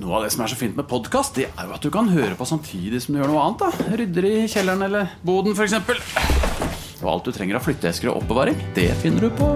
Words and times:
Noe 0.00 0.16
av 0.16 0.22
det 0.24 0.30
som 0.32 0.40
er 0.40 0.48
så 0.48 0.56
fint 0.56 0.76
med 0.76 0.86
podkast, 0.88 1.36
det 1.36 1.50
er 1.50 1.66
jo 1.68 1.74
at 1.76 1.84
du 1.84 1.90
kan 1.92 2.08
høre 2.08 2.32
på 2.38 2.46
samtidig 2.48 3.02
som 3.04 3.12
du 3.12 3.20
gjør 3.20 3.28
noe 3.32 3.42
annet. 3.44 3.60
da 3.60 3.96
Rydder 4.00 4.28
i 4.28 4.36
kjelleren 4.48 4.86
eller 4.86 5.10
boden, 5.26 5.52
f.eks. 5.52 5.74
Og 7.02 7.08
alt 7.12 7.28
du 7.28 7.32
trenger 7.34 7.58
av 7.58 7.66
flytteesker 7.66 8.08
og 8.08 8.22
oppbevaring, 8.22 8.56
det 8.76 8.88
finner 9.02 9.26
du 9.26 9.30
på 9.36 9.50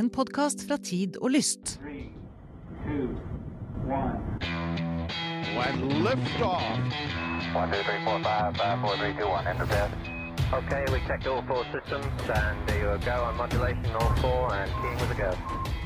En 0.00 0.08
podkast 0.08 0.64
fra 0.64 0.80
Tid 0.80 1.20
og 1.20 1.34
Lyst. 1.36 1.76
Okay, 10.50 10.84
we 10.90 10.98
checked 11.06 11.28
all 11.28 11.44
four 11.46 11.64
systems, 11.70 12.28
and 12.28 12.66
there 12.66 12.80
you 12.80 12.98
go 13.04 13.22
on 13.22 13.36
modulation, 13.36 13.86
all 13.94 14.12
four, 14.16 14.52
and 14.52 14.68
keying 14.82 14.98
with 14.98 15.12
a 15.12 15.14
go. 15.14 15.79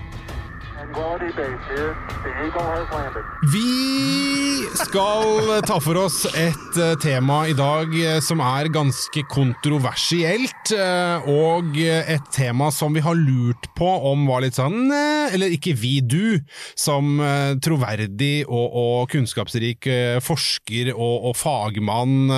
Vi 3.53 4.67
skal 4.77 5.63
ta 5.65 5.79
for 5.81 5.97
oss 6.03 6.25
et 6.37 6.79
eh, 6.81 6.95
tema 7.01 7.39
i 7.49 7.55
dag 7.57 7.95
eh, 7.97 8.19
som 8.25 8.43
er 8.45 8.69
ganske 8.75 9.25
kontroversielt, 9.33 10.73
eh, 10.77 11.29
og 11.31 11.79
et 11.81 12.29
tema 12.35 12.69
som 12.75 12.93
vi 12.97 13.03
har 13.05 13.17
lurt 13.17 13.71
på 13.79 13.89
om 14.11 14.27
var 14.29 14.45
litt 14.45 14.59
sånn 14.59 14.93
Eller 14.93 15.55
ikke 15.55 15.75
vi, 15.79 15.99
du, 16.01 16.39
som 16.79 17.17
troverdig 17.65 18.45
og, 18.45 18.77
og 18.85 19.13
kunnskapsrik 19.13 19.89
forsker 20.25 20.93
og, 20.95 21.31
og 21.31 21.37
fagmann, 21.39 22.29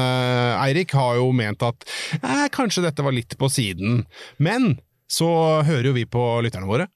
Eirik, 0.63 0.95
har 0.97 1.19
jo 1.21 1.33
ment 1.37 1.65
at 1.67 1.87
eh, 2.21 2.47
kanskje 2.55 2.87
dette 2.87 3.05
var 3.05 3.17
litt 3.17 3.37
på 3.39 3.51
siden. 3.53 4.05
Men 4.39 4.77
så 5.11 5.63
hører 5.67 5.91
jo 5.91 5.97
vi 5.97 6.07
på 6.11 6.29
lytterne 6.45 6.69
våre. 6.69 6.89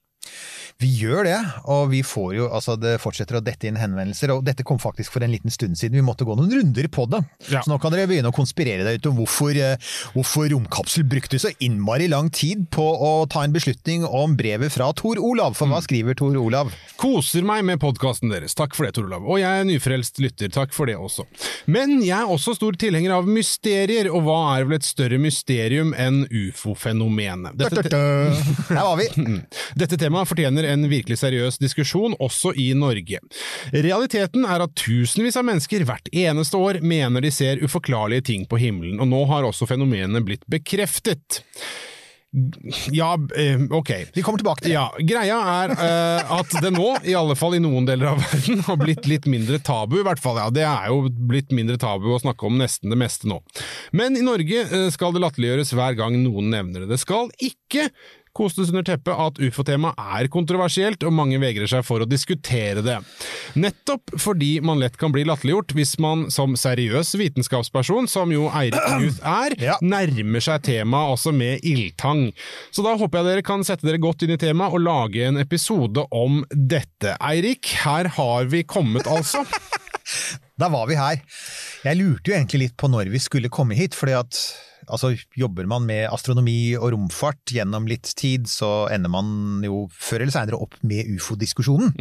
Vi 0.81 0.89
gjør 0.97 1.27
det, 1.27 1.37
og 1.69 1.91
vi 1.91 1.99
får 2.01 2.31
jo, 2.33 2.45
altså 2.49 2.73
det 2.79 2.95
fortsetter 3.03 3.37
å 3.37 3.41
dette 3.45 3.67
inn 3.69 3.77
henvendelser, 3.77 4.31
og 4.33 4.45
dette 4.47 4.65
kom 4.65 4.79
faktisk 4.81 5.13
for 5.13 5.21
en 5.21 5.29
liten 5.29 5.53
stund 5.53 5.77
siden. 5.77 5.99
Vi 5.99 6.05
måtte 6.05 6.25
gå 6.25 6.33
noen 6.37 6.49
runder 6.49 6.87
på 6.89 7.05
det. 7.11 7.19
Ja. 7.51 7.61
Så 7.61 7.69
nå 7.69 7.77
kan 7.81 7.93
dere 7.93 8.07
begynne 8.09 8.31
å 8.31 8.35
konspirere 8.35 8.85
deg 8.87 8.97
ut 8.97 9.09
om 9.11 9.19
hvorfor, 9.19 9.53
eh, 9.53 9.91
hvorfor 10.15 10.49
romkapsel 10.49 11.05
brukte 11.05 11.37
så 11.41 11.51
innmari 11.61 12.07
lang 12.09 12.31
tid 12.33 12.63
på 12.73 12.81
å 12.81 13.11
ta 13.29 13.43
en 13.45 13.53
beslutning 13.53 14.07
om 14.07 14.33
brevet 14.39 14.73
fra 14.73 14.89
Tor 14.97 15.21
Olav. 15.21 15.53
For 15.59 15.69
hva 15.69 15.83
skriver 15.85 16.17
Tor 16.17 16.33
Olav? 16.41 16.73
Koser 17.01 17.45
meg 17.45 17.61
med 17.67 17.81
podkasten 17.83 18.33
deres, 18.33 18.57
takk 18.57 18.73
for 18.73 18.87
det, 18.87 18.95
Tor 18.97 19.05
Olav. 19.05 19.29
Og 19.29 19.37
jeg 19.43 19.61
er 19.61 19.69
nyfrelst 19.69 20.17
lytter, 20.23 20.49
takk 20.49 20.73
for 20.73 20.89
det 20.89 20.97
også. 20.97 21.27
Men 21.69 21.99
jeg 22.01 22.17
er 22.17 22.31
også 22.31 22.55
stor 22.57 22.73
tilhenger 22.81 23.13
av 23.19 23.29
mysterier, 23.29 24.09
og 24.09 24.25
hva 24.25 24.39
er 24.55 24.65
vel 24.65 24.79
et 24.79 24.89
større 24.89 25.21
mysterium 25.21 25.93
enn 25.93 26.23
ufo-fenomenet? 26.25 27.53
Dette, 27.61 28.01
var 28.73 28.97
vi! 28.97 29.09
dette 29.81 30.01
temaet 30.01 30.29
fortjener 30.29 30.70
en 30.71 30.89
virkelig 30.91 31.19
seriøs 31.21 31.59
diskusjon, 31.61 32.15
også 32.19 32.53
i 32.59 32.71
Norge. 32.77 33.21
Realiteten 33.75 34.47
er 34.47 34.65
at 34.65 34.75
tusenvis 34.79 35.37
av 35.39 35.47
mennesker 35.47 35.85
hvert 35.87 36.11
eneste 36.11 36.59
år 36.59 36.81
mener 36.85 37.23
de 37.23 37.31
ser 37.33 37.61
uforklarlige 37.63 38.29
ting 38.31 38.49
på 38.49 38.59
himmelen, 38.61 38.99
og 39.01 39.11
nå 39.11 39.23
har 39.31 39.47
også 39.47 39.69
fenomenet 39.69 40.27
blitt 40.27 40.45
bekreftet. 40.51 41.43
Ja, 42.91 43.17
eh, 43.37 43.61
ok. 43.71 43.91
Vi 44.13 44.21
kommer 44.21 44.39
tilbake 44.39 44.63
til 44.63 44.71
det. 44.71 44.75
Ja, 44.77 44.85
Greia 45.03 45.39
er 45.51 45.73
uh, 45.75 46.37
at 46.37 46.53
det 46.63 46.69
nå, 46.71 46.85
i 47.03 47.15
alle 47.17 47.35
fall 47.35 47.57
i 47.57 47.59
noen 47.59 47.83
deler 47.89 48.13
av 48.13 48.21
verden, 48.23 48.61
har 48.69 48.77
blitt 48.79 49.09
litt 49.09 49.27
mindre 49.27 49.59
tabu. 49.59 49.97
I 49.99 50.05
hvert 50.07 50.21
fall, 50.23 50.39
ja, 50.39 50.47
Det 50.53 50.63
er 50.63 50.87
jo 50.93 51.11
blitt 51.11 51.51
mindre 51.51 51.75
tabu 51.81 52.07
å 52.15 52.21
snakke 52.23 52.47
om 52.47 52.55
nesten 52.61 52.93
det 52.93 52.99
meste 53.01 53.27
nå. 53.27 53.41
Men 53.91 54.15
i 54.15 54.23
Norge 54.23 54.63
eh, 54.63 54.87
skal 54.95 55.11
det 55.11 55.25
latterliggjøres 55.25 55.75
hver 55.75 55.99
gang 55.99 56.15
noen 56.23 56.47
nevner 56.55 56.85
det. 56.85 56.93
Det 56.93 57.01
skal 57.03 57.33
ikke 57.43 57.89
kostes 58.37 58.69
under 58.71 58.83
teppet 58.87 59.13
at 59.19 59.39
ufo-temaet 59.43 59.97
er 60.21 60.29
kontroversielt, 60.31 61.03
og 61.07 61.13
mange 61.17 61.39
vegrer 61.41 61.67
seg 61.69 61.83
for 61.87 62.03
å 62.03 62.07
diskutere 62.09 62.83
det. 62.85 62.97
Nettopp 63.59 64.13
fordi 64.21 64.53
man 64.63 64.79
lett 64.79 64.95
kan 65.01 65.11
bli 65.13 65.25
latterliggjort 65.27 65.73
hvis 65.77 65.95
man 66.03 66.27
som 66.31 66.55
seriøs 66.59 67.13
vitenskapsperson, 67.19 68.07
som 68.11 68.31
jo 68.33 68.47
Eirik 68.55 68.79
Youth 69.03 69.19
er, 69.27 69.55
Ja. 69.61 69.75
nærmer 69.83 70.43
seg 70.43 70.63
temaet 70.69 71.15
også 71.17 71.33
med 71.35 71.65
ildtang. 71.67 72.29
Så 72.71 72.85
da 72.85 72.95
håper 72.99 73.21
jeg 73.21 73.29
dere 73.31 73.45
kan 73.51 73.65
sette 73.67 73.87
dere 73.87 74.01
godt 74.01 74.23
inn 74.27 74.35
i 74.35 74.39
temaet 74.41 74.73
og 74.77 74.85
lage 74.85 75.27
en 75.27 75.39
episode 75.41 76.07
om 76.15 76.41
dette. 76.51 77.17
Eirik, 77.19 77.73
her 77.83 78.09
har 78.17 78.47
vi 78.51 78.63
kommet 78.63 79.07
altså. 79.11 79.43
Da 80.61 80.67
var 80.69 80.85
vi 80.89 80.93
her. 80.97 81.21
Jeg 81.85 81.97
lurte 81.97 82.29
jo 82.29 82.35
egentlig 82.35 82.59
litt 82.67 82.73
på 82.77 82.89
når 82.91 83.09
vi 83.13 83.19
skulle 83.23 83.49
komme 83.53 83.73
hit, 83.77 83.95
fordi 83.97 84.13
at 84.17 84.37
altså, 84.91 85.13
jobber 85.37 85.67
man 85.69 85.85
med 85.87 86.05
astronomi 86.11 86.75
og 86.77 86.91
romfart 86.93 87.53
gjennom 87.55 87.87
litt 87.89 88.11
tid, 88.19 88.47
så 88.51 88.87
ender 88.93 89.11
man 89.13 89.63
jo 89.65 89.85
før 89.95 90.25
eller 90.25 90.35
seinere 90.35 90.59
opp 90.61 90.77
med 90.87 91.09
ufo-diskusjonen. 91.15 91.93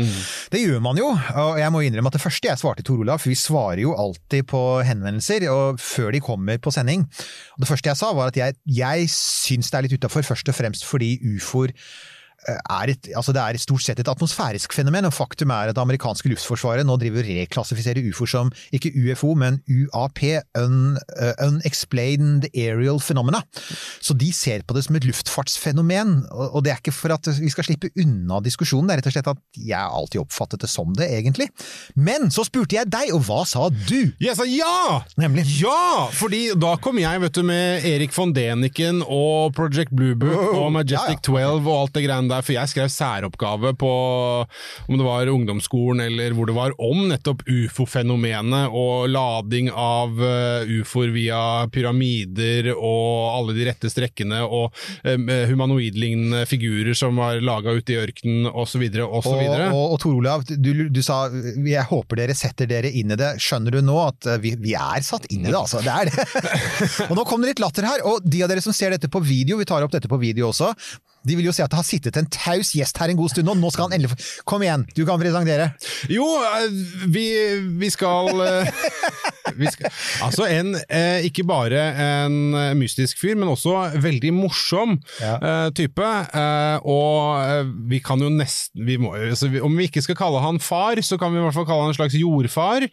Det 0.53 0.62
gjør 0.62 0.83
man 0.84 1.00
jo, 1.00 1.09
og 1.15 1.61
jeg 1.61 1.73
må 1.75 1.84
innrømme 1.87 2.12
at 2.12 2.19
det 2.19 2.25
første 2.25 2.50
jeg 2.50 2.61
svarte 2.61 2.84
Tor 2.87 3.00
Olav, 3.03 3.23
for 3.23 3.33
vi 3.33 3.39
svarer 3.39 3.84
jo 3.84 3.97
alltid 3.99 4.49
på 4.50 4.62
henvendelser 4.87 5.47
og 5.53 5.81
før 5.83 6.12
de 6.17 6.23
kommer 6.25 6.61
på 6.62 6.73
sending. 6.75 7.06
Og 7.56 7.65
det 7.65 7.71
første 7.71 7.93
jeg 7.93 8.00
sa 8.00 8.12
var 8.17 8.33
at 8.33 8.41
jeg, 8.41 8.59
jeg 8.67 9.11
syns 9.15 9.71
det 9.71 9.79
er 9.79 9.87
litt 9.89 9.99
utafor, 9.99 10.27
først 10.27 10.50
og 10.50 10.56
fremst 10.56 10.87
fordi 10.89 11.15
ufoer 11.37 11.75
er 12.49 12.93
et, 12.93 13.11
altså 13.17 13.34
det 13.37 13.43
er 13.43 13.59
stort 13.61 13.84
sett 13.84 14.01
et 14.01 14.09
atmosfærisk 14.09 14.73
fenomen, 14.75 15.06
og 15.09 15.15
faktum 15.15 15.53
er 15.55 15.71
at 15.71 15.77
det 15.77 15.83
amerikanske 15.83 16.31
luftforsvaret 16.33 16.87
nå 16.87 16.97
driver 17.01 17.25
og 17.25 17.41
reklassifiserer 17.43 18.06
ufoer 18.11 18.31
som 18.31 18.53
ikke 18.77 18.93
UFO, 18.97 19.34
men 19.39 19.61
UAP, 19.69 20.23
un, 20.61 20.97
uh, 20.97 21.33
Unexplained 21.47 22.49
Aerial 22.55 23.00
Phenomena. 23.03 23.43
Så 24.00 24.17
de 24.17 24.31
ser 24.33 24.65
på 24.67 24.77
det 24.77 24.87
som 24.87 24.97
et 24.97 25.06
luftfartsfenomen, 25.09 26.17
og, 26.31 26.56
og 26.56 26.65
det 26.65 26.75
er 26.75 26.81
ikke 26.83 26.97
for 26.97 27.15
at 27.15 27.29
vi 27.41 27.50
skal 27.53 27.67
slippe 27.69 27.93
unna 28.00 28.41
diskusjonen, 28.45 28.89
det 28.89 28.97
er 28.97 29.03
rett 29.03 29.11
og 29.11 29.17
slett 29.17 29.33
at 29.34 29.61
jeg 29.61 29.97
alltid 30.00 30.23
oppfattet 30.23 30.65
det 30.65 30.71
som 30.73 30.95
det, 30.97 31.11
egentlig. 31.21 31.50
Men 31.99 32.31
så 32.33 32.47
spurte 32.49 32.79
jeg 32.79 32.91
deg, 32.91 33.12
og 33.17 33.25
hva 33.29 33.43
sa 33.49 33.69
du? 33.71 34.12
Jeg 34.23 34.37
sa 34.39 34.47
ja! 34.49 35.00
Nemlig. 35.21 35.47
Ja! 35.61 36.09
Fordi 36.17 36.47
da 36.59 36.75
kom 36.83 37.00
jeg 37.00 37.23
vet 37.25 37.37
du, 37.37 37.45
med 37.47 37.87
Erik 37.89 38.15
von 38.17 38.33
Deniken 38.37 39.05
og 39.05 39.55
Project 39.56 39.93
Bluebook 39.97 40.55
og 40.56 40.71
Majestic 40.75 41.21
Ja, 41.21 41.41
ja. 41.45 41.50
12 41.61 41.69
og 41.69 41.75
alt 41.75 41.97
det 41.97 42.05
greiene 42.06 42.30
der, 42.31 42.45
for 42.47 42.57
jeg 42.57 42.71
skrev 42.73 42.91
særoppgave 42.93 43.75
på 43.81 43.93
om 44.89 44.97
det 44.97 45.07
var 45.07 45.31
ungdomsskolen 45.33 46.05
eller 46.07 46.35
hvor 46.37 46.51
det 46.51 46.57
var, 46.57 46.75
om 46.83 47.07
nettopp 47.11 47.45
ufo-fenomenet 47.49 48.75
og 48.77 49.11
lading 49.11 49.71
av 49.75 50.17
uh, 50.21 50.71
ufoer 50.81 51.13
via 51.15 51.43
pyramider 51.73 52.73
og 52.75 53.31
alle 53.35 53.57
de 53.57 53.67
rette 53.71 53.91
strekkene 53.93 54.43
og 54.47 54.71
um, 55.05 55.29
humanoidlignende 55.51 56.45
figurer 56.51 56.97
som 56.97 57.19
var 57.21 57.41
laga 57.45 57.75
ute 57.77 57.95
i 57.95 58.01
ørkenen 58.01 58.49
osv. 58.51 58.87
Og, 59.05 59.21
Og, 59.71 59.77
og, 59.77 59.95
og 59.95 60.03
Tor 60.03 60.17
Olav, 60.17 60.47
du, 60.49 60.73
du 60.91 61.03
sa 61.05 61.23
jeg 61.31 61.87
håper 61.91 62.23
dere 62.23 62.37
setter 62.37 62.69
dere 62.71 62.91
inn 62.91 63.12
i 63.15 63.19
det. 63.19 63.35
Skjønner 63.43 63.77
du 63.77 63.83
nå 63.85 63.97
at 64.03 64.29
eh, 64.29 64.41
vi, 64.43 64.55
vi 64.61 64.75
er 64.79 65.05
satt 65.07 65.29
inn 65.33 65.47
i 65.47 65.51
det, 65.51 65.59
altså? 65.59 65.83
Det 65.85 65.93
er 65.93 66.11
det. 66.11 66.27
og 67.09 67.15
nå 67.19 67.27
kom 67.29 67.43
det 67.43 67.55
litt 67.55 67.62
latter 67.62 67.89
her, 67.89 68.05
og 68.07 68.25
de 68.25 68.45
av 68.45 68.53
dere 68.53 68.65
som 68.65 68.77
ser 68.77 68.95
dette 68.95 69.11
på 69.12 69.23
video, 69.25 69.61
vi 69.61 69.69
tar 69.69 69.85
opp 69.87 69.95
dette 69.95 70.11
på 70.11 70.21
video 70.21 70.51
også, 70.51 70.73
de 71.26 71.36
vil 71.36 71.44
jo 71.50 71.53
si 71.53 71.60
at 71.64 71.70
det 71.72 71.76
har 71.81 71.84
sittet 71.86 72.16
en 72.16 72.28
taus 72.32 72.70
gjest 72.76 72.97
her 73.00 73.12
en 73.12 73.19
god 73.19 73.32
stund, 73.34 73.50
og 73.53 73.58
nå 73.60 73.70
skal 73.75 73.88
han 73.88 73.98
endelig 73.98 74.14
få 74.14 74.19
Kom 74.48 74.62
igjen, 74.64 74.86
du 74.97 75.03
kan 75.06 75.20
presentere. 75.20 75.66
Jo, 76.10 76.25
eh, 76.41 76.70
vi, 77.12 77.25
vi 77.81 77.91
skal 77.92 78.41
eh, 78.44 78.70
vi 79.60 79.69
skal, 79.72 79.91
altså 80.25 80.47
en, 80.48 80.72
eh, 80.88 81.26
ikke 81.28 81.44
bare 81.48 81.81
en 82.25 82.36
mystisk 82.78 83.19
fyr, 83.20 83.36
men 83.38 83.50
også 83.53 83.75
veldig 84.00 84.32
morsom 84.36 84.97
Ja. 85.20 85.69
type. 85.76 86.06
Og 86.88 87.66
vi 87.91 87.98
kan 88.04 88.20
jo 88.22 88.28
nesten 88.32 88.84
vi 88.87 88.97
må, 89.00 89.12
altså, 89.16 89.48
Om 89.62 89.76
vi 89.76 89.88
ikke 89.88 90.02
skal 90.04 90.16
kalle 90.19 90.41
han 90.42 90.58
far, 90.62 91.00
så 91.04 91.19
kan 91.20 91.32
vi 91.32 91.41
i 91.41 91.44
hvert 91.44 91.56
fall 91.56 91.66
kalle 91.69 91.84
han 91.84 91.92
en 91.92 91.98
slags 91.98 92.16
jordfar. 92.19 92.87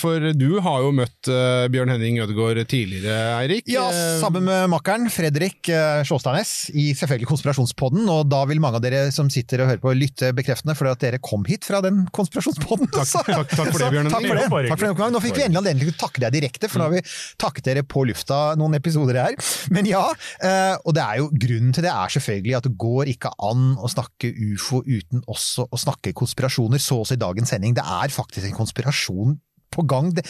For 0.00 0.30
du 0.36 0.48
har 0.64 0.82
jo 0.84 0.92
møtt 0.96 1.30
Bjørn 1.72 1.92
Henning 1.94 2.20
Ødegaard 2.24 2.62
tidligere, 2.70 3.16
Eirik. 3.40 3.68
Ja, 3.70 3.86
sammen 4.22 4.46
med 4.48 4.70
makkeren 4.72 5.08
Fredrik 5.12 5.70
Sjåstadnes 6.08 6.70
i 6.80 6.90
selvfølgelig 6.96 7.28
Konspirasjonspodden, 7.30 8.08
og 8.12 8.28
da 8.32 8.40
vil 8.48 8.60
mange 8.62 8.80
av 8.80 8.84
dere 8.84 9.02
som 9.14 9.28
sitter 9.32 9.62
og 9.64 9.70
hører 9.70 9.82
på 9.82 9.92
lytte 9.96 10.30
bekreftende, 10.36 10.74
for 10.78 10.90
at 10.90 11.00
dere 11.02 11.20
kom 11.22 11.44
hit 11.48 11.66
fra 11.68 11.82
den 11.84 12.02
konspirasjonspodden. 12.16 12.90
Takk- 12.94 13.30
takk- 13.30 13.54
takk 13.54 13.72
for 13.72 13.82
det, 13.84 13.90
Bjørn 13.94 14.10
Takk 14.12 14.26
for 14.26 14.40
det. 14.40 14.68
Takk 14.70 14.80
for 14.82 14.86
det. 14.88 15.10
Nå 15.14 15.22
fikk 15.24 15.38
vi 15.38 15.44
endelig 15.46 15.60
anledning 15.62 15.84
til 15.88 15.94
å 15.94 16.00
takke 16.04 16.24
deg 16.24 16.36
direkte, 16.38 16.70
for 16.70 16.80
nå 16.82 16.88
har 16.88 16.96
vi 16.96 17.02
takket 17.40 17.68
dere 17.70 17.84
på 17.86 18.04
lufta 18.08 18.40
noen 18.60 18.78
episoder 18.80 19.20
her. 19.20 19.36
Men 19.74 19.88
ja, 19.90 20.02
eh, 20.42 20.76
og 20.84 20.96
det 20.96 21.04
er 21.04 21.20
jo 21.20 21.30
grunnen 21.34 21.76
til 21.76 21.86
det 21.86 21.92
er 21.92 22.16
selvfølgelig 22.16 22.56
at 22.60 22.68
det 22.68 22.74
går 22.86 23.12
ikke 23.14 23.34
an 23.50 23.74
å 23.80 23.90
snakke 23.90 24.32
ufo 24.54 24.82
uten 24.86 25.24
også 25.30 25.68
å 25.70 25.80
snakke 25.80 26.14
konspirasjoner, 26.16 26.80
så 26.82 27.02
også 27.04 27.18
i 27.18 27.22
dagens 27.22 27.52
sending. 27.54 27.76
Det 27.76 27.84
er 27.84 28.12
faktisk 28.14 28.46
en 28.48 28.58
konspirasjon 28.58 29.38
på 29.74 29.84
gang. 29.90 30.10
Det, 30.14 30.24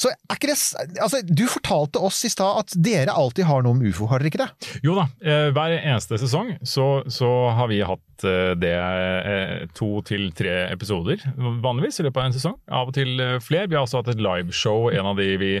så 0.00 0.12
er 0.12 0.36
ikke 0.36 0.52
det 0.52 0.58
Altså, 1.02 1.22
du 1.26 1.44
fortalte 1.50 2.02
oss 2.02 2.22
i 2.26 2.30
stad 2.32 2.60
at 2.62 2.74
dere 2.84 3.14
alltid 3.16 3.46
har 3.48 3.64
noe 3.64 3.76
om 3.76 3.84
ufo, 3.84 4.08
har 4.10 4.22
dere 4.22 4.32
ikke 4.32 4.42
det? 4.44 4.50
Jo 4.84 4.96
da, 4.98 5.06
eh, 5.24 5.48
hver 5.54 5.76
eneste 5.78 6.20
sesong 6.20 6.54
så, 6.66 6.88
så 7.10 7.30
har 7.56 7.70
vi 7.72 7.80
hatt 7.86 8.26
eh, 8.28 8.52
det 8.60 8.74
eh, 8.76 9.56
to 9.76 9.94
til 10.06 10.30
tre 10.36 10.66
episoder 10.70 11.24
vanligvis 11.64 12.00
i 12.00 12.06
løpet 12.06 12.20
av 12.20 12.28
en 12.28 12.36
sesong. 12.36 12.60
Av 12.72 12.92
og 12.92 12.96
til 12.96 13.16
flere. 13.44 13.68
Vi 13.70 13.78
har 13.78 13.86
også 13.86 14.02
hatt 14.02 14.12
et 14.12 14.22
liveshow, 14.22 14.90
en 14.92 15.12
av 15.12 15.18
de 15.20 15.28
vi 15.40 15.52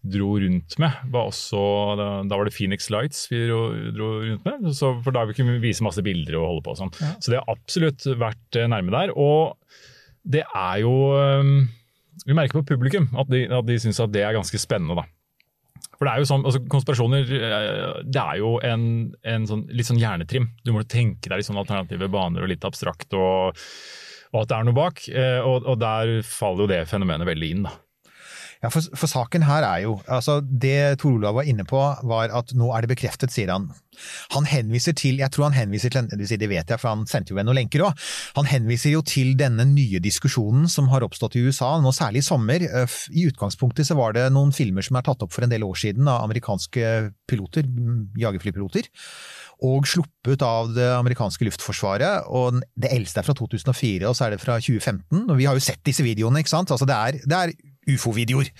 dro 0.00 0.30
rundt 0.40 0.78
med, 0.80 0.94
var 1.12 1.28
også 1.28 1.58
Da, 1.98 2.06
var 2.32 2.48
det 2.48 2.54
Phoenix 2.56 2.86
Lights 2.88 3.26
vi 3.28 3.42
dro, 3.50 3.66
dro 3.92 4.06
rundt 4.22 4.46
med, 4.48 4.70
så, 4.72 4.94
for 5.04 5.12
da 5.12 5.26
kunne 5.28 5.58
vi 5.58 5.66
vise 5.68 5.84
masse 5.84 6.00
bilder 6.04 6.38
og 6.40 6.46
holde 6.46 6.64
på 6.64 6.72
og 6.72 6.78
sånn. 6.80 6.94
Så 7.20 7.32
det 7.32 7.40
har 7.42 7.52
absolutt 7.52 8.06
vært 8.20 8.60
nærme 8.72 8.94
der. 8.94 9.12
Og 9.12 9.58
det 10.24 10.46
er 10.46 10.80
jo 10.82 10.94
eh, 11.18 11.52
Vi 12.26 12.36
merker 12.36 12.60
på 12.60 12.66
publikum 12.74 13.08
at 13.18 13.30
de, 13.32 13.44
at 13.48 13.66
de 13.68 13.78
syns 13.80 14.00
at 14.02 14.12
det 14.12 14.22
er 14.26 14.36
ganske 14.36 14.60
spennende, 14.60 14.98
da. 15.00 15.06
For 15.96 16.06
det 16.08 16.12
er 16.12 16.22
jo 16.22 16.28
sånn, 16.28 16.44
altså 16.48 16.60
Konspirasjoner 16.72 17.30
eh, 17.36 18.00
det 18.08 18.20
er 18.22 18.38
jo 18.40 18.54
en, 18.64 18.84
en 19.28 19.46
sånn, 19.48 19.66
litt 19.72 19.88
sånn 19.88 20.00
hjernetrim. 20.00 20.48
Du 20.64 20.72
må 20.72 20.84
tenke 20.88 21.28
deg 21.28 21.40
litt 21.40 21.48
sånn 21.48 21.60
alternative 21.60 22.08
baner 22.12 22.44
og 22.44 22.50
litt 22.52 22.64
abstrakt, 22.64 23.12
og, 23.16 23.58
og 24.32 24.42
at 24.42 24.50
det 24.52 24.56
er 24.58 24.68
noe 24.68 24.76
bak. 24.76 25.02
eh, 25.12 25.40
Og, 25.44 25.66
og 25.68 25.80
der 25.80 26.20
faller 26.26 26.64
jo 26.64 26.70
det 26.72 26.82
fenomenet 26.88 27.28
veldig 27.28 27.50
inn. 27.56 27.66
da. 27.68 27.74
Ja, 28.60 28.68
for, 28.68 28.84
for 28.92 29.08
saken 29.08 29.46
her 29.48 29.64
er 29.64 29.84
jo 29.86 29.94
altså 30.04 30.40
Det 30.44 30.98
Tor 31.00 31.14
Olav 31.16 31.38
var 31.38 31.46
inne 31.48 31.64
på, 31.64 31.78
var 31.80 32.32
at 32.36 32.52
nå 32.52 32.68
er 32.76 32.84
det 32.84 32.90
bekreftet, 32.92 33.32
sier 33.32 33.48
han. 33.54 33.70
Han 34.34 34.46
henviser 34.48 34.94
til 34.96 35.20
Jeg 35.20 35.32
tror 35.32 35.48
han 35.48 35.56
henviser 35.56 35.92
til 35.92 36.08
det 36.10 36.48
vet 36.50 36.68
jeg, 36.68 36.80
for 36.80 36.92
han 36.92 37.06
sendte 37.08 37.32
jo 37.32 37.38
meg 37.38 37.48
noen 37.48 37.56
lenker 37.62 37.86
òg. 37.88 38.04
Han 38.36 38.48
henviser 38.50 38.92
jo 38.92 39.02
til 39.06 39.32
denne 39.40 39.64
nye 39.68 40.00
diskusjonen 40.04 40.68
som 40.72 40.90
har 40.92 41.04
oppstått 41.06 41.38
i 41.40 41.44
USA, 41.46 41.72
nå 41.80 41.92
særlig 41.96 42.20
i 42.20 42.28
sommer. 42.28 42.64
Eh, 42.68 42.98
I 43.16 43.26
utgangspunktet 43.30 43.88
så 43.88 43.96
var 43.98 44.16
det 44.16 44.28
noen 44.34 44.52
filmer 44.56 44.84
som 44.84 45.00
er 45.00 45.08
tatt 45.08 45.24
opp 45.24 45.32
for 45.32 45.46
en 45.46 45.52
del 45.52 45.64
år 45.64 45.80
siden 45.80 46.08
av 46.10 46.26
amerikanske 46.28 46.92
piloter, 47.30 47.64
mm, 47.64 48.12
jagerflypiloter. 48.20 48.92
Og 49.64 49.88
sluppet 49.88 50.44
av 50.44 50.70
det 50.76 50.88
amerikanske 50.98 51.48
luftforsvaret. 51.48 52.28
og 52.28 52.60
Det 52.76 52.92
eldste 52.92 53.20
er 53.20 53.28
fra 53.28 53.36
2004, 53.36 54.08
og 54.08 54.16
så 54.16 54.28
er 54.28 54.36
det 54.36 54.44
fra 54.44 54.60
2015. 54.60 55.28
og 55.28 55.36
Vi 55.36 55.48
har 55.48 55.56
jo 55.56 55.64
sett 55.64 55.84
disse 55.84 56.04
videoene, 56.04 56.40
ikke 56.40 56.56
sant. 56.56 56.72
Altså 56.72 56.88
det 56.88 56.96
er, 56.96 57.20
det 57.24 57.36
er 57.36 57.52
ufo-videoer. 57.88 58.50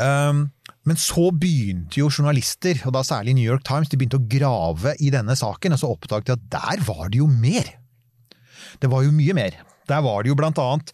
Um, 0.00 0.48
men 0.88 0.98
så 1.00 1.28
begynte 1.36 2.00
jo 2.00 2.08
journalister, 2.08 2.80
og 2.88 2.94
da 2.96 3.02
særlig 3.06 3.36
New 3.36 3.46
York 3.46 3.64
Times, 3.68 3.90
de 3.90 3.98
begynte 4.00 4.20
å 4.20 4.28
grave 4.30 4.94
i 5.00 5.12
denne 5.12 5.36
saken, 5.36 5.76
og 5.76 5.82
så 5.82 5.90
oppdaget 5.92 6.30
de 6.30 6.36
at 6.36 6.46
der 6.56 6.86
var 6.86 7.10
det 7.12 7.20
jo 7.20 7.28
mer. 7.30 7.68
Det 8.80 8.90
var 8.92 9.04
jo 9.04 9.12
mye 9.14 9.36
mer. 9.36 9.60
Der 9.90 10.00
var 10.04 10.22
det 10.22 10.30
jo 10.30 10.38
blant 10.38 10.58
annet 10.62 10.92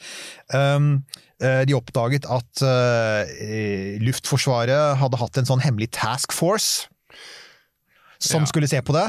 um, 0.56 1.02
eh, 1.42 1.66
De 1.68 1.74
oppdaget 1.76 2.24
at 2.32 2.62
uh, 2.64 3.28
Luftforsvaret 4.00 4.96
hadde 4.96 5.20
hatt 5.20 5.36
en 5.36 5.48
sånn 5.50 5.60
hemmelig 5.60 5.90
task 5.98 6.32
force 6.32 6.86
som 8.18 8.42
Ja. 8.42 8.46
skulle 8.46 8.68
se 8.68 8.80
på 8.82 8.92
det. 8.96 9.06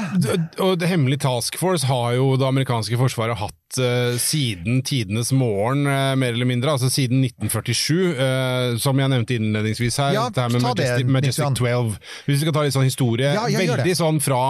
Og 0.60 0.78
det 0.78 0.88
hemmelige 0.90 1.20
Task 1.24 1.56
Force 1.58 1.86
har 1.86 2.14
jo 2.18 2.36
det 2.36 2.46
amerikanske 2.46 2.96
forsvaret 3.00 3.36
hatt 3.40 3.78
uh, 3.80 4.16
siden 4.20 4.82
tidenes 4.82 5.30
morgen, 5.32 5.86
uh, 5.86 6.14
mer 6.16 6.32
eller 6.32 6.46
mindre. 6.48 6.70
Altså 6.76 6.90
siden 6.92 7.22
1947, 7.24 8.14
uh, 8.16 8.76
som 8.80 8.98
jeg 9.00 9.08
nevnte 9.12 9.36
innledningsvis 9.38 9.96
her. 10.00 10.12
Ja, 10.16 10.28
det 10.28 10.42
her 10.44 10.48
med 10.54 10.62
Majestic, 10.62 11.04
det, 11.04 11.12
Majestic, 11.12 11.44
Majestic 11.44 11.58
12. 11.58 11.98
Hvis 12.26 12.36
vi 12.36 12.40
skal 12.44 12.56
ta 12.56 12.62
litt 12.68 12.76
sånn 12.76 12.88
historie, 12.88 13.32
Ja, 13.34 13.46
ja, 13.48 13.58
veldig 13.76 13.96
sånn 13.98 14.20
fra 14.24 14.42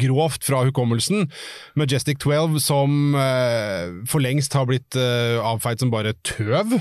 grovt 0.00 0.44
fra 0.44 0.62
hukommelsen. 0.68 1.30
Majestic 1.76 2.18
12 2.22 2.58
som 2.60 3.14
eh, 3.14 3.90
for 4.08 4.20
lengst 4.24 4.52
har 4.56 4.66
blitt 4.68 4.96
eh, 4.96 5.36
avfeid 5.40 5.80
som 5.80 5.90
bare 5.92 6.14
tøv. 6.24 6.78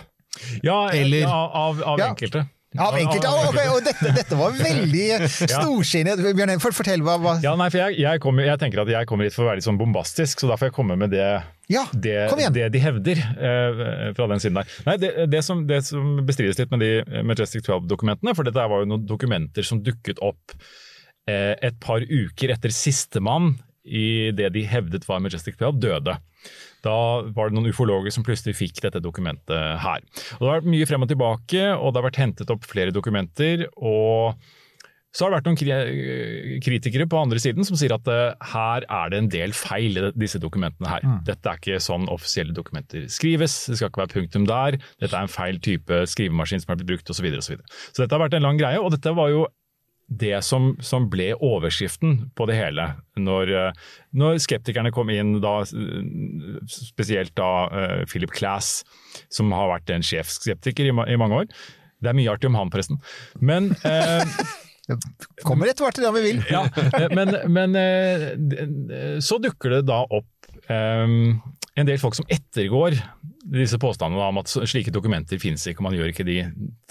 Ja, 0.64 0.88
Eller- 0.96 1.26
ja 1.28 1.30
av, 1.54 1.82
av 1.84 2.00
Ja. 2.00 2.06
Av 2.06 2.16
enkelte, 2.16 2.46
Av- 2.80 2.96
av 2.96 3.50
ok, 3.50 3.58
og 3.74 3.82
dette, 3.84 4.12
dette 4.16 4.38
var 4.40 4.54
veldig 4.56 5.08
storsinnet. 5.52 6.22
Bjørn, 6.24 6.54
for, 6.64 6.72
fortell 6.76 7.02
hva, 7.04 7.18
hva 7.20 7.34
Ja, 7.44 7.52
nei, 7.60 7.68
for 7.74 7.82
jeg, 7.82 7.98
jeg, 8.00 8.22
kommer, 8.24 8.46
jeg 8.48 8.62
tenker 8.62 8.86
at 8.86 8.92
jeg 8.94 9.10
kommer 9.10 9.28
hit 9.28 9.36
for 9.36 9.44
å 9.44 9.50
være 9.50 9.60
litt 9.60 9.68
sånn 9.68 9.80
bombastisk, 9.82 10.40
så 10.40 10.48
da 10.48 10.56
får 10.60 10.70
jeg 10.70 10.76
komme 10.78 10.96
med 11.02 11.12
det, 11.12 11.26
Ja, 11.72 11.84
det, 11.92 12.16
det 12.56 12.70
de 12.72 12.84
hevder 12.84 13.20
eh, 13.20 13.82
fra 14.16 14.30
den 14.32 14.40
siden 14.44 14.62
der. 14.62 14.72
Nei, 14.88 14.96
det, 15.04 15.12
det, 15.34 15.42
som, 15.44 15.66
det 15.68 15.82
som 15.90 16.22
bestrides 16.28 16.62
litt 16.62 16.72
med 16.72 16.86
de 16.86 17.24
Majestic 17.28 17.68
12-dokumentene, 17.68 18.36
for 18.40 18.48
dette 18.48 18.64
var 18.72 18.86
jo 18.86 18.92
noen 18.94 19.04
dokumenter 19.10 19.68
som 19.68 19.84
dukket 19.84 20.24
opp 20.24 20.56
eh, 21.28 21.58
et 21.60 21.76
par 21.84 22.00
uker 22.08 22.56
etter 22.56 22.72
sistemann 22.72 23.58
i 23.84 24.30
det 24.38 24.52
de 24.56 24.64
hevdet 24.70 25.08
var 25.10 25.20
Majestic 25.26 25.60
12, 25.60 25.76
døde. 25.84 26.16
Da 26.86 26.96
var 27.36 27.50
det 27.50 27.58
noen 27.58 27.70
ufologer 27.72 28.14
som 28.14 28.26
plutselig 28.26 28.58
fikk 28.58 28.82
dette 28.86 29.04
dokumentet 29.04 29.78
her. 29.84 30.02
Og 30.40 30.42
Det 30.42 30.50
har 30.50 30.62
vært 30.62 30.74
mye 30.74 30.90
frem 30.90 31.06
og 31.06 31.12
tilbake, 31.12 31.68
og 31.76 31.92
det 31.92 32.02
har 32.02 32.10
vært 32.10 32.24
hentet 32.24 32.54
opp 32.54 32.68
flere 32.70 32.96
dokumenter. 32.96 33.68
og 33.78 34.42
så 35.12 35.26
har 35.26 35.34
det 35.34 35.38
vært 35.42 35.48
noen 35.50 36.60
kritikere 36.64 37.06
på 37.12 37.20
andre 37.20 37.40
siden 37.44 37.68
som 37.68 37.76
sier 37.80 37.92
at 37.92 38.08
eh, 38.08 38.36
her 38.54 38.86
er 38.88 39.12
det 39.12 39.18
en 39.20 39.30
del 39.34 39.56
feil 39.56 40.00
i 40.00 40.04
disse 40.16 40.40
dokumentene 40.40 40.88
her. 40.88 41.04
Dette 41.28 41.52
er 41.52 41.60
ikke 41.60 41.82
sånn 41.84 42.08
offisielle 42.12 42.56
dokumenter 42.56 43.10
skrives, 43.12 43.58
det 43.68 43.80
skal 43.80 43.92
ikke 43.92 44.06
være 44.06 44.14
punktum 44.14 44.48
der, 44.48 44.80
dette 45.04 45.12
er 45.12 45.28
en 45.28 45.32
feil 45.32 45.60
type 45.64 46.06
skrivemaskin 46.14 46.64
som 46.64 46.72
har 46.72 46.80
blitt 46.80 46.94
brukt 46.94 47.12
osv. 47.12 47.20
Så, 47.20 47.26
videre, 47.28 47.44
og 47.44 47.46
så, 47.46 47.58
videre. 47.58 47.82
så 47.92 48.06
dette 48.06 48.16
har 48.16 48.24
vært 48.24 48.38
en 48.40 48.48
lang 48.48 48.62
greie, 48.62 48.80
og 48.80 48.96
dette 48.96 49.12
var 49.18 49.34
jo 49.34 49.44
det 50.12 50.42
som, 50.44 50.74
som 50.84 51.08
ble 51.12 51.32
overskriften 51.40 52.18
på 52.36 52.48
det 52.50 52.58
hele. 52.58 52.88
Når, 53.20 53.52
eh, 53.56 53.84
når 54.18 54.42
skeptikerne 54.44 54.92
kom 54.92 55.12
inn, 55.14 55.38
da, 55.44 55.62
eh, 55.64 56.58
spesielt 56.72 57.34
da 57.40 57.52
eh, 57.70 58.02
Philip 58.12 58.34
Class, 58.36 58.82
som 59.32 59.54
har 59.56 59.72
vært 59.72 59.94
en 59.96 60.04
sjefsskeptiker 60.06 60.90
i, 60.90 60.92
i 60.92 61.20
mange 61.20 61.44
år. 61.44 61.48
Det 62.02 62.12
er 62.12 62.18
mye 62.18 62.34
artig 62.34 62.50
om 62.50 62.60
han, 62.60 62.74
forresten. 62.74 63.00
Men 63.40 63.72
eh, 63.88 64.26
Kommer 65.48 65.70
etter 65.70 65.86
hvert 65.86 65.96
til 65.96 66.04
det 66.04 66.12
vi 66.18 66.24
vil. 66.26 66.40
ja, 66.52 66.66
men, 67.16 67.30
men 67.54 67.76
så 69.24 69.38
dukker 69.40 69.78
det 69.78 69.86
da 69.88 70.02
opp 70.04 70.50
eh, 70.74 71.14
en 71.82 71.90
del 71.90 72.02
folk 72.02 72.18
som 72.18 72.28
ettergår 72.32 72.98
disse 73.52 73.80
påstandene 73.82 74.28
om 74.30 74.40
at 74.42 74.52
slike 74.52 74.94
dokumenter 74.94 75.40
finnes 75.42 75.64
ikke, 75.68 75.84
man 75.84 75.96
gjør 75.98 76.12
ikke 76.12 76.28
de 76.28 76.38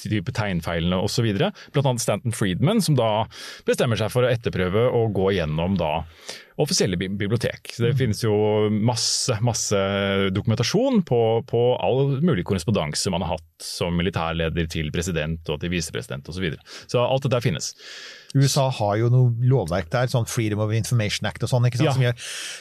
type 0.03 0.35
tegnfeilene 0.35 0.99
osv. 0.99 1.31
Blant 1.37 1.87
annet 1.87 2.03
Stanton 2.03 2.35
Friedman, 2.37 2.83
som 2.85 2.99
da 2.99 3.25
bestemmer 3.69 4.01
seg 4.01 4.13
for 4.13 4.27
å 4.27 4.33
etterprøve 4.33 4.89
og 4.97 5.15
gå 5.17 5.31
gjennom 5.39 5.79
da 5.81 6.01
offisielle 6.61 6.99
bibliotek. 7.01 7.73
Så 7.75 7.87
det 7.87 7.95
finnes 7.99 8.23
jo 8.25 8.35
masse, 8.71 9.37
masse 9.45 9.81
dokumentasjon 10.35 11.03
på, 11.09 11.21
på 11.49 11.65
all 11.81 12.19
mulig 12.25 12.45
korrespondanse 12.49 13.13
man 13.13 13.25
har 13.27 13.37
hatt 13.39 13.47
som 13.65 13.97
militærleder 13.97 14.69
til 14.73 14.93
president 14.95 15.49
og 15.53 15.61
til 15.63 15.73
visepresident 15.73 16.29
osv. 16.29 16.41
Så, 16.41 16.45
videre. 16.47 16.63
så 16.89 17.03
alt 17.05 17.27
dette 17.27 17.43
finnes. 17.45 17.75
USA 18.31 18.69
har 18.71 18.95
jo 19.01 19.09
noe 19.11 19.33
lovverk 19.51 19.89
der, 19.91 20.07
sånn 20.11 20.27
Freedom 20.31 20.61
of 20.63 20.71
Information 20.73 21.27
Act 21.27 21.43
og 21.43 21.51
sånn, 21.51 21.65
ikke 21.67 21.81
sant, 21.81 21.89
Ja. 21.89 21.95
som 21.97 22.05
gjør 22.05 22.21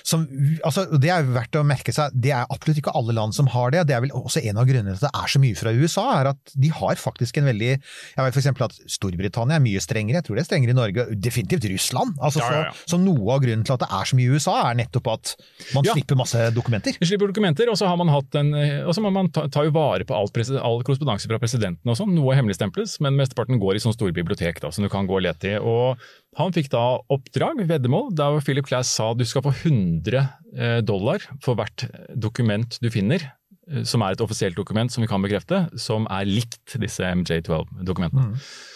som, 0.09 0.23
altså, 0.65 0.85
Det 0.99 1.11
er 1.13 1.27
verdt 1.29 1.59
å 1.59 1.61
merke 1.63 1.93
seg, 1.93 2.15
det 2.17 2.31
er 2.33 2.47
absolutt 2.49 2.79
ikke 2.81 2.93
alle 2.97 3.13
land 3.13 3.35
som 3.37 3.47
har 3.53 3.69
det. 3.75 3.83
Det 3.87 3.95
er 3.95 4.01
vel 4.01 4.15
også 4.17 4.41
en 4.49 4.57
av 4.57 4.65
grunnene 4.65 4.97
til 4.97 5.05
at 5.05 5.13
det 5.13 5.21
er 5.21 5.29
så 5.29 5.41
mye 5.43 5.59
fra 5.59 5.73
USA, 5.77 6.05
er 6.19 6.31
at 6.33 6.55
de 6.57 6.71
har 6.73 6.95
faktisk 6.97 7.37
en 7.37 7.45
veldig 7.51 7.69
Jeg 7.69 8.17
vet 8.17 8.33
f.eks. 8.39 8.49
at 8.65 8.79
Storbritannia 8.89 9.59
er 9.59 9.63
mye 9.63 9.79
strengere, 9.83 10.19
jeg 10.19 10.25
tror 10.27 10.39
det 10.39 10.43
er 10.43 10.49
strengere 10.49 10.73
i 10.73 10.79
Norge, 10.79 11.05
definitivt 11.15 11.69
Russland. 11.69 12.17
Altså, 12.17 12.41
ja, 12.41 12.65
ja. 12.65 12.73
Så, 12.73 12.95
så 12.97 13.01
noe 13.03 13.37
av 13.37 13.45
grunnen 13.45 13.63
til 13.63 13.77
at 13.77 13.85
det 13.85 13.88
er 13.89 14.05
så 14.09 14.15
mye 14.17 14.29
i 14.29 14.35
USA, 14.37 14.53
er 14.69 14.77
nettopp 14.79 15.07
at 15.13 15.33
man 15.75 15.83
Ja. 15.87 15.93
slipper 15.95 16.15
masse 16.19 16.37
dokumenter. 16.55 16.93
Man 17.01 17.09
slipper 17.09 17.31
dokumenter, 17.31 17.69
og 17.71 17.77
så 17.79 17.87
har 17.89 17.97
man 17.97 18.07
hatt 18.13 18.35
en, 18.39 18.53
og 18.85 18.93
så 18.95 19.01
må 19.01 19.11
man 19.11 19.29
ta, 19.33 19.47
ta 19.47 19.63
jo 19.65 19.71
vare 19.75 20.05
på 20.05 20.13
alt, 20.15 20.37
all 20.61 20.83
korrespondanse 20.85 21.27
fra 21.27 21.39
presidenten 21.41 21.89
og 21.89 21.97
sånn. 21.97 22.13
Noe 22.15 22.35
hemmeligstemples, 22.37 22.99
men 23.01 23.17
mesteparten 23.17 23.59
går 23.61 23.75
i 23.75 23.83
sånne 23.83 23.97
store 23.97 24.13
bibliotek 24.15 24.61
da, 24.61 24.69
som 24.71 24.83
du 24.85 24.89
kan 24.89 25.07
gå 25.09 25.17
og 25.17 25.25
lete 25.25 25.55
i. 25.55 25.57
Og 25.57 25.97
han 26.37 26.53
fikk 26.55 26.69
da 26.69 26.99
oppdrag, 27.09 27.65
veddemål, 27.67 28.13
der 28.15 28.39
Philip 28.45 28.65
Class 28.69 28.87
sa 28.93 29.13
du 29.13 29.25
skal 29.25 29.41
få 29.45 29.51
100 29.65 30.29
eh, 30.57 30.79
dollar 30.81 31.19
for 31.41 31.55
hvert 31.59 31.87
dokument 32.17 32.77
du 32.81 32.89
finner, 32.93 33.31
eh, 33.71 33.83
som 33.83 34.01
er 34.05 34.13
et 34.13 34.21
offisielt 34.21 34.55
dokument 34.55 34.91
som 34.91 35.01
vi 35.03 35.07
kan 35.09 35.21
bekrefte, 35.21 35.67
som 35.79 36.05
er 36.09 36.25
likt 36.29 36.77
disse 36.79 37.01
MJ12-dokumentene. 37.03 38.33
Eh, 38.35 38.75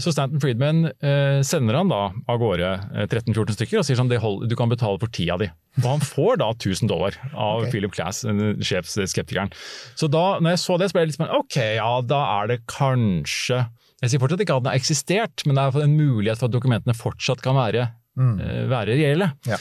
Så 0.00 0.12
Stanton 0.12 0.40
Friedman 0.42 0.86
eh, 1.00 1.40
sender 1.46 1.78
han 1.78 1.88
da 1.92 2.00
av 2.28 2.38
gårde 2.42 2.70
eh, 2.94 3.06
13-14 3.06 3.56
stykker 3.56 3.80
og 3.80 3.86
sier 3.88 3.98
sånn, 3.98 4.10
du 4.10 4.56
kan 4.58 4.70
betale 4.72 4.98
for 5.02 5.12
tida 5.12 5.36
di. 5.40 5.48
Og 5.82 5.88
han 5.90 6.00
får 6.04 6.38
da 6.40 6.50
1000 6.54 6.88
dollar 6.90 7.16
av 7.34 7.60
okay. 7.64 7.70
Philip 7.74 7.92
Class, 7.92 8.22
sjefsskeptikeren. 8.24 9.52
Så 9.98 10.08
da 10.12 10.38
når 10.40 10.54
jeg 10.56 10.62
så 10.64 10.78
det, 10.80 10.88
så 10.90 10.96
ble 10.96 11.04
jeg 11.04 11.10
litt 11.12 11.18
sånn, 11.20 11.34
ok, 11.36 11.58
ja 11.78 11.90
da 12.08 12.22
er 12.40 12.52
det 12.54 12.60
kanskje 12.70 13.62
Jeg 14.02 14.12
sier 14.12 14.20
fortsatt 14.20 14.42
ikke 14.44 14.56
at 14.58 14.64
den 14.66 14.72
har 14.74 14.76
eksistert, 14.80 15.44
men 15.48 15.56
det 15.56 15.62
er 15.70 15.84
en 15.86 15.94
mulighet 15.96 16.40
for 16.40 16.50
at 16.50 16.56
dokumentene 16.56 16.96
fortsatt 16.96 17.44
kan 17.44 17.56
være, 17.58 17.88
Mm. 18.16 18.38
være 18.70 18.94
reelle. 18.96 19.26
Ja. 19.44 19.58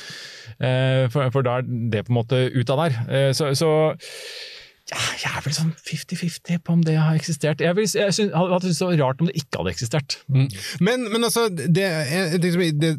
Eh, 0.63 1.09
For, 1.11 1.27
for 1.33 1.43
da 1.43 1.57
er 1.59 1.65
det 1.91 2.05
på 2.07 2.13
en 2.13 2.19
måte 2.21 2.37
ut 2.55 2.69
av 2.71 2.77
der. 2.85 2.93
Eh, 3.11 3.31
Så, 3.35 3.49
så 3.59 3.67
jeg 4.93 5.31
er 5.31 5.41
vel 5.41 5.53
sånn 5.55 5.71
50-50 5.81 6.59
på 6.61 6.73
om 6.75 6.81
det 6.85 6.93
har 6.99 7.17
eksistert. 7.17 7.61
Jeg, 7.63 7.73
vil, 7.77 7.87
jeg 7.89 8.13
synes, 8.13 8.35
hadde 8.37 8.59
syntes 8.67 8.81
det 8.81 8.89
var 8.91 8.99
rart 9.01 9.23
om 9.23 9.29
det 9.31 9.39
ikke 9.39 9.61
hadde 9.61 9.71
eksistert. 9.73 10.17
Men, 10.29 11.07
men 11.09 11.25
altså, 11.25 11.47
det, 11.49 11.81
jeg 11.81 12.41
det, 12.81 12.91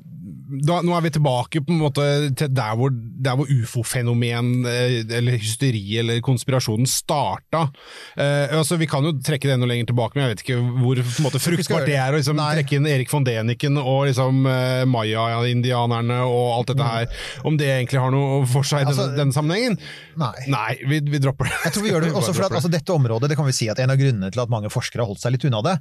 da, 0.47 0.79
nå 0.85 0.95
er 0.95 1.05
vi 1.07 1.13
tilbake 1.17 1.61
på 1.67 1.75
en 1.75 1.81
måte 1.81 2.05
til 2.39 2.51
der 2.55 2.77
hvor, 2.79 2.93
der 2.93 3.39
hvor 3.39 3.51
ufo-fenomen, 3.51 4.53
eh, 4.71 4.99
eller 5.19 5.39
hysteri 5.43 5.83
eller 6.01 6.21
konspirasjonen 6.25 6.87
starta. 6.91 7.67
Eh, 8.15 8.55
altså, 8.55 8.79
vi 8.81 8.89
kan 8.91 9.05
jo 9.07 9.15
trekke 9.19 9.49
det 9.49 9.57
enda 9.57 9.69
lenger 9.69 9.91
tilbake, 9.91 10.17
men 10.17 10.27
jeg 10.27 10.35
vet 10.35 10.45
ikke 10.45 10.59
hvor 10.63 11.01
måte, 11.25 11.43
fruktbart 11.43 11.89
det 11.89 11.99
er 11.99 12.15
å 12.15 12.21
liksom, 12.21 12.41
trekke 12.41 12.79
inn 12.79 12.89
Erik 12.91 13.13
von 13.13 13.27
Deniken 13.27 13.81
og 13.83 14.07
liksom, 14.11 14.47
eh, 14.51 14.85
Maya-indianerne 14.91 16.23
og 16.27 16.47
alt 16.61 16.73
dette 16.73 16.91
her. 16.93 17.11
Om 17.47 17.59
det 17.61 17.73
egentlig 17.73 18.03
har 18.03 18.15
noe 18.15 18.45
for 18.51 18.67
seg 18.67 18.85
i 18.85 18.87
Altså, 18.87 19.09
denne, 19.09 19.19
denne 19.19 19.35
sammenhengen? 19.35 19.79
Nei. 20.21 20.33
Nei, 20.53 20.77
vi, 20.87 21.01
vi 21.11 21.21
dropper 21.23 21.51
det. 21.51 21.57
Jeg 21.67 21.75
tror 21.75 21.87
vi 21.87 21.93
gjør 21.93 22.07
det 22.07 22.13
også 22.21 22.37
for 22.37 22.47
at 22.49 22.59
altså, 22.61 22.71
dette 22.73 22.95
området, 22.95 23.33
det 23.33 23.39
kan 23.39 23.49
vi 23.49 23.57
si 23.57 23.71
at 23.73 23.81
En 23.83 23.93
av 23.93 23.99
grunnene 24.01 24.31
til 24.33 24.43
at 24.43 24.53
mange 24.53 24.71
forskere 24.73 25.03
har 25.05 25.11
holdt 25.11 25.23
seg 25.23 25.35
litt 25.35 25.45
unna 25.49 25.63
det, 25.67 25.75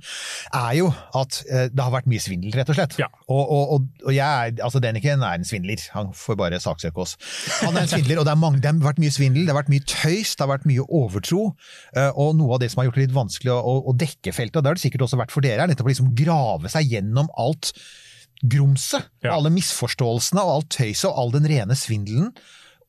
er 0.56 0.74
jo 0.80 0.90
at 1.16 1.40
eh, 1.46 1.68
det 1.72 1.86
har 1.86 1.94
vært 1.94 2.10
mye 2.10 2.24
svindel, 2.24 2.56
rett 2.58 2.72
og 2.74 2.78
slett. 2.78 2.98
Ja. 3.02 3.12
Og, 3.30 3.44
og, 3.44 3.76
og, 3.76 3.88
og 4.08 4.16
jeg 4.16 4.26
er, 4.26 4.55
altså 4.64 4.80
Deniken 4.84 5.24
er 5.24 5.40
en 5.40 5.46
svindler, 5.48 5.82
han 5.94 6.14
får 6.16 6.38
bare 6.40 6.60
saksøke 6.64 7.02
oss. 7.04 7.16
Han 7.64 7.76
er 7.78 7.82
en 7.86 7.92
svindler, 7.92 8.20
og 8.22 8.26
det, 8.30 8.38
mange, 8.38 8.62
det 8.64 8.72
har 8.72 8.80
vært 8.86 9.02
mye 9.04 9.12
svindel, 9.16 9.46
det 9.48 9.54
har 9.56 9.60
vært 9.62 9.72
mye 9.74 9.86
tøys, 9.90 10.36
det 10.36 10.46
har 10.46 10.52
vært 10.54 10.66
mye 10.70 10.86
overtro. 10.88 11.56
eh, 11.96 12.12
og 12.16 12.36
noe 12.40 12.56
av 12.56 12.64
det 12.64 12.72
som 12.72 12.80
har 12.84 12.90
gjort 12.90 13.00
det 13.02 13.08
litt 13.08 13.16
vanskelig 13.18 13.52
å, 13.56 13.60
å, 13.60 13.76
å 13.92 13.96
dekke 13.98 14.34
feltet, 14.36 14.58
og 14.60 14.64
det 14.66 14.72
har 14.74 14.80
det 14.80 14.86
sikkert 14.86 15.06
også 15.08 15.20
vært 15.24 15.34
for 15.36 15.42
dere, 15.46 15.64
er 15.66 15.72
nettopp 15.74 15.88
å 15.90 15.94
liksom 15.94 16.14
grave 16.16 16.72
seg 16.72 16.92
gjennom 16.96 17.28
alt 17.38 17.74
grumset, 18.46 19.08
Ja. 19.24 19.34
alle 19.38 19.50
misforståelsene 19.54 20.42
og 20.44 20.52
alt 20.60 20.70
tøyset 20.76 21.08
og 21.10 21.18
all 21.18 21.32
den 21.34 21.48
rene 21.50 21.76
svindelen. 21.80 22.32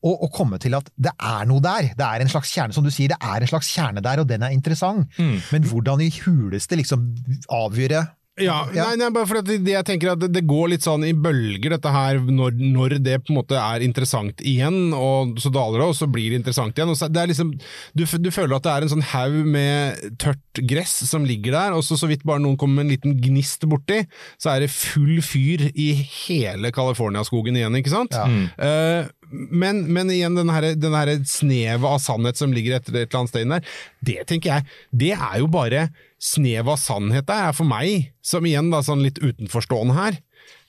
Og, 0.05 0.13
og 0.27 0.29
komme 0.31 0.59
til 0.61 0.75
at 0.77 0.91
det 0.95 1.09
er 1.17 1.47
noe 1.49 1.59
der. 1.63 1.87
Det 1.97 2.05
er 2.05 2.21
en 2.21 2.29
slags 2.29 2.51
kjerne, 2.53 2.75
som 2.75 2.83
du 2.85 2.91
sier, 2.93 3.09
det 3.09 3.17
er 3.17 3.41
en 3.41 3.49
slags 3.49 3.71
kjerne 3.73 4.03
der, 4.05 4.19
og 4.21 4.27
den 4.29 4.43
er 4.45 4.53
interessant. 4.53 5.09
Men 5.17 5.65
hvordan 5.65 6.03
i 6.05 6.11
huleste 6.21 6.77
liksom 6.77 7.07
avgjøre 7.49 8.03
Ja, 8.37 8.67
Ja. 8.73 8.89
Nei, 8.89 8.97
nei, 9.01 9.09
bare 9.13 9.25
for 9.29 9.41
det, 9.41 9.57
jeg 9.65 9.85
tenker 9.87 10.11
at 10.13 10.21
det, 10.21 10.29
det 10.35 10.43
går 10.45 10.69
litt 10.73 10.85
sånn 10.85 11.05
i 11.07 11.13
bølger, 11.17 11.73
dette 11.73 11.89
her, 11.93 12.19
når, 12.21 12.53
når 12.59 12.97
det 13.01 13.15
på 13.25 13.33
en 13.33 13.39
måte 13.39 13.57
er 13.57 13.81
interessant 13.85 14.41
igjen, 14.45 14.91
og 14.93 15.39
så 15.41 15.49
daler 15.53 15.81
det, 15.81 15.87
og 15.89 15.97
så 15.97 16.07
blir 16.11 16.29
det 16.33 16.41
interessant 16.43 16.77
igjen. 16.77 16.93
Så, 16.97 17.09
det 17.09 17.23
er 17.23 17.31
liksom, 17.31 17.55
du, 17.97 18.03
du 18.05 18.29
føler 18.33 18.57
at 18.59 18.67
det 18.67 18.75
er 18.75 18.85
en 18.85 18.93
sånn 18.93 19.05
haug 19.13 19.39
med 19.57 20.05
tørt 20.21 20.61
gress 20.69 20.93
som 21.09 21.25
ligger 21.25 21.55
der, 21.57 21.77
og 21.77 21.83
så, 21.87 21.97
så 21.97 22.09
vidt 22.09 22.25
bare 22.27 22.41
noen 22.43 22.57
kommer 22.61 22.81
med 22.83 22.87
en 22.87 22.93
liten 22.95 23.17
gnist 23.23 23.65
borti, 23.69 24.03
så 24.41 24.53
er 24.53 24.65
det 24.65 24.71
full 24.73 25.17
fyr 25.25 25.67
i 25.73 25.89
hele 26.27 26.69
California-skogen 26.75 27.57
igjen, 27.57 27.77
ikke 27.81 27.93
sant? 27.93 28.13
Eh, 28.61 29.09
men, 29.29 29.83
men 29.93 30.11
igjen, 30.13 30.37
den 30.37 30.51
her, 30.53 30.69
her 30.71 31.11
snevet 31.27 31.87
av 31.87 31.99
sannhet 32.03 32.39
som 32.39 32.53
ligger 32.55 32.77
etter 32.77 32.95
et 32.95 33.09
eller 33.09 33.21
annet 33.21 33.33
sted 33.33 33.51
der, 33.51 33.73
det 34.09 34.19
tenker 34.29 34.53
jeg, 34.53 34.77
det 35.03 35.13
er 35.17 35.41
jo 35.41 35.49
bare 35.51 35.87
snevet 36.21 36.73
av 36.75 36.81
sannhet 36.81 37.27
der, 37.27 37.49
er 37.49 37.57
for 37.57 37.67
meg, 37.67 38.11
som 38.25 38.47
igjen 38.47 38.71
da, 38.73 38.81
sånn 38.85 39.03
litt 39.05 39.19
utenforstående 39.21 39.97
her, 39.97 40.21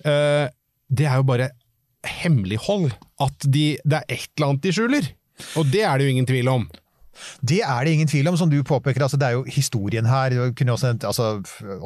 uh, 0.06 0.46
det 0.88 1.06
er 1.06 1.20
jo 1.20 1.28
bare 1.28 1.52
hemmelighold. 2.08 2.90
At 3.22 3.46
de, 3.46 3.70
det 3.84 4.02
er 4.02 4.18
et 4.18 4.28
eller 4.36 4.52
annet 4.52 4.66
de 4.66 4.74
skjuler. 4.74 5.08
Og 5.58 5.70
det 5.70 5.84
er 5.86 5.98
det 5.98 6.06
jo 6.06 6.14
ingen 6.14 6.28
tvil 6.28 6.50
om. 6.50 6.66
Det 7.42 7.60
er 7.64 7.84
det 7.84 7.94
ingen 7.94 8.10
tvil 8.10 8.28
om, 8.30 8.36
som 8.40 8.50
du 8.50 8.58
påpeker. 8.66 9.04
Altså, 9.04 9.18
det 9.20 9.28
er 9.28 9.36
jo 9.36 9.44
historien 9.48 10.08
her. 10.08 10.34
Det 10.34 10.56
kunne 10.58 10.74
også, 10.74 10.94
altså, 11.06 11.28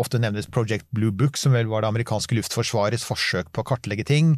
ofte 0.01 0.21
nevnes 0.23 0.49
Project 0.53 0.87
Blue 0.95 1.13
Book, 1.13 1.39
som 1.41 1.55
vel 1.57 1.71
var 1.71 1.85
det 1.85 1.93
amerikanske 1.93 2.37
luftforsvarets 2.39 3.07
forsøk 3.07 3.53
på 3.53 3.65
å 3.65 3.69
kartlegge 3.73 4.07
ting. 4.09 4.35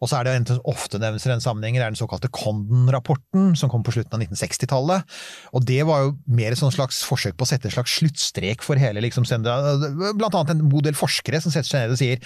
Og 0.00 0.10
så 0.10 0.20
er 0.20 0.28
det 0.28 0.58
ofte 0.64 1.00
nevnes 1.02 1.26
i 1.26 1.32
den 1.32 1.44
sammenhengen, 1.44 1.80
det 1.80 1.86
er 1.86 1.94
den 1.94 2.00
såkalte 2.00 2.32
Condon-rapporten, 2.34 3.54
som 3.58 3.72
kom 3.72 3.84
på 3.86 3.96
slutten 3.96 4.18
av 4.18 4.26
1960-tallet. 4.26 5.16
Og 5.56 5.66
det 5.66 5.80
var 5.88 6.06
jo 6.06 6.14
mer 6.26 6.54
et 6.54 6.60
slags 6.60 7.02
forsøk 7.06 7.36
på 7.38 7.46
å 7.46 7.50
sette 7.50 7.70
en 7.70 7.76
slags 7.76 7.96
sluttstrek 8.00 8.64
for 8.66 8.80
hele 8.80 9.02
liksom, 9.04 9.26
Blant 9.26 10.34
annet 10.34 10.54
en 10.54 10.68
god 10.70 10.88
del 10.88 10.96
forskere 10.98 11.40
som 11.42 11.52
setter 11.54 11.68
seg 11.68 11.84
ned 11.84 11.94
og 11.94 12.00
sier 12.00 12.22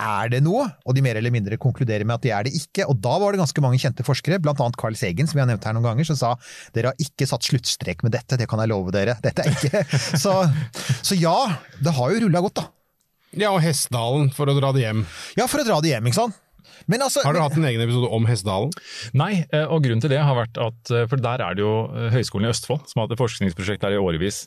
er 0.00 0.30
det 0.32 0.40
noe? 0.44 0.64
Og 0.88 0.96
de 0.96 1.02
mer 1.04 1.18
eller 1.20 1.32
mindre 1.34 1.58
konkluderer 1.60 2.06
med 2.08 2.16
at 2.16 2.24
det 2.24 2.32
er 2.34 2.46
det 2.48 2.54
ikke. 2.58 2.86
Og 2.90 2.98
da 3.02 3.16
var 3.20 3.34
det 3.34 3.42
ganske 3.42 3.64
mange 3.64 3.80
kjente 3.82 4.06
forskere, 4.06 4.40
blant 4.42 4.60
annet 4.62 4.78
Carl 4.80 4.96
Segen, 4.98 5.28
som 5.28 5.38
vi 5.38 5.44
har 5.44 5.50
nevnt 5.50 5.66
her 5.68 5.76
noen 5.76 5.90
ganger, 5.90 6.08
som 6.08 6.18
sa 6.18 6.34
dere 6.74 6.92
har 6.92 7.02
ikke 7.02 7.28
satt 7.28 7.46
sluttstrek 7.46 8.04
med 8.06 8.14
dette, 8.16 8.38
det 8.40 8.48
kan 8.50 8.62
jeg 8.62 8.72
love 8.72 8.94
dere. 8.94 9.18
Dette 9.22 9.44
er 9.44 9.52
ikke 9.52 9.84
Så, 10.22 10.34
så 11.04 11.18
ja, 11.18 11.36
det 11.82 11.94
har 11.96 12.14
jo 12.14 12.24
rulla 12.26 12.42
godt, 12.44 12.62
da. 12.62 12.68
Ja, 13.32 13.52
og 13.54 13.62
Hessdalen, 13.64 14.28
for 14.34 14.50
å 14.50 14.56
dra 14.58 14.72
det 14.76 14.84
hjem. 14.84 15.06
Ja, 15.38 15.46
for 15.48 15.62
å 15.62 15.66
dra 15.66 15.78
det 15.84 15.94
hjem, 15.94 16.08
ikke 16.10 16.20
sant? 16.20 16.40
Men 16.90 17.04
altså 17.04 17.22
Har 17.22 17.36
du 17.36 17.40
hatt 17.42 17.56
en 17.58 17.66
egen 17.68 17.82
episode 17.84 18.08
om 18.10 18.24
Hessdalen? 18.26 18.72
Nei, 19.18 19.44
eh, 19.54 19.66
og 19.66 19.84
grunnen 19.84 20.02
til 20.02 20.12
det 20.12 20.22
har 20.22 20.34
vært 20.34 20.58
at 20.62 20.92
eh, 20.94 21.04
For 21.10 21.20
der 21.22 21.44
er 21.44 21.58
det 21.58 21.62
jo 21.62 21.74
eh, 21.90 22.08
Høgskolen 22.14 22.48
i 22.48 22.50
Østfold 22.52 22.88
som 22.90 23.00
har 23.00 23.06
hatt 23.06 23.14
et 23.16 23.22
forskningsprosjekt 23.22 23.84
der 23.84 23.96
i 23.96 24.00
årevis. 24.02 24.44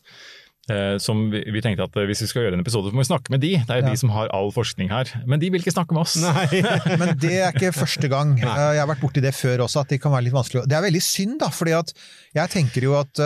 Eh, 0.71 0.95
Som 1.01 1.27
vi, 1.33 1.41
vi 1.53 1.61
tenkte 1.63 1.85
at 1.87 1.95
eh, 1.99 2.07
hvis 2.09 2.23
vi 2.25 2.27
skal 2.31 2.45
gjøre 2.45 2.57
en 2.59 2.63
episode, 2.63 2.89
så 2.91 2.95
må 2.97 3.03
vi 3.03 3.07
snakke 3.09 3.33
med 3.33 3.43
de. 3.43 3.51
Det 3.61 3.75
er 3.75 3.81
jo 3.83 3.89
de 3.93 4.01
som 4.01 4.13
har 4.15 4.31
all 4.35 4.51
forskning 4.55 4.89
her. 4.93 5.11
Men 5.29 5.41
de 5.41 5.51
vil 5.53 5.63
ikke 5.63 5.75
snakke 5.75 5.95
med 5.97 6.05
oss. 6.05 6.15
Nei. 6.23 6.61
Men 7.01 7.13
det 7.21 7.33
er 7.39 7.53
ikke 7.55 7.73
første 7.75 8.09
gang. 8.11 8.35
Eh, 8.39 8.63
Jeg 8.77 8.83
har 8.83 8.89
vært 8.91 9.03
borti 9.03 9.23
det 9.25 9.35
før 9.37 9.65
også, 9.67 9.83
at 9.85 9.93
det 9.93 10.01
kan 10.03 10.15
være 10.15 10.27
litt 10.29 10.37
vanskelig. 10.37 10.65
Det 10.69 10.77
er 10.79 10.87
veldig 10.87 11.03
synd, 11.05 11.39
da, 11.43 11.51
fordi 11.53 11.75
at 11.77 11.93
jeg 12.35 12.53
tenker 12.57 12.89
jo 12.89 12.97
at 12.99 13.23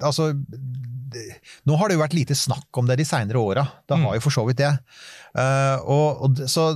altså 0.00 0.32
Nå 1.66 1.74
har 1.74 1.90
det 1.90 1.96
jo 1.96 2.02
vært 2.04 2.14
lite 2.14 2.36
snakk 2.38 2.78
om 2.78 2.86
det 2.86 3.00
de 3.00 3.06
seinere 3.08 3.40
åra. 3.42 3.64
Det 3.90 3.96
har 3.98 4.14
jo 4.14 4.22
for 4.22 4.34
så 4.34 4.44
vidt 4.46 4.60
det. 4.62 4.70
Eh, 5.34 5.78
og, 5.90 6.22
og 6.26 6.42
så 6.50 6.68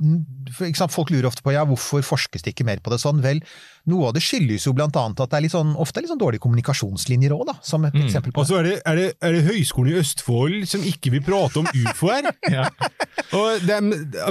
ikke 0.00 0.78
sant? 0.80 0.92
Folk 0.94 1.10
lurer 1.12 1.28
ofte 1.28 1.44
på 1.44 1.52
ja, 1.54 1.64
hvorfor 1.68 2.04
forskes 2.04 2.44
det 2.44 2.54
ikke 2.54 2.66
mer 2.68 2.80
på 2.84 2.92
det 2.92 3.00
sånn. 3.02 3.20
Vel, 3.24 3.40
noe 3.88 4.10
av 4.10 4.16
det 4.16 4.22
skyldes 4.24 4.66
jo 4.68 4.74
blant 4.76 4.96
annet 5.00 5.22
at 5.24 5.32
det 5.32 5.38
er 5.38 5.44
litt 5.46 5.54
sånn, 5.54 5.72
ofte 5.80 6.00
er 6.00 6.04
litt 6.04 6.12
sånn 6.12 6.20
dårlige 6.20 6.44
kommunikasjonslinjer 6.44 7.32
òg. 7.36 7.52
Som 7.64 7.86
et 7.88 7.96
eksempel 7.96 8.34
på 8.34 8.42
Og 8.42 8.48
så 8.50 8.60
er 8.60 8.68
det, 8.68 8.74
er, 8.84 8.98
det, 9.00 9.06
er 9.24 9.36
det 9.36 9.44
Høgskolen 9.48 9.94
i 9.94 10.00
Østfold 10.02 10.66
som 10.70 10.84
ikke 10.86 11.14
vil 11.16 11.24
prate 11.26 11.62
om 11.62 11.70
ufoer? 11.70 12.30
Ja. 12.50 12.64
Og 13.36 13.62
dem, 13.62 13.90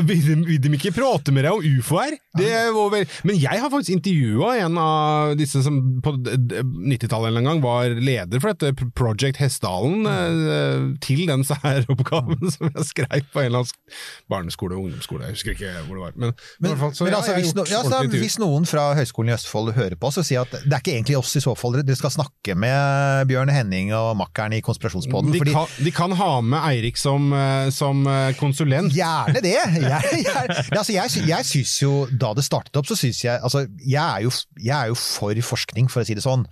vil, 0.10 0.20
de, 0.25 0.34
vil 0.44 0.58
de 0.60 0.72
ikke 0.75 0.91
prate 0.96 1.32
med 1.32 1.46
deg 1.46 1.56
om 1.56 1.63
ufoer? 1.63 2.18
Det 2.36 2.50
vel, 2.75 3.06
men 3.27 3.38
jeg 3.39 3.62
har 3.62 3.72
faktisk 3.72 3.94
intervjua 3.96 4.50
en 4.65 4.79
av 4.82 5.36
disse 5.39 5.62
som 5.63 5.77
på 6.03 6.13
90-tallet 6.20 7.39
en 7.39 7.48
gang 7.48 7.62
var 7.63 7.94
leder 7.96 8.41
for 8.41 8.51
dette 8.51 8.89
Project 8.98 9.39
Hessdalen, 9.39 10.03
mm. 10.03 10.89
til 11.06 11.24
den 11.29 11.46
særoppgaven 11.48 12.44
som 12.56 12.68
jeg 12.74 12.89
skrev 12.89 13.29
på 13.32 13.44
en 13.44 13.50
eller 13.50 13.63
annen 13.63 13.96
barneskole 14.32 14.75
og 14.75 14.89
ungdomsskole, 14.89 15.29
jeg 15.29 15.38
husker 15.38 15.56
ikke 15.56 15.74
hvor 15.86 15.96
det 15.96 16.03
var. 16.03 16.18
Men, 16.20 16.36
i 16.36 16.68
Men, 16.68 16.75
men 16.75 17.13
ja, 17.13 17.22
altså, 17.22 17.38
hvis, 17.39 17.56
no, 17.56 17.65
ja, 17.70 17.84
så 17.86 18.03
hvis 18.12 18.39
noen 18.41 18.68
fra 18.70 18.89
Høgskolen 19.00 19.32
i 19.32 19.38
Østfold 19.38 19.38
hører 19.48 19.96
på 20.00 20.10
oss 20.10 20.19
og 20.22 20.25
sier 20.27 20.43
at 20.43 20.53
det 20.63 20.74
er 20.74 20.81
ikke 20.81 20.96
egentlig 20.96 21.17
oss 21.19 21.36
i 21.38 21.43
så 21.43 21.53
fall 21.58 21.77
dere 21.79 21.98
skal 21.98 22.13
snakke 22.13 22.55
med 22.60 23.29
Bjørn 23.29 23.51
Henning 23.53 23.93
og 23.96 24.12
makkeren 24.19 24.55
i 24.58 24.62
Konspirasjonspodden. 24.65 25.34
de, 25.34 25.43
kan, 25.48 25.69
de 25.79 25.93
kan 25.96 26.15
ha 26.19 26.29
med 26.41 26.60
Eirik 26.60 27.00
som, 27.00 27.31
eh, 27.34 27.69
som 27.74 28.05
eh, 28.10 28.31
konsulent. 28.39 28.93
Gjerne 28.96 29.43
det! 29.46 29.58
Jeg, 29.79 30.24
jeg, 30.25 30.55
altså 30.75 30.93
jeg, 30.93 31.25
jeg 31.29 31.48
syns 31.48 31.75
jo, 31.81 31.93
da 32.12 32.34
det 32.38 32.46
startet 32.46 32.79
opp, 32.79 32.88
så 32.89 32.98
syns 33.00 33.24
jeg 33.24 33.39
Altså, 33.39 33.65
jeg 33.86 34.01
er, 34.01 34.25
jo, 34.25 34.31
jeg 34.60 34.75
er 34.75 34.91
jo 34.91 34.98
for 35.00 35.46
forskning, 35.50 35.89
for 35.91 36.03
å 36.03 36.08
si 36.08 36.17
det 36.17 36.25
sånn. 36.25 36.46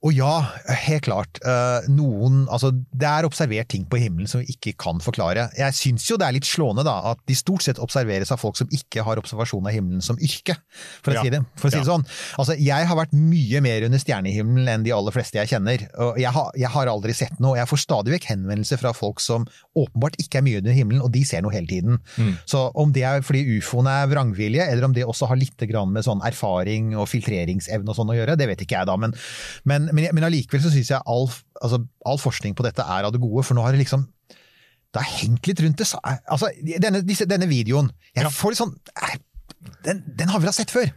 Og 0.00 0.14
ja, 0.16 0.32
helt 0.86 1.04
klart. 1.04 1.38
eh, 1.44 1.84
noen 1.92 2.46
Altså, 2.48 2.70
det 2.72 3.04
er 3.04 3.26
observert 3.28 3.68
ting 3.68 3.82
på 3.84 3.98
himmelen 4.00 4.26
som 4.30 4.40
vi 4.40 4.54
ikke 4.54 4.72
kan 4.80 5.00
forklare. 5.04 5.50
Jeg 5.58 5.74
syns 5.76 6.06
jo 6.08 6.16
det 6.16 6.24
er 6.26 6.32
litt 6.38 6.48
slående, 6.48 6.84
da, 6.88 6.94
at 7.12 7.18
de 7.28 7.34
stort 7.36 7.60
sett 7.66 7.76
observeres 7.78 8.30
av 8.32 8.40
folk 8.40 8.56
som 8.56 8.70
ikke 8.72 9.04
har 9.04 9.20
observasjon 9.20 9.66
av 9.68 9.74
himmelen 9.76 10.00
som 10.00 10.16
yrke, 10.16 10.56
for 11.04 11.12
å 11.12 11.18
Ja. 11.18 11.22
si 11.22 11.28
det, 11.34 11.42
for 11.60 11.68
å 11.68 11.72
si 11.74 11.78
det 11.82 11.86
sånn. 11.90 12.06
Altså, 12.40 12.56
jeg 12.58 12.86
har 12.88 12.96
vært 12.96 13.12
mye 13.12 13.60
mer 13.60 13.84
under 13.84 13.98
stjernehimmelen 14.00 14.68
enn 14.72 14.82
de 14.88 14.90
aller 14.96 15.12
fleste 15.12 15.36
jeg 15.36 15.48
kjenner. 15.52 15.84
Og 16.00 16.16
jeg 16.18 16.32
har, 16.32 16.50
jeg 16.56 16.68
har 16.72 16.86
aldri 16.94 17.12
sett 17.12 17.36
noe, 17.38 17.50
og 17.52 17.60
jeg 17.60 17.68
får 17.68 17.82
stadig 17.84 18.14
vekk 18.16 18.24
henvendelser 18.32 18.80
fra 18.80 18.94
folk 18.96 19.20
som 19.20 19.44
åpenbart 19.76 20.16
ikke 20.18 20.40
er 20.40 20.46
mye 20.48 20.62
under 20.64 20.72
himmelen, 20.72 21.02
og 21.04 21.12
de 21.12 21.24
ser 21.28 21.42
noe 21.44 21.52
hele 21.52 21.66
tiden. 21.68 22.00
Så 22.48 22.70
om 22.74 22.90
det 22.96 23.04
er 23.04 23.20
fordi 23.20 23.44
ufoene 23.60 23.90
er 24.02 24.08
vrangvilje, 24.08 24.64
eller 24.64 24.84
om 24.88 24.92
det 24.96 25.04
også 25.04 25.28
har 25.28 25.36
litt 25.36 25.60
grann 25.68 25.92
med 25.92 26.04
sånn 26.08 26.24
erfaring 26.24 26.96
og 26.96 27.06
filtreringsevne 27.12 27.88
og 27.92 27.96
sånn 28.00 28.08
å 28.08 28.16
gjøre, 28.16 28.38
det 28.40 28.48
vet 28.48 28.64
ikke 28.64 28.80
jeg 28.80 28.86
da. 28.88 28.96
Men, 28.96 29.12
men, 29.68 29.89
men, 29.96 30.08
men 30.16 30.26
allikevel 30.28 30.62
så 30.64 30.72
syns 30.72 30.90
jeg 30.92 31.02
all, 31.06 31.28
altså, 31.60 31.82
all 32.06 32.18
forskning 32.22 32.56
på 32.58 32.66
dette 32.66 32.82
er 32.84 33.06
av 33.08 33.12
det 33.14 33.20
gode, 33.22 33.44
for 33.46 33.58
nå 33.58 33.64
har 33.66 33.76
det 33.76 33.82
liksom 33.84 34.06
det 34.90 34.98
har 35.04 35.10
hengt 35.20 35.46
litt 35.46 35.60
rundt 35.62 35.78
det. 35.78 35.86
Altså, 36.26 36.48
denne, 36.82 37.04
disse, 37.06 37.22
denne 37.30 37.46
videoen, 37.46 37.92
jeg 38.16 38.24
Ja. 38.26 38.30
får 38.34 38.50
litt 38.50 38.58
sånn 38.58 38.72
eh, 38.98 39.12
den, 39.86 40.00
den 40.18 40.32
har 40.32 40.40
vi 40.42 40.48
da 40.48 40.54
sett 40.56 40.72
før! 40.74 40.90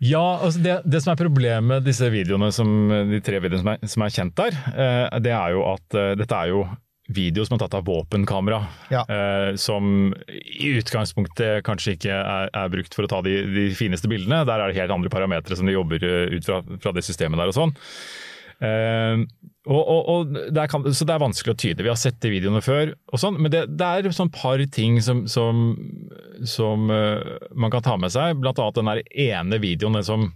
Ja, 0.00 0.22
altså 0.44 0.60
det, 0.60 0.78
det 0.88 1.02
som 1.04 1.12
er 1.12 1.20
problemet 1.20 1.64
med 1.68 1.84
disse 1.88 2.08
videoene, 2.12 2.48
som, 2.52 2.68
de 3.10 3.20
tre 3.24 3.38
videoene 3.40 3.60
som 3.62 3.70
er, 3.72 3.86
som 3.92 4.04
er 4.06 4.14
kjent 4.16 4.34
der, 4.40 4.56
eh, 4.72 5.18
det 5.24 5.32
er 5.36 5.52
jo 5.56 5.62
at 5.72 5.96
eh, 5.96 6.14
dette 6.20 6.36
er 6.36 6.50
jo 6.52 6.64
video 7.08 7.44
som 7.46 7.54
er 7.56 7.62
tatt 7.64 7.74
av 7.78 7.84
våpenkamera, 7.86 8.58
Ja. 8.90 9.04
eh, 9.08 9.54
som 9.56 10.12
i 10.28 10.72
utgangspunktet 10.80 11.62
kanskje 11.66 11.94
ikke 11.96 12.10
er, 12.18 12.50
er 12.52 12.68
brukt 12.72 12.94
for 12.94 13.06
å 13.06 13.10
ta 13.12 13.20
de, 13.22 13.36
de 13.46 13.66
fineste 13.78 14.08
bildene. 14.10 14.44
Der 14.48 14.58
er 14.64 14.72
det 14.72 14.80
helt 14.80 14.94
andre 14.94 15.12
parametere 15.12 15.56
som 15.58 15.66
de 15.68 15.76
jobber 15.76 16.02
eh, 16.02 16.34
ut 16.34 16.44
fra, 16.48 16.62
fra 16.82 16.92
det 16.96 17.04
systemet 17.06 17.38
der 17.38 17.52
og 17.52 17.54
sånn. 17.58 17.76
Eh, 18.64 19.22
og, 19.66 19.82
og, 19.82 20.00
og 20.08 20.36
det 20.54 20.64
kan- 20.70 20.86
så 20.94 21.04
det 21.06 21.14
er 21.14 21.22
vanskelig 21.22 21.54
å 21.54 21.58
tyde. 21.58 21.82
Vi 21.82 21.90
har 21.90 21.98
sett 22.00 22.20
de 22.22 22.30
videoene 22.30 22.62
før, 22.62 22.94
og 23.12 23.18
sånn, 23.20 23.38
men 23.42 23.50
det, 23.52 23.64
det 23.76 23.86
er 24.06 24.10
sånn 24.14 24.30
par 24.32 24.62
ting 24.72 25.00
som, 25.02 25.24
som, 25.26 25.74
som 26.46 26.86
uh, 26.90 27.18
man 27.54 27.70
kan 27.74 27.82
ta 27.82 27.96
med 27.98 28.14
seg. 28.14 28.38
Blant 28.40 28.58
annet 28.62 28.78
den 28.78 28.90
der 28.92 29.02
ene 29.26 29.58
videoen 29.62 29.98
den 29.98 30.06
som, 30.06 30.28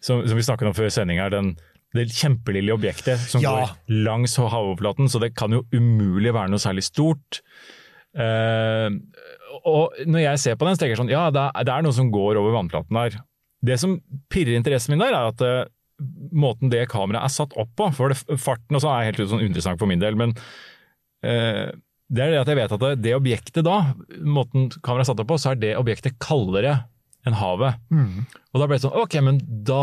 som, 0.00 0.22
som 0.26 0.38
vi 0.38 0.46
snakket 0.46 0.70
om 0.70 0.76
før 0.78 0.90
sending 0.94 1.18
her. 1.18 1.34
Den, 1.34 1.56
det 1.94 2.08
kjempelille 2.10 2.74
objektet 2.74 3.20
som 3.30 3.42
Ja. 3.44 3.52
går 3.54 4.02
langs 4.04 4.34
havoverflaten, 4.40 5.06
så 5.10 5.20
det 5.22 5.32
kan 5.38 5.52
jo 5.54 5.62
umulig 5.72 6.32
være 6.34 6.50
noe 6.50 6.62
særlig 6.62 6.82
stort. 6.86 7.40
Uh, 8.14 8.90
og 9.66 9.94
når 10.06 10.20
jeg 10.24 10.42
ser 10.42 10.58
på 10.58 10.66
den, 10.68 10.76
så 10.76 10.82
tenker 10.84 10.94
jeg 10.94 11.00
sånn 11.02 11.10
Ja, 11.12 11.28
det 11.34 11.40
er, 11.48 11.64
det 11.66 11.72
er 11.74 11.86
noe 11.86 11.94
som 11.96 12.10
går 12.14 12.38
over 12.38 12.54
vannflaten 12.54 12.94
der. 12.98 13.16
Det 13.64 13.78
som 13.80 13.96
pirrer 14.30 14.58
interessen 14.58 14.94
min 14.94 15.02
der, 15.02 15.14
er 15.16 15.30
at 15.32 15.42
uh, 15.42 15.64
måten 16.34 16.70
det 16.70 16.84
kameraet 16.92 17.26
er 17.30 17.34
satt 17.34 17.54
opp 17.58 17.70
på 17.78 17.86
For 17.96 18.10
det, 18.12 18.18
farten 18.42 18.76
også 18.76 18.90
er 18.90 19.08
helt 19.08 19.22
sånn 19.30 19.44
interessant 19.46 19.78
for 19.82 19.90
min 19.90 20.02
del, 20.02 20.18
men 20.18 20.34
uh, 21.24 21.70
det 22.14 22.20
er 22.26 22.34
det 22.34 22.40
at 22.42 22.50
jeg 22.52 22.58
vet 22.60 22.74
at 22.76 22.82
det, 22.82 22.90
det 23.06 23.14
objektet 23.16 23.64
da, 23.66 23.78
måten 24.20 24.68
kameraet 24.84 25.06
er 25.06 25.12
satt 25.12 25.22
opp 25.24 25.30
på, 25.32 25.38
så 25.40 25.54
er 25.54 25.62
det 25.62 25.72
objektet 25.80 26.18
kaldere 26.22 26.82
enn 27.24 27.38
havet. 27.40 27.78
Og 28.52 28.60
da 28.60 28.66
ble 28.68 28.76
det 28.76 28.82
sånn 28.84 28.98
Ok, 29.00 29.14
men 29.24 29.38
da 29.64 29.80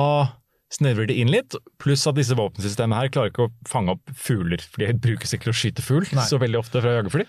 snevrer 0.71 1.09
det 1.09 1.17
inn 1.19 1.31
litt, 1.31 1.55
pluss 1.81 2.05
at 2.09 2.17
disse 2.17 2.35
våpensystemene 2.37 2.99
her 2.99 3.11
klarer 3.13 3.33
ikke 3.33 3.47
å 3.47 3.53
fange 3.69 3.95
opp 3.95 4.13
fugler, 4.15 4.63
for 4.63 4.83
de 4.83 4.95
brukes 5.03 5.35
ikke 5.35 5.49
til 5.49 5.53
å 5.53 5.59
skyte 5.61 5.85
fugl 5.85 6.07
så 6.27 6.39
veldig 6.41 6.61
ofte 6.61 6.83
fra 6.83 6.97
jagerfly. 6.97 7.25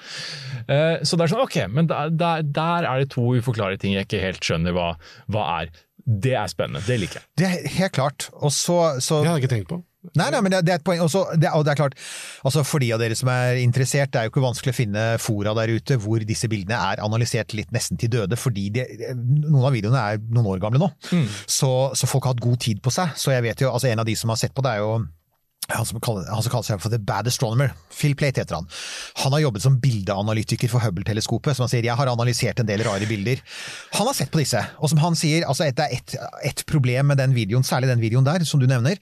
Uh, 0.68 1.02
så 1.02 1.18
det 1.18 1.26
er 1.26 1.32
sånn, 1.34 1.44
ok, 1.44 1.58
men 1.72 1.90
der, 1.90 2.12
der, 2.14 2.44
der 2.46 2.88
er 2.88 3.02
det 3.02 3.12
to 3.14 3.26
uforklarlige 3.34 3.84
ting 3.84 3.96
jeg 3.96 4.08
ikke 4.08 4.22
helt 4.22 4.46
skjønner 4.46 4.76
hva, 4.76 4.92
hva 5.32 5.46
er. 5.61 5.72
Det 6.02 6.34
er 6.34 6.50
spennende, 6.50 6.82
det 6.87 6.99
liker 6.99 7.20
jeg. 7.20 7.28
Det 7.38 7.49
er 7.49 7.75
helt 7.78 7.94
klart. 7.94 8.28
Og 8.42 8.50
så, 8.54 8.78
så 8.99 9.22
Det 9.22 9.30
hadde 9.30 9.40
jeg 9.40 9.46
ikke 9.46 9.54
tenkt 9.56 9.70
på. 9.70 9.82
Nei, 10.18 10.26
nei, 10.35 10.40
men 10.42 10.50
det, 10.50 10.61
det 10.66 10.73
er 10.75 10.80
et 10.80 10.85
poeng. 10.85 11.00
Også, 11.04 11.23
det, 11.38 11.50
og 11.54 11.62
det 11.62 11.73
er 11.73 11.78
klart, 11.78 11.94
altså 12.42 12.64
For 12.66 12.82
de 12.82 12.88
av 12.94 12.99
dere 13.02 13.14
som 13.18 13.30
er 13.30 13.61
interessert, 13.62 14.11
det 14.11 14.18
er 14.18 14.26
jo 14.26 14.32
ikke 14.32 14.42
vanskelig 14.42 14.75
å 14.75 14.78
finne 14.80 15.04
fora 15.23 15.54
der 15.61 15.71
ute 15.76 15.99
hvor 16.02 16.25
disse 16.26 16.50
bildene 16.50 16.78
er 16.90 17.02
analysert 17.06 17.54
litt 17.54 17.71
nesten 17.75 18.00
til 18.02 18.11
døde, 18.12 18.38
fordi 18.40 18.68
de, 18.75 18.87
noen 19.14 19.68
av 19.68 19.75
videoene 19.76 20.02
er 20.02 20.23
noen 20.26 20.50
år 20.56 20.62
gamle 20.64 20.82
nå. 20.82 20.90
Så, 21.47 21.71
så 21.99 22.11
folk 22.11 22.26
har 22.26 22.35
hatt 22.35 22.42
god 22.44 22.59
tid 22.66 22.82
på 22.82 22.90
seg. 22.94 23.14
Så 23.18 23.35
jeg 23.35 23.47
vet 23.47 23.62
jo, 23.62 23.71
altså 23.71 23.92
En 23.92 24.02
av 24.02 24.09
de 24.09 24.16
som 24.18 24.32
har 24.35 24.40
sett 24.40 24.54
på 24.56 24.64
det, 24.66 24.75
er 24.75 24.82
jo 24.82 24.97
han 25.71 25.87
som, 25.87 26.00
kaller, 26.02 26.26
han 26.26 26.42
som 26.42 26.52
kaller 26.52 26.66
seg 26.66 26.81
for 26.83 26.92
The 26.92 26.99
Bad 26.99 27.28
Astronomer. 27.31 27.73
Phil 27.95 28.16
Plate 28.19 28.42
heter 28.42 28.59
han. 28.59 28.66
Han 29.23 29.33
har 29.37 29.45
jobbet 29.45 29.62
som 29.64 29.78
bildeanalytiker 29.81 30.71
for 30.71 30.83
Hubble-teleskopet. 30.83 31.57
Som 31.57 31.64
han 31.66 31.73
sier, 31.73 31.87
jeg 31.87 31.97
har 31.99 32.11
analysert 32.11 32.61
en 32.61 32.69
del 32.69 32.83
rare 32.87 33.07
bilder. 33.09 33.40
Han 33.95 34.09
har 34.09 34.16
sett 34.16 34.33
på 34.35 34.40
disse, 34.42 34.61
og 34.83 34.90
som 34.90 35.00
han 35.02 35.16
sier, 35.19 35.47
altså 35.49 35.69
det 35.71 35.87
er 35.87 35.97
ett 35.97 36.16
et 36.42 36.64
problem 36.69 37.12
med 37.12 37.21
den 37.21 37.35
videoen, 37.37 37.64
særlig 37.64 37.88
den 37.88 38.02
videoen 38.02 38.26
der, 38.26 38.42
som 38.49 38.61
du 38.61 38.66
nevner, 38.66 38.99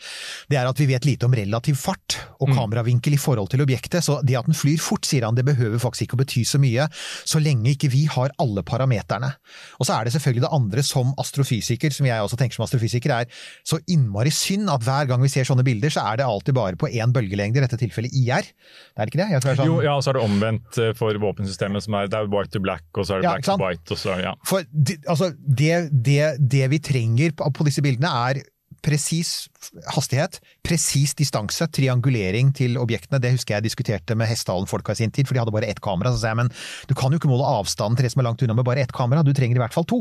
det 0.52 0.58
er 0.60 0.68
at 0.68 0.78
vi 0.78 0.86
vet 0.90 1.06
lite 1.08 1.26
om 1.26 1.34
relativ 1.34 1.78
fart 1.80 2.18
og 2.38 2.52
kameravinkel 2.52 3.16
i 3.16 3.20
forhold 3.20 3.50
til 3.52 3.64
objektet. 3.64 4.04
Så 4.04 4.18
det 4.26 4.36
at 4.38 4.48
den 4.48 4.56
flyr 4.56 4.78
fort, 4.82 5.08
sier 5.08 5.24
han, 5.26 5.38
det 5.38 5.46
behøver 5.48 5.80
faktisk 5.82 6.08
ikke 6.08 6.18
å 6.18 6.22
bety 6.22 6.44
så 6.46 6.60
mye, 6.62 6.86
så 7.24 7.40
lenge 7.42 7.72
ikke 7.72 7.90
vi 7.92 8.04
har 8.12 8.34
alle 8.42 8.64
parameterne. 8.66 9.32
Og 9.80 9.88
så 9.88 9.96
er 9.96 10.06
det 10.06 10.14
selvfølgelig 10.14 10.44
det 10.44 10.52
andre 10.60 10.84
som 10.86 11.14
astrofysiker, 11.20 11.94
som 11.96 12.08
jeg 12.08 12.26
også 12.26 12.38
tenker 12.40 12.60
som 12.60 12.66
astrofysiker, 12.68 13.16
er 13.22 13.42
så 13.66 13.80
innmari 13.90 14.32
synd 14.34 14.70
at 14.72 14.84
hver 14.84 15.08
gang 15.10 15.24
vi 15.24 15.32
ser 15.32 15.48
sånne 15.48 15.64
bilder, 15.66 15.92
så 15.92 16.04
er 16.12 16.20
det 16.20 16.28
alltid 16.28 16.56
bare 16.56 16.59
på 16.80 16.90
én 16.90 17.14
bølgelengde, 17.14 17.60
i 17.60 17.64
dette 17.64 17.78
tilfellet 17.80 18.14
IR. 18.16 18.46
Det 18.46 19.00
er 19.00 19.08
det 19.08 19.14
ikke 19.14 19.22
det? 19.22 19.28
Det 19.32 19.56
sånn, 19.56 19.66
Jo, 19.68 19.80
ja, 19.84 19.96
så 20.02 20.12
er 20.12 20.20
det 20.20 20.24
omvendt 20.26 20.80
eh, 20.82 20.92
for 20.98 21.16
våpensystemet, 21.24 21.86
som 21.86 21.98
er, 21.98 22.10
det 22.12 22.20
er 22.20 22.30
white 22.30 22.54
to 22.54 22.62
black, 22.64 22.86
og 22.94 23.08
så 23.08 23.16
er 23.16 23.24
det 23.24 23.28
Ja, 23.28 23.34
black 23.38 23.50
to 23.50 23.58
white, 23.60 23.96
og 23.96 24.00
så 24.00 24.20
ja. 24.20 24.36
For 24.48 24.66
de, 24.70 25.00
altså, 25.06 25.32
det, 25.40 25.74
det, 25.90 26.22
det 26.40 26.70
vi 26.74 26.82
trenger 26.92 27.36
på, 27.36 27.50
på 27.56 27.68
disse 27.68 27.84
bildene 27.84 28.12
er 28.30 28.42
presis 28.84 29.48
hastighet, 29.92 30.38
presis 30.66 31.12
distanse, 31.18 31.66
triangulering 31.74 32.52
til 32.56 32.78
objektene. 32.80 33.20
Det 33.22 33.34
husker 33.34 33.56
jeg 33.56 33.66
diskuterte 33.66 34.16
med 34.18 34.30
Hessdalen-folka 34.30 34.94
i 34.96 35.02
sin 35.02 35.12
tid, 35.14 35.28
for 35.28 35.36
de 35.36 35.42
hadde 35.42 35.54
bare 35.54 35.68
ett 35.70 35.82
kamera. 35.84 36.12
Så 36.14 36.22
sa 36.22 36.32
jeg 36.32 36.40
men 36.40 36.52
du 36.88 36.94
kan 36.98 37.12
jo 37.12 37.20
ikke 37.20 37.30
måle 37.30 37.48
avstanden 37.58 37.98
til 37.98 38.08
det 38.08 38.14
som 38.14 38.22
er 38.22 38.30
langt 38.30 38.44
unna 38.44 38.56
med 38.56 38.66
bare 38.68 38.84
ett 38.84 38.94
kamera, 38.96 39.24
du 39.26 39.34
trenger 39.36 39.60
i 39.60 39.64
hvert 39.64 39.76
fall 39.76 39.88
to. 39.88 40.00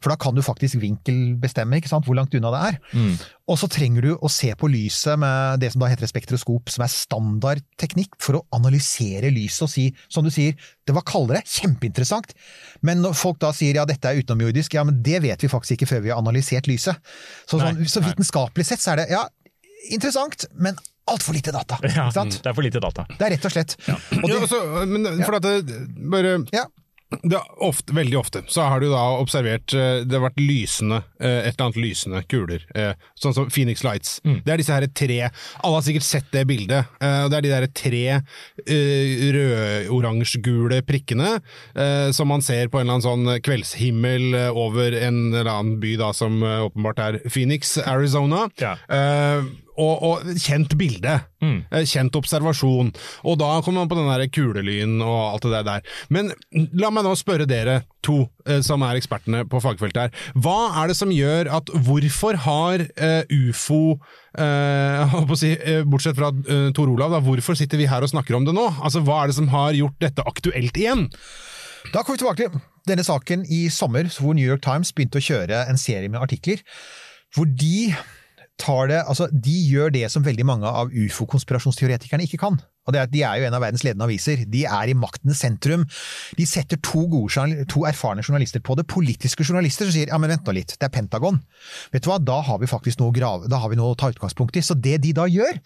For 0.00 0.12
da 0.12 0.16
kan 0.20 0.36
du 0.36 0.42
faktisk 0.44 0.78
vinkelbestemme 0.82 1.78
ikke 1.80 1.90
sant, 1.90 2.06
hvor 2.08 2.18
langt 2.18 2.34
unna 2.36 2.52
det 2.54 2.62
er. 2.70 2.78
Og 3.46 3.58
så 3.60 3.68
trenger 3.70 4.02
du 4.02 4.10
å 4.16 4.30
se 4.32 4.50
på 4.58 4.68
lyset 4.70 5.18
med 5.22 5.60
det 5.62 5.70
som 5.72 5.82
da 5.84 5.90
heter 5.92 6.06
et 6.06 6.12
spektroskop, 6.12 6.72
som 6.72 6.84
er 6.86 6.92
standard 6.92 7.62
teknikk 7.80 8.16
for 8.22 8.40
å 8.40 8.44
analysere 8.56 9.30
lyset 9.34 9.66
og 9.68 9.70
si, 9.72 9.86
som 10.12 10.26
du 10.26 10.32
sier, 10.34 10.56
det 10.86 10.96
var 10.96 11.06
kaldere, 11.06 11.42
kjempeinteressant. 11.46 12.34
Men 12.86 13.02
når 13.04 13.16
folk 13.18 13.40
da 13.42 13.52
sier 13.56 13.78
ja, 13.78 13.86
dette 13.88 14.10
er 14.10 14.20
utenomjordisk, 14.22 14.74
ja, 14.78 14.84
men 14.86 15.00
det 15.06 15.22
vet 15.24 15.46
vi 15.46 15.52
faktisk 15.52 15.78
ikke 15.78 15.90
før 15.94 16.04
vi 16.04 16.12
har 16.14 16.20
analysert 16.22 16.68
lyset. 16.70 16.98
Så, 17.46 17.56
sånn, 17.60 17.80
Nei, 17.80 17.88
så 17.90 18.02
nei. 18.02 18.12
vitenskapelig 18.12 18.66
sett 18.68 18.82
så 18.82 18.94
er 18.94 19.04
det 19.04 19.08
ja, 19.14 19.24
interessant, 19.94 20.48
men 20.58 20.78
altfor 21.06 21.36
lite 21.36 21.52
data. 21.54 21.78
Ja, 21.86 22.08
Ikke 22.08 22.16
sant? 22.16 22.38
det 22.42 22.50
er 22.50 22.56
for 22.56 22.66
lite 22.66 22.80
data. 22.82 23.04
Det 23.12 23.22
er 23.28 23.36
rett 23.36 23.46
og 23.46 23.52
slett. 23.54 23.76
Og 23.86 23.92
Ja, 23.92 24.26
det, 24.26 24.38
altså, 24.42 24.60
men 24.90 25.06
for 25.22 25.38
at 25.38 25.46
det, 25.46 25.76
bare 26.10 26.32
ja, 26.54 26.64
ofte, 27.62 27.94
Veldig 27.94 28.16
ofte 28.18 28.42
så 28.50 28.64
har 28.66 28.80
du 28.82 28.88
da 28.90 29.02
observert 29.20 29.72
eh, 29.78 30.00
Det 30.04 30.16
har 30.18 30.24
vært 30.26 30.40
lysende, 30.42 31.02
eh, 31.20 31.46
et 31.46 31.54
eller 31.54 31.68
annet 31.68 31.78
lysende 31.78 32.22
kuler. 32.28 32.64
eh, 32.74 32.92
Sånn 33.14 33.34
som 33.36 33.46
Phoenix 33.50 33.84
Lights. 33.86 34.16
Det 34.24 34.52
er 34.52 34.58
disse 34.60 34.74
her 34.74 34.86
tre 34.90 35.20
Alle 35.28 35.74
har 35.78 35.84
sikkert 35.86 36.06
sett 36.06 36.26
det 36.34 36.42
bildet. 36.50 36.88
Det 37.00 37.36
er 37.38 37.44
de 37.46 37.52
der 37.52 37.66
tre 37.74 38.02
rød-oransje-gule 39.36 40.80
prikkene 40.86 41.36
som 42.16 42.28
man 42.30 42.42
ser 42.44 42.68
på 42.72 42.80
en 42.80 42.86
eller 42.86 42.98
annen 42.98 43.06
sånn 43.06 43.42
kveldshimmel 43.46 44.34
over 44.52 44.96
en 44.98 45.20
eller 45.32 45.50
annen 45.52 45.78
by 45.82 45.94
da 46.00 46.12
som 46.16 46.42
åpenbart 46.42 46.98
er 47.02 47.20
Phoenix, 47.28 47.76
Arizona. 47.82 48.46
Ja. 48.60 48.74
Eh, 48.90 49.46
og, 49.76 50.02
og 50.02 50.38
kjent 50.40 50.74
bilde. 50.78 51.18
Mm. 51.44 51.58
Kjent 51.86 52.16
observasjon. 52.18 52.92
Og 53.28 53.38
da 53.40 53.50
kommer 53.62 53.84
man 53.84 53.90
på 53.90 53.98
den 53.98 54.08
der 54.10 54.30
kulelyn 54.32 54.98
og 55.04 55.36
alt 55.36 55.48
det 55.52 55.64
der. 55.68 55.96
Men 56.12 56.32
la 56.76 56.90
meg 56.92 57.06
nå 57.06 57.14
spørre 57.18 57.48
dere 57.48 57.82
to, 58.06 58.22
eh, 58.46 58.62
som 58.64 58.84
er 58.86 58.98
ekspertene 58.98 59.44
på 59.50 59.60
fagfeltet 59.62 60.06
her. 60.06 60.30
Hva 60.42 60.58
er 60.82 60.92
det 60.92 60.98
som 60.98 61.12
gjør 61.12 61.50
at 61.58 61.72
Hvorfor 61.86 62.38
har 62.46 62.82
eh, 62.82 63.34
ufo 63.34 63.98
eh, 64.38 65.16
si, 65.40 65.52
eh, 65.56 65.82
Bortsett 65.86 66.18
fra 66.18 66.32
eh, 66.32 66.70
Tor 66.76 66.92
Olav, 66.92 67.14
da, 67.14 67.22
hvorfor 67.24 67.58
sitter 67.58 67.80
vi 67.80 67.90
her 67.90 68.04
og 68.04 68.12
snakker 68.12 68.38
om 68.38 68.46
det 68.48 68.54
nå? 68.56 68.68
Altså, 68.80 69.02
Hva 69.06 69.22
er 69.22 69.32
det 69.32 69.38
som 69.38 69.50
har 69.52 69.76
gjort 69.76 70.00
dette 70.02 70.24
aktuelt 70.26 70.78
igjen? 70.78 71.08
Da 71.92 72.02
kommer 72.02 72.16
vi 72.16 72.24
tilbake 72.24 72.48
til 72.48 72.62
denne 72.86 73.04
saken 73.06 73.44
i 73.50 73.66
sommer, 73.70 74.08
hvor 74.18 74.34
New 74.34 74.46
York 74.46 74.62
Times 74.64 74.92
begynte 74.94 75.20
å 75.20 75.26
kjøre 75.26 75.66
en 75.70 75.78
serie 75.78 76.10
med 76.10 76.22
artikler 76.22 76.62
hvor 77.34 77.48
de 77.50 77.92
tar 78.60 78.88
det, 78.90 79.02
altså 79.04 79.28
de 79.32 79.54
gjør 79.70 79.92
det 79.94 80.06
som 80.12 80.24
veldig 80.24 80.46
mange 80.48 80.70
av 80.70 80.92
ufo-konspirasjonsteoretikerne 80.92 82.24
ikke 82.26 82.40
kan. 82.40 82.58
Og 82.86 82.94
det 82.94 83.00
er 83.00 83.08
at 83.08 83.12
De 83.12 83.22
er 83.26 83.40
jo 83.40 83.46
en 83.48 83.56
av 83.56 83.62
verdens 83.64 83.82
ledende 83.82 84.06
aviser. 84.06 84.44
De 84.46 84.62
er 84.64 84.90
i 84.90 84.96
maktens 84.96 85.40
sentrum. 85.42 85.84
De 86.38 86.46
setter 86.46 86.78
to, 86.86 87.02
gode, 87.10 87.46
to 87.72 87.82
erfarne 87.88 88.22
journalister 88.22 88.62
på 88.62 88.76
det. 88.78 88.86
Politiske 88.90 89.44
journalister 89.46 89.88
som 89.88 89.96
sier 89.96 90.12
ja, 90.12 90.20
men 90.22 90.30
vent 90.32 90.46
nå 90.46 90.54
litt, 90.56 90.76
det 90.78 90.86
er 90.86 90.94
Pentagon. 90.94 91.40
Vet 91.94 92.06
du 92.06 92.10
hva, 92.12 92.20
Da 92.22 92.38
har 92.46 92.60
vi 92.62 92.70
faktisk 92.70 93.02
noe, 93.02 93.14
grave, 93.16 93.50
da 93.50 93.60
har 93.62 93.72
vi 93.72 93.78
noe 93.80 93.94
å 93.94 93.98
ta 93.98 94.12
utgangspunkt 94.14 94.56
i. 94.56 94.64
Så 94.64 94.78
det 94.78 95.00
de 95.04 95.12
da 95.16 95.26
gjør, 95.30 95.58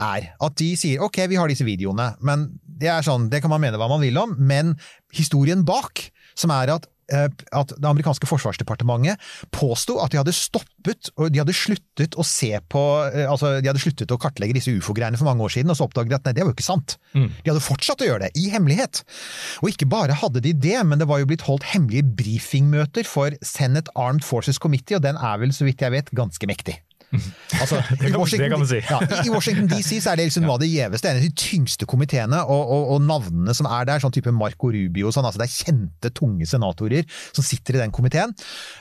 er 0.00 0.32
at 0.32 0.58
de 0.60 0.72
sier 0.78 1.04
ok, 1.04 1.22
vi 1.28 1.40
har 1.40 1.52
disse 1.52 1.66
videoene, 1.68 2.14
men 2.24 2.48
det 2.64 2.90
er 2.90 3.04
sånn, 3.04 3.28
det 3.30 3.42
kan 3.44 3.52
man 3.52 3.62
mene 3.62 3.78
hva 3.80 3.90
man 3.92 4.02
vil 4.02 4.16
om, 4.18 4.34
men 4.40 4.74
historien 5.14 5.66
bak, 5.68 6.08
som 6.38 6.52
er 6.56 6.72
at 6.78 6.88
at 7.12 7.74
det 7.76 7.88
amerikanske 7.88 8.28
forsvarsdepartementet 8.30 9.20
påsto 9.54 9.98
at 10.02 10.12
de 10.12 10.20
hadde 10.20 10.34
stoppet 10.36 11.12
og 11.16 11.30
de 11.32 11.40
hadde 11.42 11.54
sluttet 11.56 12.16
å 12.18 12.24
se 12.26 12.50
på 12.72 12.82
eh, 13.08 13.28
altså 13.28 13.54
de 13.60 13.70
hadde 13.70 13.82
sluttet 13.82 14.12
å 14.14 14.18
kartlegge 14.20 14.56
disse 14.58 14.74
ufo-greiene 14.74 15.18
for 15.20 15.28
mange 15.28 15.44
år 15.46 15.54
siden, 15.54 15.72
og 15.72 15.78
så 15.78 15.86
oppdaget 15.88 16.12
de 16.12 16.18
at 16.18 16.28
nei, 16.28 16.34
det 16.36 16.44
var 16.44 16.52
jo 16.52 16.58
ikke 16.58 16.66
sant. 16.66 16.96
De 17.44 17.50
hadde 17.52 17.64
fortsatt 17.64 18.02
å 18.02 18.08
gjøre 18.08 18.26
det, 18.26 18.32
i 18.40 18.48
hemmelighet. 18.52 19.02
Og 19.62 19.72
ikke 19.72 19.90
bare 19.90 20.16
hadde 20.22 20.42
de 20.44 20.54
det, 20.56 20.78
men 20.88 21.02
det 21.02 21.08
var 21.10 21.22
jo 21.22 21.28
blitt 21.30 21.46
holdt 21.46 21.68
hemmelige 21.72 22.06
brifingmøter 22.18 23.08
for 23.08 23.36
Senate 23.46 23.92
Armed 23.98 24.26
Forces 24.26 24.60
Committee, 24.62 24.98
og 24.98 25.06
den 25.06 25.20
er 25.20 25.42
vel, 25.42 25.54
så 25.54 25.68
vidt 25.68 25.84
jeg 25.84 25.94
vet, 25.94 26.12
ganske 26.16 26.48
mektig. 26.50 26.78
Altså, 27.62 27.76
det, 28.00 28.08
kan- 28.10 28.24
det 28.26 28.46
kan 28.50 28.58
man 28.62 28.66
si. 28.70 28.78
Ja, 28.88 28.98
I 29.22 29.30
Washington 29.30 29.66
DC 29.70 29.98
så 30.02 30.12
er 30.14 30.18
det 30.18 30.24
liksom 30.30 30.46
noe 30.46 30.54
av 30.56 30.62
det 30.62 30.70
gjeveste, 30.72 31.10
en 31.12 31.18
av 31.20 31.24
de 31.26 31.30
tyngste 31.38 31.86
komiteene, 31.86 32.40
og, 32.48 32.62
og, 32.74 32.86
og 32.94 33.04
navnene 33.06 33.54
som 33.54 33.68
er 33.70 33.86
der, 33.90 34.00
sånn 34.02 34.14
type 34.16 34.32
Marco 34.34 34.70
Rubio 34.72 35.10
og 35.10 35.14
sånn, 35.14 35.28
altså 35.28 35.42
det 35.42 35.46
er 35.50 35.54
kjente, 35.68 36.10
tunge 36.16 36.48
senatorer 36.48 37.04
som 37.36 37.44
sitter 37.46 37.76
i 37.78 37.82
den 37.84 37.92
komiteen. 37.94 38.32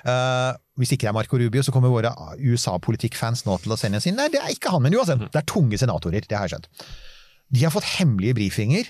Uh, 0.07 0.55
hvis 0.79 0.95
ikke 0.95 1.05
det 1.05 1.11
er 1.11 1.17
Marco 1.19 1.37
Rubio, 1.37 1.61
så 1.67 1.75
kommer 1.75 1.91
våre 1.93 2.13
USA-politikkfans 2.39 3.43
nå 3.45 3.59
til 3.61 3.75
å 3.75 3.79
sende 3.79 4.01
sin. 4.01 4.17
Nei, 4.17 4.29
det 4.33 4.41
er 4.41 4.55
ikke 4.55 4.71
han, 4.73 4.83
men 4.87 4.95
uansett, 4.97 5.27
det 5.27 5.41
er 5.43 5.47
tunge 5.51 5.77
senatorer, 5.81 6.25
det 6.25 6.37
har 6.39 6.47
jeg 6.47 6.55
skjønt. 6.55 6.69
De 7.51 7.65
har 7.67 7.73
fått 7.75 7.89
hemmelige 7.99 8.37
brifinger, 8.39 8.89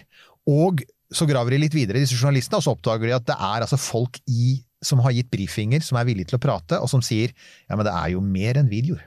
og 0.49 0.83
så 1.11 1.25
graver 1.27 1.55
de 1.57 1.63
litt 1.65 1.75
videre, 1.75 1.99
disse 1.99 2.15
journalistene, 2.15 2.61
og 2.61 2.65
så 2.65 2.75
oppdager 2.77 3.09
de 3.09 3.17
at 3.17 3.25
det 3.27 3.35
er 3.35 3.65
altså 3.65 3.79
folk 3.81 4.21
i, 4.31 4.59
som 4.85 5.01
har 5.03 5.11
gitt 5.17 5.27
brifinger, 5.33 5.83
som 5.83 5.99
er 5.99 6.07
villige 6.07 6.31
til 6.31 6.39
å 6.39 6.43
prate, 6.45 6.79
og 6.79 6.87
som 6.89 7.03
sier 7.03 7.33
ja, 7.33 7.75
men 7.75 7.83
det 7.89 7.91
er 7.97 8.13
jo 8.15 8.21
mer 8.23 8.61
enn 8.61 8.69
videoer. 8.71 9.03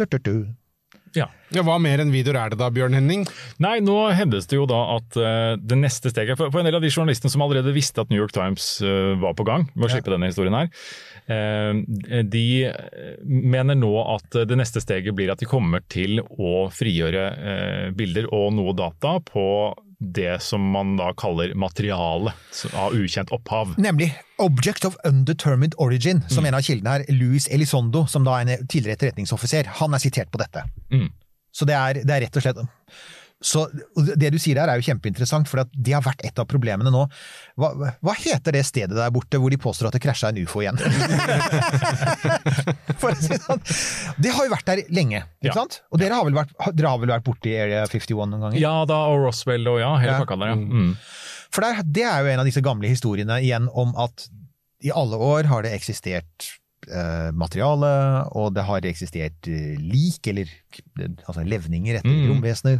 Du, 0.00 0.06
du, 0.08 0.18
du. 0.18 0.36
Ja. 1.12 1.26
Ja, 1.50 1.64
Hva 1.66 1.74
mer 1.82 2.00
enn 2.00 2.12
videoer 2.14 2.38
er 2.38 2.52
det 2.52 2.60
da, 2.60 2.68
Bjørn 2.72 2.94
Henning? 2.94 3.24
Nei, 3.60 3.80
nå 3.82 3.96
hendes 4.14 4.46
det 4.48 4.56
jo 4.56 4.66
da 4.70 4.78
at 4.94 5.18
uh, 5.18 5.58
det 5.58 5.76
neste 5.80 6.12
steget 6.12 6.38
For, 6.38 6.52
for 6.54 6.62
en 6.62 6.68
del 6.68 6.78
av 6.78 6.84
de 6.84 6.92
journalistene 6.92 7.32
som 7.32 7.42
allerede 7.44 7.74
visste 7.74 8.00
at 8.00 8.12
New 8.12 8.20
York 8.20 8.32
Times 8.36 8.76
uh, 8.84 9.18
var 9.20 9.34
på 9.36 9.44
gang 9.48 9.66
med 9.74 9.88
å 9.88 9.90
slippe 9.90 10.12
denne 10.14 10.30
historien 10.30 10.54
her, 10.54 10.70
uh, 11.28 12.22
de 12.24 12.46
mener 13.26 13.76
nå 13.78 13.90
at 14.14 14.40
det 14.48 14.58
neste 14.58 14.82
steget 14.82 15.16
blir 15.18 15.34
at 15.34 15.42
de 15.42 15.50
kommer 15.50 15.82
til 15.90 16.22
å 16.22 16.70
frigjøre 16.72 17.92
bilder 17.98 18.30
og 18.34 18.54
noe 18.56 18.72
data 18.78 19.18
på 19.26 19.44
det 20.00 20.42
som 20.42 20.62
man 20.72 20.94
da 20.96 21.10
kaller 21.12 21.52
materiale 21.54 22.32
av 22.72 22.94
ukjent 22.96 23.30
opphav. 23.36 23.74
Nemlig 23.78 24.14
Object 24.40 24.84
of 24.88 24.96
Undetermined 25.04 25.74
Origin, 25.76 26.22
som 26.28 26.46
en 26.48 26.56
av 26.56 26.64
kildene 26.64 26.94
her, 26.94 27.04
Louis 27.12 27.48
Elizondo, 27.52 28.06
som 28.08 28.24
da 28.24 28.38
er 28.40 28.48
en 28.48 28.66
tidligere 28.66 28.96
etterretningsoffiser, 28.96 29.68
han 29.80 29.94
er 29.94 30.00
sitert 30.00 30.32
på 30.32 30.40
dette. 30.40 30.64
Mm. 30.88 31.10
Så 31.52 31.68
det 31.68 31.76
er, 31.76 32.00
det 32.00 32.16
er 32.16 32.24
rett 32.24 32.38
og 32.40 32.46
slett 32.46 32.62
Så 33.42 33.62
Det 34.16 34.28
du 34.34 34.38
sier 34.38 34.54
der 34.58 34.68
er 34.68 34.76
jo 34.76 34.84
kjempeinteressant, 34.84 35.48
for 35.48 35.64
det 35.72 35.94
har 35.94 36.02
vært 36.04 36.20
et 36.28 36.38
av 36.38 36.44
problemene 36.50 36.90
nå. 36.92 37.06
Hva, 37.56 37.70
hva 38.04 38.14
heter 38.20 38.52
det 38.52 38.66
stedet 38.68 38.92
der 38.98 39.10
borte 39.14 39.40
hvor 39.40 39.48
de 39.50 39.56
påstår 39.56 39.88
at 39.88 39.96
det 39.96 40.02
krasja 40.04 40.28
en 40.28 40.42
ufo 40.42 40.60
igjen? 40.60 40.76
for 43.00 43.12
å 43.12 43.16
si 43.16 43.30
det 43.32 43.40
sånn. 43.44 43.62
Det 44.20 44.32
har 44.34 44.46
jo 44.46 44.52
vært 44.52 44.68
der 44.68 44.82
lenge, 44.92 45.22
ikke 45.40 45.50
Ja. 45.52 45.56
sant? 45.56 45.80
Og 45.90 45.98
dere 46.02 46.14
har 46.18 46.24
vel 46.28 46.36
vært, 46.36 46.52
dere 46.76 46.92
har 46.92 46.98
vel 47.00 47.12
vært 47.14 47.24
borti 47.26 47.54
Area 47.56 47.86
51 47.86 48.28
noen 48.30 48.44
ganger? 48.46 48.60
Ja 48.60 48.74
da, 48.88 49.00
og 49.10 49.24
Roswell 49.24 49.66
og 49.72 49.80
ja, 49.80 49.94
hele 50.02 50.12
Ja. 50.12 50.20
pakka 50.20 50.36
der, 50.40 50.52
ja. 50.52 50.56
Mm. 50.60 50.92
For 51.50 51.60
der, 51.66 51.82
det 51.82 52.04
er 52.06 52.20
jo 52.22 52.30
en 52.34 52.40
av 52.44 52.46
disse 52.46 52.62
gamle 52.62 52.88
historiene 52.92 53.40
igjen 53.42 53.68
om 53.72 53.94
at 53.98 54.28
i 54.84 54.90
alle 54.94 55.16
år 55.16 55.44
har 55.50 55.62
det 55.66 55.72
eksistert 55.76 56.50
eh, 56.90 57.30
materiale, 57.36 57.90
og 58.32 58.54
det 58.56 58.64
har 58.64 58.80
eksistert 58.88 59.48
eh, 59.50 59.76
lik, 59.80 60.24
eller 60.30 60.48
altså 61.28 61.44
levninger 61.44 61.98
etter 61.98 62.08
Mm. 62.10 62.28
romvesener. 62.34 62.78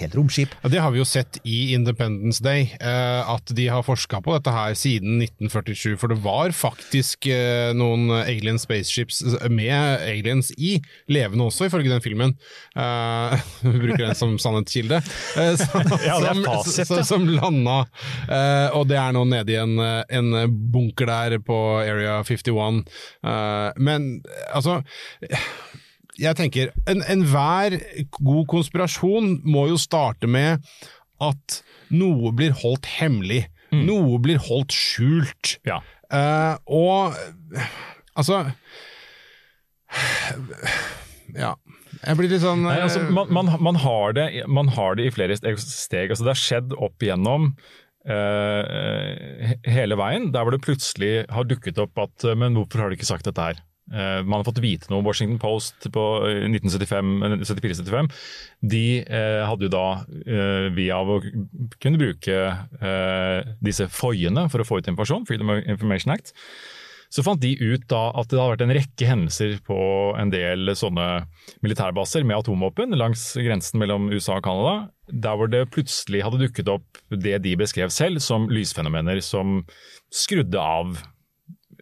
Helt 0.00 0.14
romskip. 0.18 0.50
Ja, 0.62 0.68
Det 0.68 0.80
har 0.82 0.90
vi 0.90 0.98
jo 0.98 1.04
sett 1.06 1.36
i 1.46 1.72
Independence 1.74 2.42
Day, 2.42 2.64
eh, 2.80 3.30
at 3.30 3.46
de 3.54 3.68
har 3.70 3.84
forska 3.86 4.18
på 4.24 4.32
dette 4.34 4.50
her 4.50 4.74
siden 4.74 5.20
1947. 5.22 5.94
For 6.00 6.10
det 6.10 6.16
var 6.24 6.50
faktisk 6.50 7.28
eh, 7.30 7.70
noen 7.78 8.10
alien 8.10 8.58
spaceships 8.58 9.22
med 9.46 10.02
aliens 10.02 10.50
i, 10.58 10.80
levende 11.06 11.46
også, 11.46 11.68
ifølge 11.68 11.92
den 11.92 12.02
filmen. 12.02 12.34
Eh, 12.74 13.36
Vi 13.62 13.76
bruker 13.84 14.02
den 14.08 14.18
som 14.18 14.34
sannhetskilde. 14.42 14.98
Eh, 15.38 15.54
som, 15.62 15.94
Ja, 16.02 16.18
det 16.24 16.32
er 16.32 16.42
fasit, 16.42 16.90
som, 16.90 17.04
som 17.06 17.30
landa, 17.30 17.78
eh, 18.26 18.74
og 18.74 18.88
det 18.90 18.98
er 18.98 19.14
nå 19.14 19.22
nede 19.30 19.54
i 19.54 19.60
en, 19.62 19.78
eh, 19.78 20.02
en 20.18 20.34
bunker 20.74 21.06
der 21.06 21.38
på 21.38 21.60
Area 21.84 22.18
51. 22.26 22.82
Eh, 23.22 23.70
men 23.78 24.10
altså 24.50 24.80
jeg 26.20 26.36
tenker, 26.38 26.70
en- 26.90 27.02
enhver 27.10 27.76
god 28.20 28.46
konspirasjon 28.52 29.40
må 29.44 29.66
jo 29.72 29.78
starte 29.80 30.28
med 30.30 30.62
at 31.22 31.62
noe 31.94 32.32
blir 32.36 32.54
holdt 32.62 32.86
hemmelig. 32.98 33.46
Noe 33.74 34.20
blir 34.22 34.38
holdt 34.38 34.70
skjult. 34.74 35.56
Ja. 35.66 35.80
Uh, 36.12 36.54
og 36.70 37.16
altså 38.14 38.44
Ja. 41.34 41.54
Jeg 42.04 42.18
blir 42.18 42.28
litt 42.30 42.42
sånn 42.42 42.62
Nei, 42.66 42.76
altså, 42.84 43.00
eh, 43.06 43.10
man, 43.14 43.30
man, 43.32 43.48
man, 43.64 43.78
har 43.80 44.12
det, 44.16 44.26
man 44.50 44.68
har 44.76 44.98
det 44.98 45.08
i 45.08 45.14
flere 45.14 45.34
steg. 45.38 45.56
Altså, 46.12 46.24
det 46.26 46.32
har 46.34 46.40
skjedd 46.40 46.74
opp 46.76 47.02
igjennom 47.02 47.50
uh, 48.10 49.54
hele 49.66 49.98
veien, 49.98 50.28
der 50.34 50.44
hvor 50.44 50.54
det 50.54 50.62
plutselig 50.66 51.14
har 51.32 51.46
dukket 51.48 51.80
opp 51.82 51.98
at 52.04 52.26
Men 52.38 52.58
hvorfor 52.58 52.84
har 52.84 52.92
de 52.92 52.98
ikke 52.98 53.08
sagt 53.08 53.26
dette 53.30 53.46
her? 53.48 53.62
Eh, 53.92 54.22
man 54.24 54.40
har 54.40 54.46
fått 54.46 54.62
vite 54.64 54.88
noe. 54.88 55.04
Washington 55.04 55.38
Post 55.42 55.88
på 55.92 56.04
eh, 56.24 56.46
1974-75 56.48 58.08
de 58.64 58.84
eh, 59.04 59.42
hadde 59.44 59.68
jo 59.68 59.74
da, 59.74 59.88
eh, 60.24 60.70
via 60.72 61.02
å 61.02 61.18
kunne 61.82 62.00
bruke 62.00 62.38
eh, 62.80 63.52
disse 63.64 63.90
foiene 63.92 64.46
for 64.48 64.64
å 64.64 64.68
få 64.68 64.80
ut 64.80 64.88
informasjon, 64.88 65.28
Freedom 65.28 65.52
of 65.52 65.68
Information 65.68 66.14
Act, 66.16 66.32
så 67.14 67.22
fant 67.22 67.38
de 67.38 67.52
ut 67.60 67.84
da 67.92 68.08
at 68.16 68.30
det 68.32 68.40
hadde 68.40 68.54
vært 68.56 68.64
en 68.64 68.74
rekke 68.74 69.06
hendelser 69.06 69.58
på 69.66 69.78
en 70.18 70.32
del 70.32 70.72
sånne 70.74 71.06
militærbaser 71.62 72.24
med 72.26 72.40
atomvåpen 72.40 72.96
langs 72.98 73.28
grensen 73.38 73.78
mellom 73.82 74.08
USA 74.10 74.40
og 74.40 74.46
Canada, 74.48 74.74
der 75.12 75.38
hvor 75.38 75.52
det 75.52 75.68
plutselig 75.74 76.24
hadde 76.24 76.40
dukket 76.42 76.72
opp 76.72 77.02
det 77.12 77.36
de 77.44 77.54
beskrev 77.60 77.92
selv 77.94 78.24
som 78.24 78.48
lysfenomener 78.50 79.20
som 79.22 79.60
skrudde 80.14 80.58
av 80.58 80.96
eh, 80.96 81.13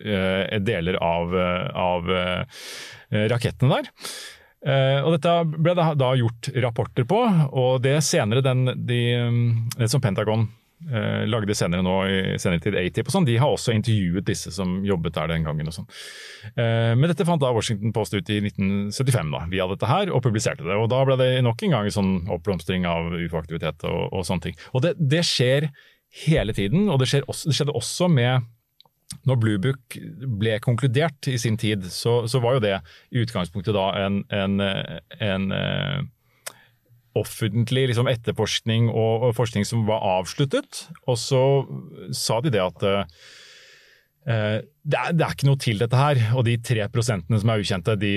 deler 0.02 0.98
av, 1.02 1.34
eh, 1.38 1.66
av 1.74 2.10
eh, 2.10 3.26
rakettene 3.32 3.80
der. 3.80 3.92
Uh, 4.62 5.02
og 5.02 5.16
Dette 5.16 5.30
ble 5.58 5.72
det 5.74 5.84
da 5.98 6.08
gjort 6.14 6.48
rapporter 6.62 7.06
på, 7.08 7.18
og 7.50 7.80
det 7.82 7.96
senere 8.06 8.44
den, 8.46 8.68
de, 8.86 9.00
det 9.74 9.88
som 9.90 9.98
Pentagon 9.98 10.44
uh, 10.86 11.24
lagde 11.26 11.56
senere 11.58 11.82
nå 11.82 11.96
i 12.06 12.20
senere 12.38 12.62
tid, 12.62 12.76
ATIP 12.78 13.10
og 13.10 13.16
sånn, 13.16 13.26
de 13.26 13.40
har 13.42 13.50
også 13.50 13.74
intervjuet 13.74 14.28
disse 14.28 14.52
som 14.54 14.76
jobbet 14.86 15.16
der 15.18 15.32
den 15.34 15.48
gangen. 15.48 15.66
og 15.66 15.74
sånn. 15.74 15.90
Uh, 16.54 16.94
men 16.94 17.10
dette 17.10 17.26
fant 17.26 17.42
da 17.42 17.50
Washington 17.50 17.90
Post 17.96 18.14
ut 18.14 18.30
i 18.30 18.38
1975 18.38 19.34
da, 19.34 19.42
via 19.50 19.66
dette 19.72 19.90
her, 19.90 20.14
og 20.14 20.22
publiserte 20.22 20.62
det. 20.62 20.78
Og 20.78 20.86
Da 20.94 21.02
ble 21.08 21.18
det 21.18 21.32
nok 21.42 21.66
en 21.66 21.74
gang 21.80 21.90
sånn 21.90 22.14
oppblomstring 22.30 22.86
av 22.86 23.10
ufo-aktivitet 23.18 23.82
og, 23.90 24.12
og 24.14 24.28
sånne 24.30 24.46
ting. 24.46 24.62
Og 24.76 24.86
det, 24.86 24.94
det 25.00 25.26
skjer 25.26 25.72
hele 26.22 26.54
tiden, 26.54 26.86
og 26.86 27.02
det, 27.02 27.10
også, 27.26 27.50
det 27.50 27.58
skjedde 27.58 27.74
også 27.82 28.08
med 28.12 28.46
når 29.28 29.38
Blue 29.42 29.60
Book 29.62 29.98
ble 30.40 30.56
konkludert 30.64 31.28
i 31.30 31.38
sin 31.40 31.58
tid, 31.60 31.86
så, 31.92 32.22
så 32.30 32.40
var 32.42 32.56
jo 32.56 32.64
det 32.64 32.74
i 33.12 33.22
utgangspunktet 33.22 33.76
da 33.76 33.86
en, 34.02 34.22
en, 34.34 34.58
en 35.22 35.46
eh, 35.56 36.02
offentlig 37.18 37.88
liksom, 37.90 38.08
etterforskning 38.10 38.88
og, 38.90 39.28
og 39.28 39.36
forskning 39.36 39.66
som 39.68 39.84
var 39.88 40.04
avsluttet. 40.18 40.86
Og 41.06 41.18
så 41.20 41.42
sa 42.16 42.40
de 42.44 42.52
det 42.54 42.62
at 42.62 42.84
uh, 42.88 43.04
det, 44.24 44.96
er, 44.96 45.12
det 45.12 45.26
er 45.26 45.36
ikke 45.36 45.50
noe 45.50 45.60
til 45.60 45.82
dette 45.82 45.98
her. 45.98 46.22
Og 46.36 46.46
de 46.48 46.56
tre 46.64 46.88
prosentene 46.92 47.40
som 47.42 47.52
er 47.52 47.62
ukjente, 47.62 47.98
de, 48.00 48.14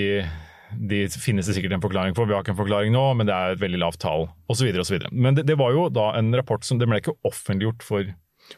de 0.72 1.02
finnes 1.12 1.46
det 1.46 1.58
sikkert 1.58 1.76
en 1.76 1.84
forklaring 1.84 2.16
for. 2.16 2.28
Vi 2.28 2.36
har 2.36 2.44
ikke 2.44 2.54
en 2.56 2.62
forklaring 2.62 2.94
nå, 2.96 3.04
men 3.18 3.28
det 3.28 3.36
er 3.36 3.56
et 3.56 3.64
veldig 3.64 3.82
lavt 3.84 4.00
tall, 4.04 4.30
osv. 4.52 4.72
Men 5.12 5.36
det, 5.36 5.46
det 5.50 5.58
var 5.60 5.76
jo 5.76 5.88
da 5.92 6.14
en 6.16 6.32
rapport 6.38 6.64
som 6.66 6.80
det 6.80 6.88
ble 6.88 7.02
ikke 7.02 7.18
offentliggjort 7.28 7.84
for 7.86 8.14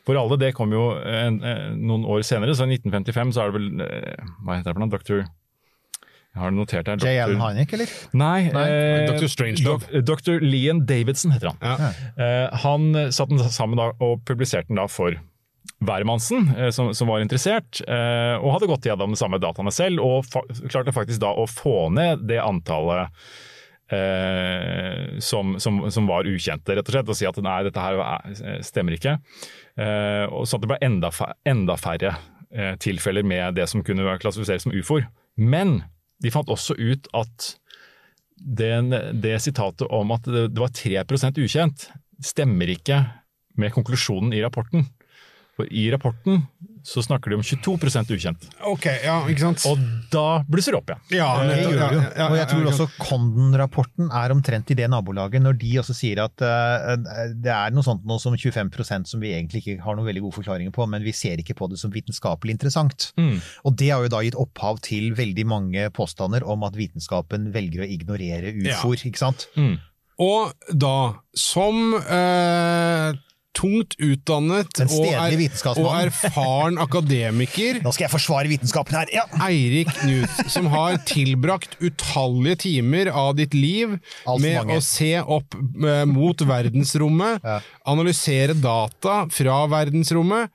for 0.07 0.19
alle. 0.21 0.39
Det 0.41 0.53
kom 0.57 0.73
jo 0.75 0.87
en, 1.01 1.41
en, 1.45 1.79
noen 1.89 2.05
år 2.09 2.23
senere, 2.27 2.55
så 2.57 2.67
i 2.69 2.77
1955 2.79 3.35
så 3.37 3.45
er 3.45 3.53
det 3.53 3.59
vel 3.61 3.85
eh, 3.87 4.31
Hva 4.45 4.59
heter 4.59 4.71
det 4.71 4.77
for 4.79 4.85
noe? 4.85 4.93
Doktor 4.95 5.23
Jeg 5.23 6.43
har 6.43 6.53
det 6.53 6.59
notert 6.59 6.91
her. 6.93 7.01
J.L. 7.03 7.37
Allen 7.41 7.65
eller? 7.65 7.95
Nei, 8.21 8.37
eh, 8.53 9.07
Dr. 9.09 9.27
Strangelove. 9.33 10.03
Dr. 10.07 10.39
Leon 10.45 10.85
Davidson 10.87 11.33
heter 11.35 11.53
han. 11.55 11.65
Ja. 11.65 11.91
Eh, 12.21 12.61
han 12.67 12.93
satte 13.11 13.35
den 13.35 13.49
sammen 13.51 13.81
da, 13.81 13.91
og 14.05 14.23
publiserte 14.29 14.69
den 14.71 14.79
da 14.79 14.87
for 14.93 15.17
hvermannsen 15.85 16.49
eh, 16.57 16.71
som, 16.75 16.93
som 16.97 17.11
var 17.11 17.23
interessert, 17.23 17.81
eh, 17.87 18.35
og 18.39 18.53
hadde 18.55 18.69
gått 18.71 18.87
gjennom 18.89 19.13
de 19.15 19.21
samme 19.21 19.39
dataene 19.43 19.71
selv, 19.75 20.03
og 20.03 20.25
fa 20.27 20.43
klarte 20.71 20.95
faktisk 20.97 21.23
da 21.23 21.31
å 21.39 21.45
få 21.51 21.89
ned 21.95 22.25
det 22.31 22.41
antallet 22.43 23.13
eh, 23.93 25.19
som, 25.23 25.57
som, 25.63 25.91
som 25.91 26.07
var 26.11 26.27
ukjente, 26.29 26.75
rett 26.77 26.89
og 26.89 26.95
slett, 26.97 27.13
og 27.15 27.19
si 27.19 27.29
at 27.29 27.39
nei, 27.45 27.61
dette 27.69 27.83
her 27.85 28.01
er- 28.05 28.63
stemmer 28.67 28.97
ikke. 28.99 29.19
Eh, 29.79 30.27
så 30.45 30.59
det 30.59 30.71
ble 30.71 30.81
enda, 30.85 31.11
enda 31.47 31.79
færre 31.79 32.17
eh, 32.51 32.75
tilfeller 32.83 33.27
med 33.27 33.59
det 33.59 33.69
som 33.71 33.85
kunne 33.87 34.07
være 34.07 34.23
klassifisert 34.25 34.65
som 34.65 34.75
ufoer. 34.75 35.07
Men 35.39 35.81
de 36.23 36.33
fant 36.35 36.51
også 36.51 36.75
ut 36.79 37.07
at 37.17 37.53
den, 38.39 38.91
det 39.23 39.39
sitatet 39.43 39.87
om 39.95 40.13
at 40.15 40.27
det, 40.27 40.49
det 40.55 40.63
var 40.63 40.75
3% 40.75 41.41
ukjent, 41.43 41.89
stemmer 42.23 42.71
ikke 42.71 43.03
med 43.59 43.75
konklusjonen 43.75 44.35
i 44.35 44.43
rapporten. 44.43 44.87
For 45.59 45.71
i 45.75 45.89
rapporten 45.91 46.45
så 46.89 47.03
snakker 47.05 47.33
de 47.33 47.37
om 47.37 47.43
22% 47.45 48.13
ukjent. 48.15 48.47
Ok, 48.71 48.87
ja, 49.05 49.19
ikke 49.29 49.43
sant? 49.45 49.65
Og 49.69 49.83
da 50.13 50.41
blusser 50.49 50.73
det 50.73 50.81
opp 50.81 50.93
igjen. 50.93 51.03
ja, 51.19 51.29
Det 51.37 51.49
nettopp, 51.51 51.73
gjør 51.75 51.83
ja, 51.83 51.89
det 51.89 51.99
jo. 51.99 52.03
ja, 52.03 52.13
ja, 52.17 52.29
Og 52.29 52.37
jeg 52.39 52.49
tror 52.53 52.69
også 52.71 52.87
Condon-rapporten 53.03 54.13
er 54.23 54.35
omtrent 54.35 54.73
i 54.73 54.79
det 54.79 54.89
nabolaget, 54.93 55.45
når 55.45 55.59
de 55.61 55.75
også 55.83 55.97
sier 55.99 56.23
at 56.25 56.45
uh, 56.45 56.95
det 57.35 57.53
er 57.53 57.75
noe 57.77 57.85
sånt 57.85 58.07
noe 58.09 58.23
som 58.23 58.37
25% 58.39 59.13
som 59.13 59.21
vi 59.21 59.35
egentlig 59.37 59.63
ikke 59.63 59.77
har 59.85 59.99
noen 59.99 60.09
veldig 60.09 60.25
gode 60.25 60.39
forklaringer 60.39 60.73
på, 60.75 60.87
men 60.89 61.05
vi 61.05 61.13
ser 61.17 61.43
ikke 61.43 61.59
på 61.59 61.69
det 61.69 61.81
som 61.83 61.93
vitenskapelig 61.93 62.57
interessant. 62.57 63.11
Mm. 63.21 63.37
Og 63.69 63.77
det 63.79 63.93
har 63.93 64.07
jo 64.07 64.15
da 64.17 64.25
gitt 64.25 64.39
opphav 64.41 64.81
til 64.89 65.13
veldig 65.19 65.47
mange 65.49 65.91
påstander 65.95 66.47
om 66.49 66.65
at 66.69 66.79
vitenskapen 66.79 67.51
velger 67.53 67.85
å 67.85 67.91
ignorere 67.99 68.57
ufoer, 68.57 69.05
ikke 69.11 69.27
sant? 69.27 69.49
Mm. 69.59 69.77
Og 70.19 70.51
da, 70.75 70.97
som 71.39 71.95
eh, 72.01 73.13
tungt 73.57 73.95
utdannet 73.99 74.81
og, 74.85 75.07
er, 75.09 75.33
og 75.81 75.89
erfaren 75.99 76.77
akademiker 76.79 77.81
Nå 77.83 77.91
skal 77.95 78.05
jeg 78.07 78.13
forsvare 78.13 78.51
vitenskapen 78.51 78.95
her! 78.99 79.11
Ja! 79.15 79.25
Eirik 79.49 79.91
Knut, 79.99 80.43
som 80.53 80.69
har 80.73 80.99
tilbrakt 81.09 81.75
utallige 81.83 82.61
timer 82.69 83.11
av 83.11 83.33
ditt 83.39 83.57
liv 83.57 83.97
Alt 84.29 84.45
med 84.45 84.61
mange. 84.61 84.79
å 84.79 84.85
se 84.85 85.11
opp 85.25 85.57
eh, 85.59 86.05
mot 86.07 86.45
verdensrommet, 86.49 87.43
Ja. 87.43 87.59
analysere 87.89 88.55
data 88.59 89.25
fra 89.33 89.59
verdensrommet. 89.73 90.53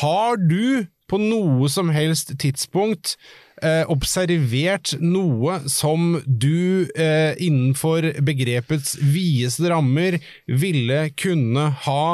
Har 0.00 0.36
du 0.40 0.86
på 1.10 1.18
noe 1.20 1.68
som 1.72 1.90
helst 1.92 2.32
tidspunkt 2.40 3.16
eh, 3.62 3.82
observert 3.90 4.94
noe 5.02 5.58
som 5.70 6.20
du 6.24 6.86
eh, 6.94 7.34
innenfor 7.42 8.12
begrepets 8.26 8.96
videste 9.02 9.72
rammer 9.72 10.20
ville 10.46 11.02
kunne 11.18 11.70
ha 11.86 12.04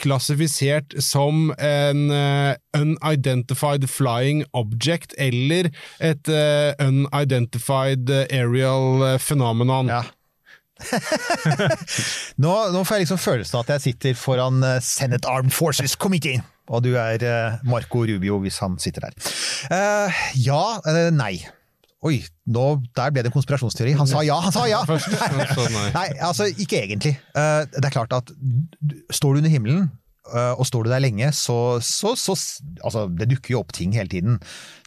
klassifisert 0.00 0.92
som 1.00 1.48
en 1.64 2.10
uh, 2.12 2.52
unidentified 2.76 3.86
flying 3.88 4.42
object 4.52 5.14
eller 5.16 5.70
et 6.04 6.28
uh, 6.28 6.76
unidentified 6.84 8.10
aerial 8.28 9.14
eh, 9.14 9.18
phenomenon? 9.18 9.88
Ja. 9.88 10.02
nå, 12.42 12.52
nå 12.70 12.84
får 12.86 12.94
jeg 12.94 13.06
liksom 13.06 13.18
følelsen 13.18 13.58
av 13.58 13.64
at 13.64 13.72
jeg 13.76 13.84
sitter 13.88 14.18
foran 14.18 14.62
eh, 14.62 14.78
Senate 14.84 15.28
Armed 15.28 15.54
Forces 15.54 15.96
Committee, 15.98 16.42
og 16.68 16.82
du 16.84 16.92
er 17.00 17.22
eh, 17.24 17.60
Marco 17.68 18.04
Rubio 18.08 18.40
hvis 18.42 18.58
han 18.64 18.78
sitter 18.82 19.08
der. 19.08 19.30
Eh, 19.74 20.18
ja, 20.44 20.62
eh, 20.88 21.08
nei. 21.14 21.36
Oi, 22.06 22.20
nå, 22.54 22.64
der 22.94 23.10
ble 23.10 23.24
det 23.24 23.32
en 23.32 23.34
konspirasjonsteori. 23.34 23.96
Han 23.98 24.06
sa 24.06 24.22
ja, 24.22 24.36
han 24.44 24.54
sa 24.54 24.68
ja! 24.70 24.84
Først, 24.90 25.08
nei. 25.96 26.08
Altså 26.22 26.46
ikke 26.52 26.84
egentlig. 26.84 27.16
Det 27.34 27.82
er 27.82 27.94
klart 27.94 28.14
at 28.14 28.30
står 29.10 29.34
du 29.34 29.42
under 29.42 29.50
himmelen, 29.50 29.88
og 30.58 30.66
står 30.68 30.84
du 30.86 30.90
der 30.92 31.02
lenge, 31.04 31.30
så, 31.36 31.78
så, 31.84 32.14
så 32.18 32.34
Altså, 32.84 33.06
det 33.10 33.28
dukker 33.30 33.54
jo 33.56 33.60
opp 33.62 33.72
ting 33.76 33.92
hele 33.96 34.08
tiden. 34.12 34.38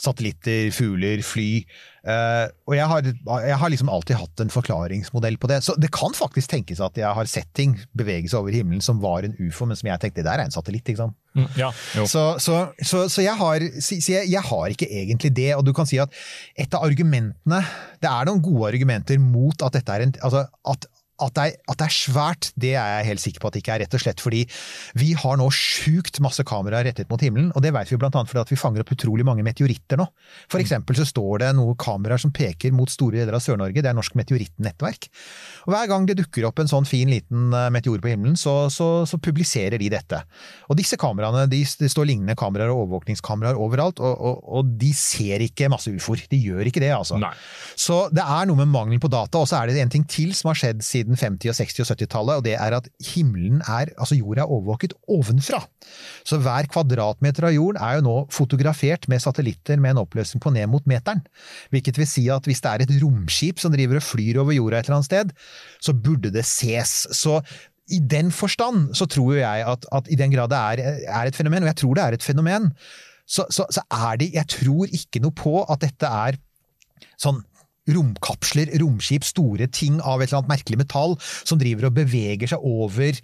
Satellitter, 0.01 0.69
fugler, 0.73 1.21
fly. 1.25 1.63
Eh, 2.01 2.45
Og 2.65 2.73
jeg 2.73 2.87
har, 2.89 3.05
jeg 3.45 3.57
har 3.61 3.69
liksom 3.69 3.89
alltid 3.93 4.17
hatt 4.17 4.41
en 4.41 4.49
forklaringsmodell 4.53 5.37
på 5.41 5.49
det. 5.51 5.59
Så 5.65 5.75
det 5.77 5.91
kan 5.93 6.15
faktisk 6.17 6.49
tenkes 6.53 6.81
at 6.81 6.97
jeg 6.97 7.11
har 7.17 7.29
sett 7.29 7.49
ting 7.57 7.75
bevege 7.97 8.29
seg 8.31 8.39
over 8.41 8.55
himmelen 8.55 8.81
som 8.81 9.01
var 9.03 9.27
en 9.27 9.35
ufo, 9.39 9.67
men 9.69 9.77
som 9.77 9.91
jeg 9.91 10.01
tenkte 10.01 10.21
det 10.23 10.29
der 10.29 10.41
er 10.41 10.47
en 10.49 10.55
satellitt, 10.55 10.87
ikke 10.89 11.03
sant. 11.03 11.17
Mm, 11.37 11.47
Ja. 11.59 11.69
Så, 12.09 12.23
så, 12.43 12.55
så, 12.83 13.05
så, 13.07 13.21
jeg, 13.23 13.35
har, 13.39 13.61
jeg, 13.63 14.25
jeg 14.31 14.41
har 14.49 14.73
ikke 14.73 14.89
egentlig 14.89 15.31
det. 15.37 15.51
Og 15.57 15.65
du 15.67 15.73
kan 15.77 15.87
si 15.89 15.99
at 16.01 16.11
et 16.59 16.73
av 16.75 16.83
argumentene 16.87 17.61
Det 18.01 18.09
er 18.09 18.27
noen 18.27 18.41
gode 18.43 18.71
argumenter 18.73 19.21
mot 19.21 19.61
at 19.63 19.77
dette 19.77 19.93
er 19.93 20.07
en 20.07 20.15
altså 20.25 20.47
at, 20.67 20.89
at, 21.21 21.33
det 21.37 21.43
er, 21.43 21.57
at 21.71 21.79
det 21.79 21.87
er 21.87 21.95
svært, 21.95 22.49
det 22.59 22.73
er 22.75 22.95
jeg 22.97 23.09
helt 23.11 23.23
sikker 23.23 23.43
på 23.43 23.49
at 23.49 23.55
det 23.55 23.63
ikke 23.63 23.75
er. 23.75 23.83
Rett 23.85 23.97
og 23.97 24.03
slett 24.03 24.23
fordi 24.23 24.41
vi 24.99 25.11
har 25.17 25.39
nå 25.39 25.47
sjukt 25.55 26.19
masse 26.23 26.43
kameraer 26.47 26.87
rettet 26.89 27.09
mot 27.11 27.21
himmelen. 27.21 27.51
Og 27.55 27.63
det 27.65 27.73
vet 27.75 27.91
vi 27.91 27.99
blant 28.01 28.17
annet 28.17 28.31
fordi 28.31 28.43
at 28.43 28.53
vi 28.53 28.59
fanger 28.59 28.83
opp 28.83 28.93
utrolig 28.95 29.25
mange 29.27 29.45
meteoritter 29.45 30.01
nå. 30.01 30.07
For 30.51 30.61
eksempel 30.63 30.97
så 30.99 31.07
står 31.07 31.45
det 31.45 31.51
noen 31.57 31.77
kameraer 31.81 32.21
som 32.21 32.33
peker 32.35 32.73
mot 32.75 32.91
store 32.91 33.21
deler 33.21 33.37
av 33.37 33.43
Sør-Norge. 33.43 33.81
Det 33.81 33.91
er 33.91 33.97
Norsk 33.97 34.17
meteorittnettverk. 34.19 35.09
Og 35.67 35.75
hver 35.75 35.89
gang 35.91 36.07
det 36.09 36.17
dukker 36.19 36.47
opp 36.49 36.61
en 36.61 36.71
sånn 36.71 36.87
fin 36.89 37.11
liten 37.11 37.51
eh, 37.55 37.69
meteor 37.73 38.01
på 38.03 38.11
himmelen, 38.11 38.37
så, 38.39 38.65
så, 38.73 38.89
så 39.09 39.19
publiserer 39.21 39.81
de 39.81 39.91
dette. 39.93 40.21
Og 40.69 40.79
disse 40.79 40.97
kameraene, 40.99 41.47
de, 41.51 41.61
det 41.79 41.91
står 41.91 42.09
lignende 42.09 42.37
kameraer 42.39 42.73
og 42.73 42.85
overvåkningskameraer 42.85 43.59
overalt, 43.59 44.01
og, 44.01 44.15
og, 44.17 44.41
og 44.59 44.75
de 44.81 44.91
ser 44.97 45.43
ikke 45.45 45.69
masse 45.71 45.91
ufoer. 45.91 46.25
De 46.31 46.39
gjør 46.41 46.67
ikke 46.67 46.83
det, 46.83 46.91
altså. 46.95 47.19
Nei. 47.21 47.33
Så 47.79 48.03
det 48.13 48.23
er 48.25 48.49
noe 48.49 48.59
med 48.61 48.71
mangelen 48.71 49.01
på 49.01 49.11
data, 49.11 49.41
og 49.41 49.49
så 49.49 49.61
er 49.61 49.71
det 49.71 49.81
en 49.81 49.93
ting 49.93 50.05
til 50.09 50.33
som 50.37 50.51
har 50.51 50.59
skjedd 50.59 50.83
siden 50.85 51.10
50-, 51.19 51.51
og 51.51 51.57
60- 51.57 51.83
og 51.83 51.89
70-tallet, 51.91 52.39
og 52.39 52.45
det 52.45 52.55
er 52.57 52.75
at 52.77 52.87
himmelen 53.11 53.61
er, 53.65 53.91
altså 53.97 54.17
jorda 54.17 54.43
er 54.43 54.53
overvåket 54.53 54.95
ovenfra. 55.11 55.61
Så 56.27 56.39
hver 56.41 56.69
kvadratmeter 56.71 57.49
av 57.49 57.55
jorden 57.55 57.81
er 57.81 57.97
jo 57.97 58.05
nå 58.07 58.15
fotografert 58.33 59.07
med 59.11 59.23
satellitter 59.23 59.81
med 59.81 59.95
en 59.95 60.03
oppløsning 60.03 60.43
på 60.43 60.53
ned 60.55 60.69
mot 60.71 60.87
meteren. 60.89 61.23
Hvilket 61.73 61.99
vil 62.01 62.09
si 62.09 62.27
at 62.33 62.47
hvis 62.49 62.63
det 62.63 62.71
er 62.71 62.85
et 62.85 62.95
romskip 63.03 63.61
som 63.61 63.73
driver 63.73 63.99
og 63.99 64.07
flyr 64.07 64.41
over 64.43 64.55
jorda 64.55 64.79
et 64.81 64.89
eller 64.89 65.01
annet 65.01 65.11
sted, 65.11 65.35
så 65.81 65.95
burde 65.97 66.33
det 66.33 66.45
ses. 66.47 66.95
Så 67.17 67.39
i 67.91 67.99
den 67.99 68.31
forstand 68.31 68.93
så 68.95 69.07
tror 69.09 69.35
jeg 69.39 69.65
at, 69.67 69.87
at 69.91 70.11
i 70.11 70.19
den 70.19 70.31
grad 70.33 70.51
det 70.51 70.59
er, 70.59 70.99
er 71.07 71.27
et 71.27 71.35
fenomen, 71.35 71.63
og 71.63 71.71
jeg 71.73 71.81
tror 71.81 71.97
det 71.97 72.03
er 72.03 72.17
et 72.17 72.23
fenomen, 72.23 72.71
så, 73.31 73.45
så, 73.49 73.65
så 73.71 73.81
er 73.91 74.17
det 74.19 74.33
Jeg 74.33 74.47
tror 74.49 74.89
ikke 74.91 75.21
noe 75.23 75.31
på 75.35 75.61
at 75.63 75.83
dette 75.83 76.07
er 76.07 76.39
sånn 77.21 77.39
romkapsler, 77.95 78.71
romskip, 78.81 79.25
store 79.27 79.67
ting 79.71 79.99
av 79.99 80.21
et 80.21 80.29
eller 80.29 80.41
annet 80.41 80.53
merkelig 80.55 80.79
metall 80.81 81.17
som 81.21 81.59
driver 81.61 81.89
og 81.89 81.95
beveger 81.97 82.53
seg 82.53 82.65
over 82.65 83.17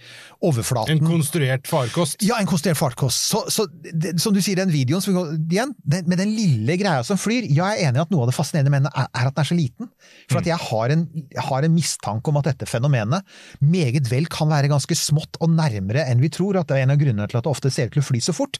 overflaten. 0.45 0.99
En 0.99 1.11
konstruert 1.17 1.69
farkost. 1.69 2.21
Ja, 2.25 2.39
en 2.41 2.49
konstruert 2.49 2.79
farkost. 2.79 3.27
Så, 3.31 3.43
så 3.53 3.67
det, 3.71 4.17
som 4.21 4.35
du 4.35 4.41
sier, 4.43 4.59
den 4.59 4.73
videoen 4.73 5.03
som, 5.03 5.17
igjen, 5.37 5.73
den, 5.83 6.07
med 6.09 6.21
den 6.21 6.33
lille 6.35 6.77
greia 6.79 7.03
som 7.07 7.19
flyr, 7.19 7.47
ja, 7.47 7.71
jeg 7.73 7.87
er 7.87 7.91
enig 7.91 8.01
i 8.01 8.05
at 8.05 8.13
noe 8.13 8.25
av 8.25 8.31
det 8.31 8.37
fascinerende 8.37 8.73
med 8.73 8.85
den 8.85 8.91
er, 8.93 9.09
er 9.11 9.29
at 9.29 9.37
den 9.37 9.43
er 9.43 9.49
så 9.51 9.57
liten. 9.57 9.91
For 10.27 10.41
at 10.41 10.49
jeg 10.49 10.59
har, 10.67 10.93
en, 10.93 11.05
jeg 11.33 11.45
har 11.49 11.67
en 11.67 11.75
mistanke 11.75 12.31
om 12.31 12.41
at 12.41 12.51
dette 12.51 12.69
fenomenet 12.69 13.37
meget 13.63 14.11
vel 14.11 14.29
kan 14.31 14.51
være 14.51 14.71
ganske 14.71 14.97
smått 14.97 15.39
og 15.41 15.53
nærmere 15.53 16.05
enn 16.07 16.23
vi 16.23 16.31
tror. 16.33 16.59
At 16.59 16.69
det 16.71 16.79
er 16.79 16.87
en 16.87 16.95
av 16.95 17.01
grunnene 17.01 17.29
til 17.29 17.39
at 17.39 17.47
det 17.47 17.53
ofte 17.53 17.73
ser 17.73 17.89
ut 17.89 17.97
til 17.97 18.03
å 18.03 18.09
fly 18.09 18.21
så 18.23 18.35
fort. 18.35 18.59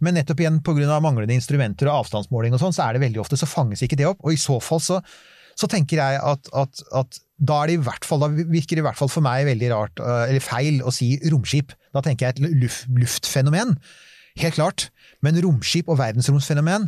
Men 0.00 0.18
nettopp 0.18 0.42
igjen 0.42 0.62
pga. 0.64 1.00
manglende 1.02 1.36
instrumenter 1.36 1.90
og 1.90 2.02
avstandsmåling 2.02 2.56
og 2.56 2.62
sånn, 2.62 2.74
så 2.76 2.86
er 2.86 2.96
det 2.96 3.06
veldig 3.06 3.22
ofte 3.22 3.38
så 3.40 3.48
fanges 3.48 3.84
ikke 3.84 3.98
det 4.00 4.08
opp. 4.08 4.22
Og 4.24 4.34
i 4.34 4.40
så 4.40 4.58
fall 4.62 4.82
så, 4.82 5.00
så 5.58 5.68
tenker 5.70 6.00
jeg 6.00 6.20
at, 6.22 6.50
at, 6.56 6.82
at 7.02 7.20
da, 7.42 7.60
fall, 8.06 8.24
da 8.24 8.30
virker 8.32 8.78
det 8.78 8.82
i 8.82 8.86
hvert 8.86 8.98
fall 8.98 9.10
for 9.12 9.24
meg 9.24 9.46
veldig 9.48 9.70
rart, 9.74 10.02
øh, 10.02 10.24
eller 10.30 10.44
feil, 10.44 10.82
å 10.84 10.94
si 10.94 11.14
romskip. 11.32 11.74
Da 11.94 12.02
tenker 12.04 12.28
jeg 12.28 12.36
et 12.36 12.58
luft, 12.62 12.86
luftfenomen. 12.98 13.76
Helt 14.40 14.56
klart. 14.56 14.90
Men 15.22 15.38
romskip 15.44 15.90
og 15.92 15.98
verdensromsfenomen 16.00 16.86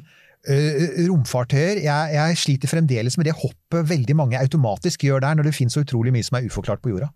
øh, 0.48 0.86
romfartøyer, 1.08 1.82
jeg, 1.84 2.14
jeg 2.14 2.38
sliter 2.40 2.70
fremdeles 2.70 3.18
med 3.18 3.28
det 3.28 3.36
hoppet 3.40 3.90
veldig 3.90 4.16
mange 4.16 4.40
automatisk 4.40 5.06
gjør 5.08 5.24
der, 5.26 5.36
når 5.38 5.50
det 5.50 5.56
finnes 5.58 5.76
så 5.76 5.84
utrolig 5.84 6.14
mye 6.14 6.26
som 6.26 6.38
er 6.38 6.48
uforklart 6.48 6.82
på 6.84 6.94
jorda. 6.94 7.10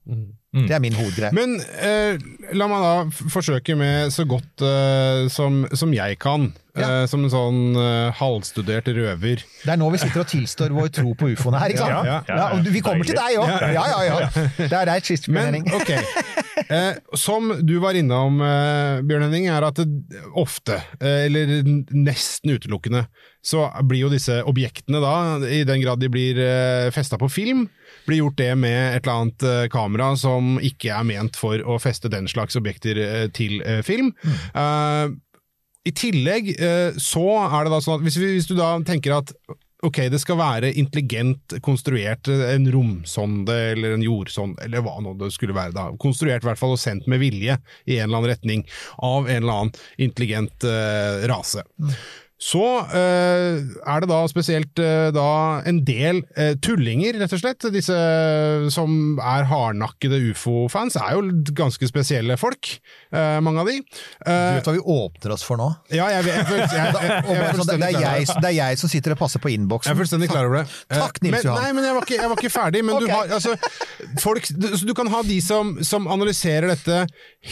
Det 0.48 0.72
er 0.72 0.80
min 0.80 0.94
hovedgreie. 0.96 1.28
Men 1.36 1.58
eh, 1.60 2.16
la 2.56 2.68
meg 2.70 2.80
da 2.80 3.26
forsøke 3.28 3.74
med 3.76 4.08
så 4.14 4.24
godt 4.28 4.62
eh, 4.64 5.26
som, 5.32 5.66
som 5.76 5.92
jeg 5.92 6.16
kan, 6.22 6.48
Ja. 6.78 7.02
eh, 7.02 7.06
som 7.10 7.24
en 7.26 7.32
sånn 7.32 7.58
eh, 7.76 8.14
halvstudert 8.16 8.88
røver. 8.96 9.42
Det 9.64 9.72
er 9.74 9.76
nå 9.80 9.90
vi 9.92 10.00
sitter 10.00 10.22
og 10.24 10.30
tilstår 10.30 10.72
vår 10.72 10.88
tro 10.94 11.12
på 11.20 11.28
ufoene 11.34 11.60
her, 11.60 11.74
ikke 11.74 11.84
sant? 11.84 12.08
Ja, 12.08 12.16
ja, 12.30 12.48
ja. 12.54 12.62
vi 12.64 12.80
kommer 12.86 13.04
til 13.04 13.18
deg 13.18 13.36
òg! 13.42 13.50
Ja, 13.76 13.84
ja, 13.92 14.00
ja. 14.08 14.30
Det 14.56 14.72
er 14.72 14.88
deg, 14.94 15.12
Men 15.28 15.50
Henning. 15.50 15.68
eh, 16.70 16.92
som 17.18 17.52
du 17.66 17.74
var 17.84 17.98
innom, 17.98 18.40
eh, 18.40 19.02
Bjørn 19.04 19.26
Henning, 19.28 19.50
er 19.52 19.68
at 19.68 19.82
det 19.82 20.22
ofte, 20.38 20.80
eh, 21.02 21.26
eller 21.28 21.58
nesten 21.92 22.56
utelukkende, 22.56 23.04
så 23.44 23.68
blir 23.84 24.06
jo 24.06 24.12
disse 24.12 24.40
objektene 24.48 25.00
da, 25.04 25.12
i 25.44 25.60
den 25.68 25.82
grad 25.84 26.00
de 26.00 26.08
blir 26.12 26.40
eh, 26.40 26.88
festa 26.94 27.20
på 27.20 27.28
film, 27.32 27.66
blir 28.08 28.22
gjort 28.22 28.40
det 28.40 28.50
med 28.58 28.96
et 28.96 29.04
eller 29.04 29.22
annet 29.22 29.46
eh, 29.46 29.68
kamera 29.72 30.10
som 30.18 30.56
ikke 30.64 30.92
er 30.96 31.06
ment 31.08 31.38
for 31.38 31.62
å 31.62 31.78
feste 31.82 32.10
den 32.12 32.28
slags 32.30 32.58
objekter 32.58 32.98
eh, 33.04 33.24
til 33.34 33.60
film. 33.84 33.86
film. 33.88 34.10
Uh, 34.54 35.08
I 35.88 35.92
tillegg 35.96 36.50
uh, 36.58 36.98
så 37.00 37.24
er 37.46 37.66
det 37.66 37.72
da 37.72 37.80
sånn 37.82 37.98
at 37.98 38.04
hvis, 38.06 38.18
vi, 38.20 38.34
hvis 38.36 38.48
du 38.50 38.54
da 38.58 38.74
tenker 38.86 39.16
at 39.20 39.32
Ok, 39.86 40.00
det 40.10 40.18
skal 40.18 40.40
være 40.40 40.72
intelligent 40.80 41.54
konstruert, 41.62 42.26
eh, 42.26 42.48
en 42.56 42.66
romsonde 42.74 43.54
eller 43.54 43.94
en 43.94 44.02
jordsonde, 44.02 44.58
eller 44.64 44.82
hva 44.82 44.96
nå 45.04 45.12
det 45.20 45.30
skulle 45.30 45.54
være 45.54 45.76
da. 45.76 45.84
Konstruert 46.02 46.42
i 46.42 46.48
hvert 46.48 46.58
fall 46.58 46.74
og 46.74 46.80
sendt 46.82 47.06
med 47.06 47.22
vilje 47.22 47.54
i 47.86 48.00
en 48.00 48.08
eller 48.08 48.18
annen 48.18 48.32
retning 48.32 48.64
av 48.98 49.28
en 49.28 49.36
eller 49.36 49.60
annen 49.60 49.84
intelligent 50.08 50.66
uh, 50.66 51.22
rase. 51.30 51.62
Så 52.38 52.62
eh, 52.94 53.58
er 53.82 54.02
det 54.02 54.08
da 54.10 54.20
spesielt 54.30 54.78
eh, 54.82 55.08
da 55.14 55.28
en 55.66 55.80
del 55.86 56.22
eh, 56.38 56.54
tullinger, 56.62 57.18
rett 57.18 57.34
og 57.34 57.42
slett. 57.42 57.66
Disse 57.74 57.98
som 58.74 59.18
er 59.18 59.48
hardnakkede 59.50 60.20
ufo-fans, 60.30 60.96
er 61.00 61.16
jo 61.18 61.54
ganske 61.58 61.88
spesielle 61.90 62.38
folk, 62.38 62.76
mange 63.42 63.62
av 63.62 63.68
de. 63.70 63.78
Du 63.82 64.30
Eh, 64.38 64.54
vet 64.58 64.68
hva 64.68 64.74
vi 64.74 64.82
åpner 64.82 65.34
oss 65.34 65.44
for 65.46 65.60
nå? 65.60 65.66
ja, 65.92 66.08
jeg, 66.12 66.26
jeg, 66.28 66.44
det, 66.48 66.56
det, 66.70 66.78
er 66.78 67.78
det. 67.80 67.90
jeg, 67.94 68.26
er 68.38 68.54
jeg 68.56 68.78
som 68.80 68.90
sitter 68.90 69.14
og 69.14 69.20
passer 69.20 69.42
på 69.42 69.50
Jeg 69.52 69.64
er 69.68 69.98
fullstendig 69.98 70.28
klar 70.30 70.48
over 70.48 70.62
det. 70.62 70.78
Takk, 70.92 71.20
Nils 71.24 71.46
Johan. 71.46 71.62
Nei, 71.62 71.72
men 71.76 71.86
jeg 71.86 71.96
var 71.96 72.06
ikke, 72.06 72.28
var 72.32 72.42
ikke 72.42 72.52
ferdig. 72.52 72.82
Men 72.86 72.98
okay. 72.98 73.06
du 73.06 73.14
har 73.14 73.34
altså 73.38 73.54
folk, 74.22 74.48
du, 74.54 74.68
du 74.90 74.94
kan 74.98 75.10
ha 75.12 75.22
de 75.26 75.38
som, 75.44 75.74
som 75.86 76.08
analyserer 76.10 76.70
dette 76.72 77.00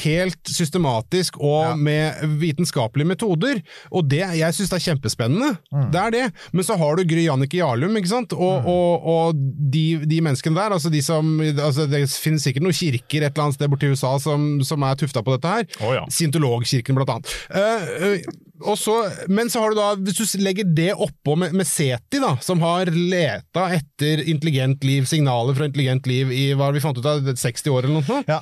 helt 0.04 0.52
systematisk 0.52 1.40
og 1.40 1.78
med 1.80 2.22
vitenskapelige 2.42 3.10
metoder. 3.14 3.62
Og 3.90 4.06
det, 4.10 4.22
jeg 4.38 4.58
syns 4.58 4.75
er 4.78 4.84
kjempespennende. 4.84 5.50
Mm. 5.74 5.86
Det 5.92 6.00
er 6.02 6.14
det. 6.14 6.24
Men 6.52 6.64
så 6.68 6.76
har 6.80 6.96
du 6.96 7.04
Gry 7.08 7.24
Jannicke 7.26 7.58
Jarlum, 7.60 7.96
ikke 8.00 8.12
sant. 8.12 8.32
Og, 8.36 8.56
Mm. 8.62 8.66
og, 8.72 9.06
og 9.12 9.34
de, 9.72 9.84
de 10.06 10.20
menneskene 10.24 10.56
der, 10.56 10.72
altså 10.76 10.90
de 10.92 11.00
som 11.02 11.36
altså 11.42 11.86
Det 11.90 12.04
finnes 12.10 12.42
sikkert 12.46 12.62
noen 12.64 12.76
kirker 12.76 13.24
et 13.26 13.32
eller 13.34 13.44
annet 13.48 13.58
sted 13.58 13.68
borti 13.72 13.90
USA 13.92 14.14
som, 14.22 14.60
som 14.64 14.82
er 14.86 14.94
tufta 15.00 15.22
på 15.26 15.34
dette 15.36 15.52
her. 15.52 15.66
Oh, 15.82 15.92
ja. 15.96 16.04
Scientologkirken, 16.10 16.96
blant 16.96 17.10
annet. 17.16 17.32
Uh, 17.50 18.12
uh, 18.16 18.42
og 18.70 18.78
så, 18.80 18.94
men 19.28 19.50
så 19.52 19.60
har 19.60 19.74
du 19.74 19.76
da, 19.76 19.90
hvis 20.00 20.16
du 20.16 20.40
legger 20.40 20.64
det 20.64 20.92
oppå 20.94 21.34
med, 21.36 21.52
med 21.52 21.66
SETI, 21.68 22.20
da, 22.22 22.30
som 22.40 22.62
har 22.64 22.88
leta 22.88 23.66
etter 23.76 24.22
intelligent 24.32 24.82
liv, 24.88 25.04
signaler 25.04 25.52
fra 25.58 25.68
intelligent 25.68 26.06
liv 26.08 26.32
i 26.32 26.46
hva 26.56 26.70
vi 26.72 26.80
fant 26.80 26.96
ut 26.96 27.04
av 27.10 27.20
60 27.36 27.68
år 27.74 27.84
eller 27.84 27.98
noe, 27.98 28.06
sånt, 28.08 28.30
Ja. 28.32 28.40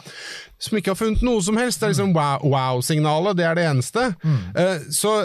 som 0.63 0.79
ikke 0.79 0.93
har 0.95 1.01
funnet 1.01 1.25
noe 1.27 1.43
som 1.43 1.59
helst. 1.59 1.81
Det 1.83 1.89
er 1.89 1.95
liksom 1.97 2.15
wow- 2.15 2.47
wow-signalet, 2.47 3.37
det 3.41 3.45
er 3.51 3.59
det 3.59 3.67
eneste. 3.73 4.07
Eh, 4.55 4.87
så 4.95 5.17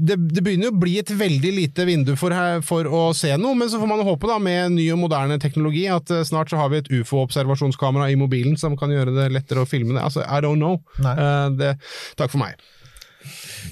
det, 0.00 0.16
det 0.32 0.42
begynner 0.44 0.70
jo 0.70 0.74
å 0.74 0.80
bli 0.80 0.96
et 1.00 1.12
veldig 1.12 1.52
lite 1.54 1.84
vindu 1.88 2.14
for, 2.18 2.34
for 2.66 2.88
å 2.88 3.02
se 3.16 3.30
noe, 3.40 3.56
men 3.58 3.70
så 3.70 3.80
får 3.80 3.90
man 3.90 4.04
håpe 4.06 4.30
da 4.30 4.38
med 4.42 4.76
ny 4.78 4.86
og 4.94 5.02
moderne 5.02 5.38
teknologi 5.42 5.86
at 5.92 6.12
eh, 6.14 6.24
snart 6.26 6.52
så 6.52 6.60
har 6.60 6.72
vi 6.72 6.80
et 6.80 6.90
ufo-observasjonskamera 7.00 8.10
i 8.12 8.18
mobilen 8.20 8.56
som 8.60 8.78
kan 8.80 8.92
gjøre 8.94 9.14
det 9.16 9.30
lettere 9.34 9.64
å 9.64 9.68
filme 9.68 9.96
det. 9.96 10.04
Altså, 10.06 10.24
I 10.24 10.40
don't 10.44 10.60
know. 10.60 10.80
Eh, 11.00 11.48
det, 11.60 11.74
takk 12.20 12.32
for 12.32 12.42
meg. 12.42 12.60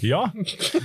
Ja. 0.05 0.20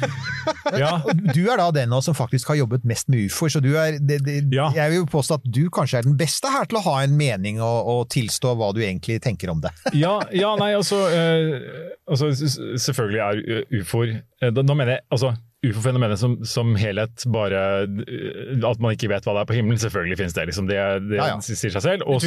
ja. 0.84 0.92
Du 1.34 1.42
er 1.48 1.60
da 1.60 1.70
den 1.76 1.94
av 1.94 2.02
oss 2.02 2.10
som 2.10 2.18
faktisk 2.18 2.52
har 2.52 2.60
jobbet 2.62 2.86
mest 2.88 3.10
med 3.12 3.28
ufoer, 3.28 3.54
så 3.54 3.62
du 3.64 3.72
er 3.80 4.00
det, 4.00 4.22
det, 4.26 4.40
Ja. 4.54 4.70
Jeg 4.76 4.96
vil 4.96 5.08
påstå 5.10 5.40
at 5.40 5.48
du 5.48 5.64
kanskje 5.74 6.02
er 6.02 6.08
den 6.08 6.18
beste 6.20 6.52
her 6.52 6.68
til 6.70 6.80
å 6.80 6.86
ha 6.88 6.98
en 7.04 7.16
mening 7.20 7.62
og, 7.64 7.90
og 7.94 8.04
tilstå 8.14 8.56
hva 8.60 8.72
du 8.76 8.82
egentlig 8.84 9.20
tenker 9.24 9.54
om 9.54 9.64
det. 9.64 9.74
Ja, 10.04 10.18
ja 10.34 10.56
nei, 10.60 10.74
altså, 10.76 10.98
eh, 11.14 11.64
altså 12.10 12.32
Selvfølgelig 12.34 13.22
er 13.22 13.82
ufoer 13.82 14.10
eh, 14.16 14.50
da, 14.52 14.64
da 14.66 14.76
mener 14.76 14.98
jeg 14.98 15.06
altså 15.14 15.34
ufo-fenomenet 15.64 16.20
som, 16.20 16.36
som 16.48 16.74
helhet 16.80 17.24
bare 17.32 17.62
eh, 17.86 18.66
At 18.68 18.82
man 18.84 18.96
ikke 18.96 19.12
vet 19.14 19.28
hva 19.28 19.38
det 19.38 19.46
er 19.46 19.50
på 19.52 19.58
himmelen, 19.58 19.80
selvfølgelig 19.82 20.20
finnes 20.20 20.36
det. 20.38 20.48
liksom 20.52 20.70
Det, 20.70 20.80
det 21.08 21.20
Ja, 21.20 21.30
ja. 21.36 21.40
sier 21.44 21.76
seg 21.78 21.86
selv. 21.86 22.08
Og. 22.08 22.24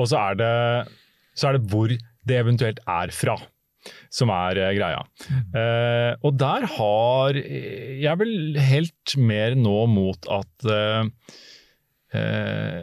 Og 0.00 0.08
så 0.08 0.20
er, 0.20 0.38
det, 0.40 0.52
så 1.36 1.50
er 1.50 1.58
det 1.58 1.66
hvor 1.72 1.92
det 1.92 2.38
eventuelt 2.38 2.80
er 2.86 3.12
fra. 3.14 3.36
Som 4.12 4.30
er 4.34 4.60
eh, 4.60 4.72
greia. 4.76 5.02
Uh, 5.54 6.12
og 6.24 6.36
der 6.40 6.66
har 6.76 7.38
jeg 7.38 8.18
vel 8.20 8.58
helt 8.60 9.14
mer 9.18 9.56
nå 9.58 9.76
mot 9.90 10.28
at 10.32 10.66
uh, 10.68 11.06
uh, 12.16 12.82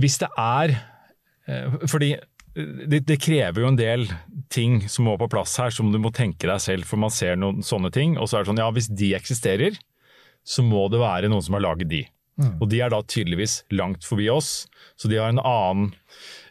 Hvis 0.00 0.18
det 0.22 0.28
er 0.40 0.72
Fordi 1.84 2.14
det, 2.58 3.02
det, 3.06 3.18
krever 3.22 3.62
jo 3.62 3.68
en 3.70 3.78
del 3.78 4.06
ting 4.50 4.80
som 4.90 5.06
må 5.06 5.14
på 5.20 5.28
plass 5.30 5.54
her, 5.60 5.70
som 5.74 5.92
du 5.92 5.98
må 6.02 6.10
tenke 6.14 6.48
deg 6.48 6.60
selv, 6.60 6.88
for 6.88 7.00
man 7.00 7.12
ser 7.14 7.36
noen 7.38 7.62
sånne 7.64 7.92
ting. 7.94 8.16
Og 8.18 8.28
så 8.28 8.38
er 8.38 8.44
det 8.44 8.50
sånn, 8.50 8.62
ja 8.64 8.70
hvis 8.74 8.90
de 8.90 9.12
eksisterer, 9.16 9.76
så 10.48 10.64
må 10.66 10.86
det 10.90 11.00
være 11.02 11.30
noen 11.30 11.44
som 11.44 11.58
har 11.58 11.64
laget 11.66 11.90
de. 11.92 12.02
Mm. 12.38 12.54
Og 12.56 12.68
de 12.70 12.82
er 12.82 12.92
da 12.92 13.00
tydeligvis 13.02 13.60
langt 13.74 14.06
forbi 14.06 14.28
oss, 14.32 14.66
så 14.98 15.10
de 15.10 15.18
har 15.20 15.32
en 15.32 15.42
annen 15.42 15.92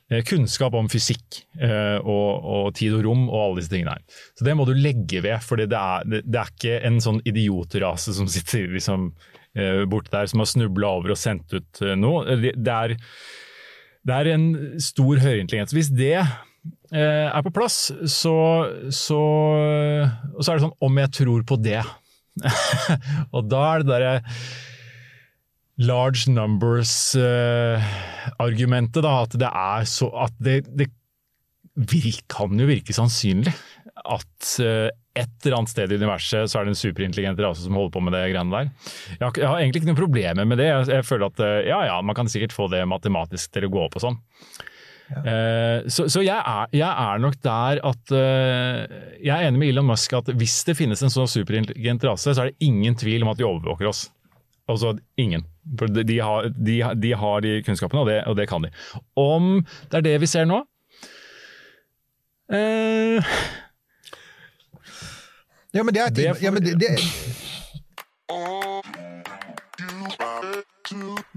kunnskap 0.08 0.76
om 0.78 0.88
fysikk 0.92 1.42
eh, 1.60 1.98
og, 2.00 2.30
og, 2.40 2.68
tid 2.78 2.96
og 2.96 3.04
rom 3.08 3.26
og 3.28 3.40
alle 3.42 3.60
disse 3.60 3.74
tingene 3.74 3.98
her. 3.98 4.22
Så 4.40 4.48
det 4.48 4.56
må 4.56 4.68
du 4.68 4.72
legge 4.78 5.20
ved, 5.26 5.42
for 5.44 5.60
det 5.60 5.68
det, 5.72 6.22
er 6.24 6.54
ikke 6.54 6.78
en 6.88 7.02
sånn 7.04 7.20
idiotrase 7.28 8.16
som 8.16 8.30
sitter 8.32 8.70
liksom 8.72 9.10
eh, 9.58 9.84
borte 9.90 10.14
der 10.14 10.30
som 10.32 10.44
har 10.44 10.50
snubla 10.54 10.94
over 11.00 11.16
og 11.16 11.20
sendt 11.20 11.52
ut 11.58 11.84
eh, 11.84 11.98
noe. 12.00 12.24
Det, 12.40 12.56
det 12.56 12.78
er 12.78 12.96
det 14.08 14.16
er 14.16 14.30
en 14.32 14.46
stor 14.80 15.20
høyintelligens. 15.20 15.74
Hvis 15.76 15.90
det 15.92 16.16
eh, 16.16 17.28
er 17.28 17.44
på 17.44 17.52
plass, 17.52 17.90
så, 18.08 18.38
så, 18.88 19.22
så, 20.40 20.48
er 20.48 20.54
det 20.54 20.64
sånn 20.64 20.78
om 20.88 21.02
jeg 21.04 21.14
tror 21.20 21.44
på 21.50 21.60
det. 21.60 21.82
og 23.36 23.50
da 23.52 23.66
er 23.74 23.84
det 23.84 23.92
derre 23.92 24.14
large 25.78 26.26
numbers-argumentet, 26.32 29.06
uh, 29.06 29.22
at 29.22 29.32
det 29.38 29.52
er 29.52 29.84
så 29.86 30.10
At 30.26 30.34
det, 30.42 30.66
det 30.74 30.90
virk, 31.78 32.26
kan 32.34 32.50
jo 32.58 32.66
virke 32.66 32.94
sannsynlig 32.96 33.54
at 34.06 34.54
uh, 34.64 34.88
et 35.18 35.46
eller 35.46 35.58
annet 35.58 35.72
sted 35.72 35.92
i 35.92 35.98
universet 35.98 36.50
så 36.50 36.60
er 36.60 36.68
det 36.68 36.76
en 36.76 36.80
superintelligent 36.80 37.42
rase 37.42 37.66
som 37.66 37.78
holder 37.78 37.94
på 37.96 38.04
med 38.06 38.16
det 38.16 38.24
greiene 38.32 38.54
der. 38.54 38.72
Jeg 39.18 39.24
har, 39.24 39.40
jeg 39.42 39.50
har, 39.50 39.60
egentlig 39.60 39.82
ikke 39.82 39.90
noen 39.90 40.00
problemer 40.00 40.50
med 40.50 40.62
det. 40.62 40.70
Jeg, 40.70 40.90
jeg, 40.94 41.06
føler 41.08 41.32
at 41.32 41.44
eh, 41.44 41.70
ja 41.72 41.80
ja, 41.90 42.00
man 42.06 42.18
kan 42.18 42.30
sikkert 42.32 42.56
få 42.56 42.70
det 42.72 42.84
matematisk 42.90 43.56
til 43.56 43.68
å 43.68 43.72
gå 43.74 43.86
opp 43.88 43.98
og 43.98 44.06
sånn. 44.06 44.20
Ja. 45.08 45.22
Uh, 45.24 45.90
så, 45.90 46.06
så 46.12 46.22
jeg, 46.22 46.36
er, 46.36 46.70
jeg, 46.76 46.86
er, 46.86 47.22
nok 47.24 47.38
der 47.40 47.80
at 47.88 48.12
uh, 48.12 48.82
Jeg 49.24 49.32
er 49.32 49.46
enig 49.48 49.62
med 49.62 49.70
Elon 49.72 49.88
Musk 49.88 50.12
at 50.18 50.34
hvis 50.36 50.58
det 50.68 50.76
finnes 50.76 51.00
en 51.00 51.14
sånn 51.14 51.30
superintelligent 51.32 52.04
rase, 52.10 52.36
så 52.36 52.44
er 52.44 52.52
det 52.52 52.68
ingen 52.68 52.98
tvil 53.00 53.24
om 53.24 53.32
at 53.32 53.40
de 53.40 53.48
overvåker 53.48 53.90
oss. 53.90 54.10
Altså 54.68 54.98
ingen. 55.18 55.48
De, 55.68 56.20
har, 56.20 56.50
de, 56.56 56.78
de 56.96 57.14
har, 57.14 57.42
de 57.44 57.62
kunnskapene, 57.66 58.02
og 58.02 58.08
det, 58.08 58.22
og 58.28 58.38
det, 58.40 58.48
kan 58.50 58.64
de. 58.64 58.72
Om 59.20 59.66
det 59.92 60.00
er 60.00 60.06
det 60.06 60.16
vi 60.24 60.30
ser 60.32 60.48
nå 60.48 60.62
eh, 62.54 63.34
ja, 65.76 65.84
men 65.84 65.94
det 65.94 66.02
er 66.06 66.16
det, 66.16 66.30
ja, 66.42 66.52
men 66.52 66.64
det, 66.64 66.78
det 66.80 66.96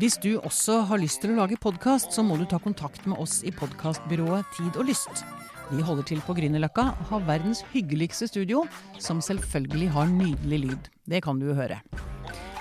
Hvis 0.01 0.17
du 0.23 0.39
også 0.39 0.79
har 0.89 1.01
lyst 1.03 1.21
til 1.21 1.35
å 1.35 1.43
lage 1.43 1.59
podkast, 1.61 2.15
så 2.15 2.23
må 2.25 2.39
du 2.41 2.47
ta 2.49 2.57
kontakt 2.63 3.05
med 3.11 3.19
oss 3.21 3.43
i 3.45 3.53
podkastbyrået 3.53 4.49
Tid 4.57 4.79
og 4.81 4.87
Lyst. 4.89 5.25
Vi 5.71 5.85
holder 5.85 6.07
til 6.09 6.23
på 6.25 6.35
Grünerløkka 6.39 6.87
og 6.95 7.11
har 7.13 7.27
verdens 7.29 7.61
hyggeligste 7.75 8.31
studio, 8.31 8.65
som 8.99 9.21
selvfølgelig 9.23 9.91
har 9.95 10.09
nydelig 10.11 10.63
lyd. 10.65 10.89
Det 11.05 11.21
kan 11.27 11.39
du 11.39 11.51
jo 11.51 11.59
høre. 11.59 11.83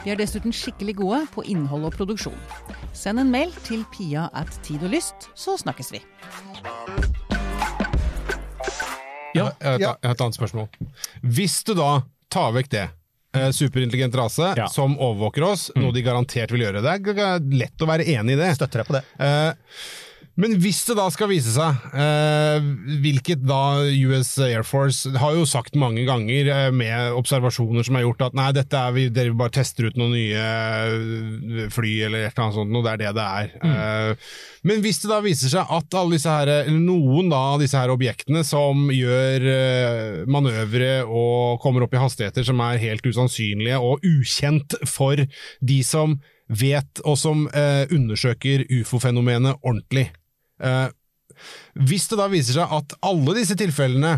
Vi 0.05 0.13
er 0.13 0.19
dessuten 0.19 0.53
skikkelig 0.55 0.95
gode 1.01 1.23
på 1.33 1.43
innhold 1.51 1.89
og 1.89 1.95
produksjon. 1.97 2.37
Send 2.95 3.19
en 3.19 3.31
mail 3.31 3.51
til 3.65 3.81
pia 3.91 4.29
at 4.37 4.51
tid 4.63 4.83
og 4.87 4.93
lyst, 4.93 5.27
så 5.35 5.57
snakkes 5.59 5.91
vi. 5.91 5.99
Ja. 9.35 9.43
Jeg, 9.43 9.43
har 9.43 9.75
et, 9.75 9.83
jeg 9.83 9.91
har 9.91 10.15
et 10.15 10.23
annet 10.23 10.39
spørsmål. 10.39 10.69
Hvis 11.21 11.59
du 11.67 11.75
da 11.77 11.91
tar 12.31 12.55
vekk 12.55 12.71
det, 12.71 12.85
eh, 13.35 13.49
superintelligent 13.53 14.15
rase 14.17 14.53
ja. 14.57 14.69
som 14.71 14.95
overvåker 14.95 15.45
oss, 15.51 15.67
mm. 15.75 15.83
noe 15.83 15.95
de 15.95 16.05
garantert 16.05 16.55
vil 16.55 16.63
gjøre. 16.65 16.83
Det 16.85 16.95
er 17.13 17.49
lett 17.59 17.83
å 17.83 17.89
være 17.89 18.07
enig 18.15 18.37
i 18.37 18.39
det. 18.39 18.53
Støtter 18.57 18.83
deg 18.83 18.89
på 18.89 18.97
det. 18.97 19.03
Eh, 19.19 19.75
men 20.39 20.55
hvis 20.63 20.81
det 20.87 20.95
da 20.95 21.05
skal 21.11 21.29
vise 21.31 21.51
seg, 21.51 21.81
eh, 21.91 22.67
hvilket 23.03 23.41
da 23.43 23.83
US 24.07 24.31
Air 24.45 24.63
Force 24.67 25.11
har 25.19 25.35
jo 25.35 25.47
sagt 25.49 25.75
mange 25.79 26.05
ganger 26.07 26.47
eh, 26.53 26.67
med 26.71 27.17
observasjoner 27.19 27.83
som 27.83 27.97
har 27.97 28.05
gjort 28.05 28.23
at 28.29 28.37
nei, 28.39 28.47
dette 28.55 28.79
er 28.79 28.95
vi, 28.95 29.07
dere 29.11 29.35
bare 29.37 29.57
tester 29.59 29.89
ut 29.89 29.99
noen 29.99 30.15
nye 30.15 30.45
eh, 30.45 31.67
fly 31.73 31.91
eller 32.07 32.23
et 32.23 32.31
eller 32.31 32.45
annet 32.45 32.59
sånt, 32.61 32.79
og 32.79 32.87
det 32.87 32.93
er 32.93 33.03
det 33.03 33.13
det 33.19 33.27
er. 33.41 33.51
Mm. 33.59 33.75
Eh, 33.75 34.31
men 34.71 34.83
hvis 34.85 35.03
det 35.03 35.11
da 35.11 35.19
viser 35.25 35.51
seg 35.51 35.75
at 35.79 35.99
her, 35.99 36.53
eller 36.55 36.79
noen 36.79 37.29
da 37.31 37.43
av 37.53 37.61
disse 37.63 37.79
her 37.79 37.91
objektene 37.91 38.45
som 38.47 38.87
gjør 38.95 39.51
eh, 39.53 40.25
manøvre 40.31 40.91
og 41.03 41.59
kommer 41.63 41.83
opp 41.83 41.95
i 41.95 42.01
hastigheter 42.01 42.47
som 42.47 42.63
er 42.63 42.79
helt 42.81 43.03
usannsynlige 43.05 43.79
og 43.83 44.07
ukjent 44.07 44.79
for 44.87 45.19
de 45.19 45.79
som 45.83 46.19
vet 46.49 47.01
og 47.05 47.17
som 47.19 47.45
eh, 47.53 47.85
undersøker 47.93 48.65
ufo-fenomenet 48.79 49.59
ordentlig, 49.61 50.09
Uh, 50.59 50.87
hvis 51.79 52.07
det 52.11 52.17
da 52.19 52.27
viser 52.31 52.57
seg 52.57 52.73
at 52.75 52.95
alle 53.05 53.35
disse 53.37 53.55
tilfellene 53.59 54.17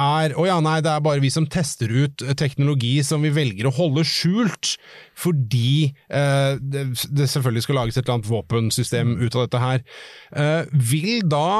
er 0.00 0.34
å 0.38 0.46
ja, 0.48 0.58
nei, 0.64 0.78
det 0.84 0.92
er 0.92 1.04
bare 1.04 1.22
vi 1.22 1.30
som 1.32 1.46
tester 1.50 1.92
ut 1.92 2.24
teknologi 2.38 2.94
som 3.04 3.24
vi 3.24 3.32
velger 3.34 3.68
å 3.68 3.74
holde 3.76 4.04
skjult, 4.08 4.76
fordi 5.18 5.92
eh, 6.08 6.56
det, 6.56 6.86
det, 7.10 7.28
selvfølgelig 7.28 7.66
skal 7.66 7.80
lages 7.80 7.98
et 7.98 8.06
eller 8.06 8.18
annet 8.18 8.32
våpensystem 8.32 9.14
ut 9.20 9.36
av 9.36 9.46
dette 9.46 9.62
her, 9.62 9.84
eh, 10.32 10.72
vil 10.72 11.22
da 11.28 11.52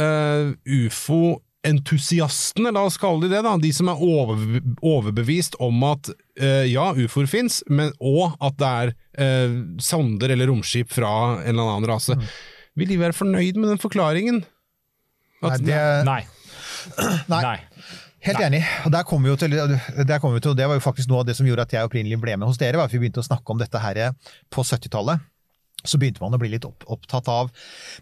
eh, 0.00 0.52
ufo 0.84 1.38
entusiastene, 1.64 2.74
la 2.76 2.82
oss 2.84 2.98
kalle 3.00 3.24
de 3.24 3.32
det, 3.32 3.40
da, 3.46 3.54
de 3.56 3.70
som 3.72 3.88
er 3.88 4.00
over, 4.04 4.58
overbevist 4.84 5.56
om 5.64 5.78
at 5.88 6.10
uh, 6.12 6.64
ja, 6.68 6.90
ufoer 6.92 7.24
fins, 7.30 7.62
og 8.04 8.34
at 8.44 8.58
det 8.60 8.68
er 8.68 8.92
uh, 8.92 9.54
sonder 9.80 10.34
eller 10.34 10.52
romskip 10.52 10.92
fra 10.92 11.14
en 11.38 11.54
eller 11.54 11.70
annen 11.78 11.88
rase. 11.88 12.18
Mm. 12.20 12.26
Vil 12.74 12.90
de 12.90 12.98
være 13.00 13.16
fornøyd 13.16 13.60
med 13.60 13.74
den 13.74 13.82
forklaringen? 13.82 14.42
At, 15.44 15.60
nei, 15.60 15.66
det, 15.68 15.78
nei. 16.08 16.22
nei. 17.32 17.42
nei. 17.42 17.58
Helt 18.24 18.40
enig. 18.40 18.62
og 18.86 18.92
der 18.94 19.04
kom 19.04 19.26
vi, 19.26 19.34
til, 19.36 19.52
der 19.52 20.18
kommer 20.18 20.38
vi 20.38 20.40
til, 20.40 20.54
Det 20.56 20.64
var 20.68 20.78
jo 20.78 20.80
faktisk 20.80 21.10
noe 21.10 21.20
av 21.20 21.26
det 21.28 21.34
som 21.36 21.44
gjorde 21.46 21.66
at 21.66 21.74
jeg 21.76 21.84
opprinnelig 21.90 22.16
ble 22.22 22.38
med 22.40 22.48
hos 22.48 22.56
dere. 22.60 22.80
var 22.80 22.88
at 22.88 22.94
Vi 22.94 23.02
begynte 23.02 23.20
å 23.20 23.26
snakke 23.26 23.52
om 23.52 23.60
dette 23.60 23.82
her 23.82 24.16
på 24.48 24.64
70-tallet 24.64 25.20
så 25.84 26.00
begynte 26.00 26.22
man 26.24 26.34
å 26.34 26.40
bli 26.40 26.50
litt 26.54 26.64
opptatt 26.64 27.28
av 27.30 27.50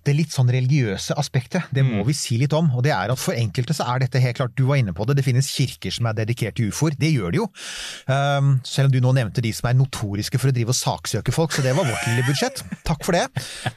det 0.06 0.14
litt 0.16 0.32
sånn 0.34 0.50
religiøse 0.52 1.16
aspektet. 1.18 1.68
Det 1.74 1.84
må 1.86 2.00
mm. 2.00 2.06
vi 2.08 2.16
si 2.16 2.38
litt 2.40 2.54
om. 2.56 2.70
og 2.76 2.84
det 2.86 2.94
er 2.94 3.12
at 3.12 3.20
For 3.20 3.36
enkelte 3.36 3.74
så 3.76 3.86
er 3.90 4.04
dette 4.04 4.22
helt 4.22 4.38
klart, 4.38 4.54
du 4.58 4.64
var 4.68 4.80
inne 4.80 4.94
på 4.96 5.06
det, 5.08 5.18
det 5.18 5.26
finnes 5.26 5.50
kirker 5.50 5.94
som 5.94 6.08
er 6.10 6.16
dedikert 6.22 6.56
til 6.58 6.70
ufoer. 6.72 6.96
Det 6.98 7.10
gjør 7.12 7.34
det 7.34 7.42
jo. 7.42 7.48
Um, 8.06 8.54
selv 8.66 8.88
om 8.88 8.94
du 8.94 9.00
nå 9.04 9.14
nevnte 9.16 9.44
de 9.44 9.52
som 9.54 9.68
er 9.70 9.78
notoriske 9.78 10.40
for 10.40 10.52
å 10.52 10.54
drive 10.54 10.74
og 10.74 10.78
saksøke 10.78 11.34
folk, 11.34 11.54
så 11.54 11.64
det 11.64 11.74
var 11.76 11.88
vårt 11.88 12.06
lille 12.08 12.24
budsjett. 12.26 12.62
Takk 12.86 13.02
for 13.06 13.18
det. 13.18 13.26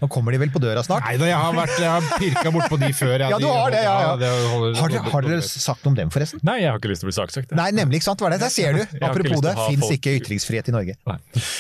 Nå 0.01 0.09
kommer 0.11 0.35
de 0.35 0.41
vel 0.43 0.53
på 0.53 0.61
døra 0.63 0.83
snart. 0.85 1.05
Nei 1.07 1.17
da, 1.21 1.29
jeg 1.31 1.41
har, 1.41 1.57
vært, 1.57 1.75
jeg 1.81 1.91
har 1.91 2.21
pirka 2.21 2.53
bortpå 2.55 2.79
de 2.81 2.91
før. 2.95 3.25
Ja, 3.25 3.39
du 3.41 3.47
har 3.49 3.73
det, 3.73 3.81
ja. 3.85 3.95
ja. 4.01 4.13
Har, 4.13 4.91
dere, 4.91 5.03
har, 5.09 5.29
dere, 5.29 5.41
sagt 5.45 5.85
om 5.89 5.97
dem, 5.97 6.13
forresten? 6.13 6.43
Nei, 6.45 6.59
jeg 6.63 6.71
har 6.71 6.81
ikke 6.81 6.93
lyst 6.93 7.03
til 7.03 7.09
å 7.09 7.11
bli 7.11 7.17
saksøkt. 7.17 7.55
Nei, 7.57 7.69
nemlig, 7.75 8.01
ikke 8.01 8.09
sant. 8.11 8.21
Hva 8.21 8.29
er 8.29 8.37
det? 8.37 8.41
Der 8.45 8.53
ser 8.53 8.77
du. 8.77 8.83
Apropos 9.05 9.43
det, 9.45 9.55
fins 9.65 9.91
ikke 9.97 10.15
ytringsfrihet 10.19 10.69
i 10.71 10.75
Norge. 10.75 10.97
Nei. 11.09 11.17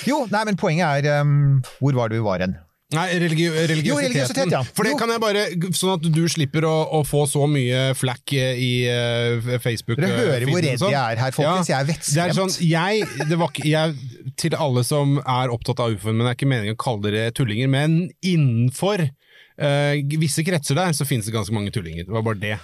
Jo, 0.09 0.21
nei, 0.31 0.43
men 0.49 0.59
poenget 0.59 1.05
er 1.05 1.21
um, 1.23 1.61
Hvor 1.79 1.97
var 1.97 2.11
det 2.11 2.19
vi 2.19 2.25
var 2.25 2.34
hen? 2.43 2.57
Nei, 2.93 3.05
religi 3.17 3.47
religiøsiteten. 3.49 3.87
Jo, 3.89 3.95
religiøsitet, 3.97 4.51
ja. 4.53 4.59
For 4.77 4.85
det 4.85 4.91
jo. 4.93 4.97
kan 4.99 5.09
jeg 5.09 5.21
bare, 5.23 5.45
Sånn 5.73 5.95
at 5.95 6.05
du 6.13 6.21
slipper 6.29 6.67
å, 6.69 6.73
å 6.93 7.01
få 7.07 7.23
så 7.29 7.47
mye 7.49 7.95
flack 7.97 8.35
i 8.35 8.69
uh, 8.85 9.55
Facebook. 9.63 9.97
Dere 9.97 10.19
hører 10.19 10.45
hvor 10.51 10.61
redd 10.61 10.83
sånn. 10.83 10.93
jeg 10.93 11.17
er 11.17 11.21
her, 11.23 11.33
folkens. 11.33 11.71
Ja, 11.71 11.79
jeg 11.79 11.81
er 11.81 11.89
vettskremt. 11.89 12.37
Sånn, 12.37 12.53
jeg, 12.69 13.07
det 13.31 13.39
var, 13.41 13.57
jeg, 13.65 13.95
til 14.37 14.57
alle 14.67 14.85
som 14.85 15.17
er 15.23 15.53
opptatt 15.53 15.81
av 15.81 15.97
ufoen, 15.97 16.19
men 16.19 16.27
det 16.27 16.35
er 16.35 16.37
ikke 16.37 16.51
meningen 16.51 16.77
å 16.77 16.81
kalle 16.85 17.09
dere 17.09 17.33
tullinger, 17.35 17.71
men 17.73 17.97
innenfor 18.21 19.07
uh, 19.09 20.19
visse 20.21 20.45
kretser 20.45 20.77
der, 20.77 20.93
så 20.93 21.09
finnes 21.09 21.25
det 21.25 21.33
ganske 21.33 21.57
mange 21.57 21.73
tullinger. 21.73 22.05
Det 22.05 22.13
var 22.13 22.27
bare 22.29 22.41
det. 22.43 22.59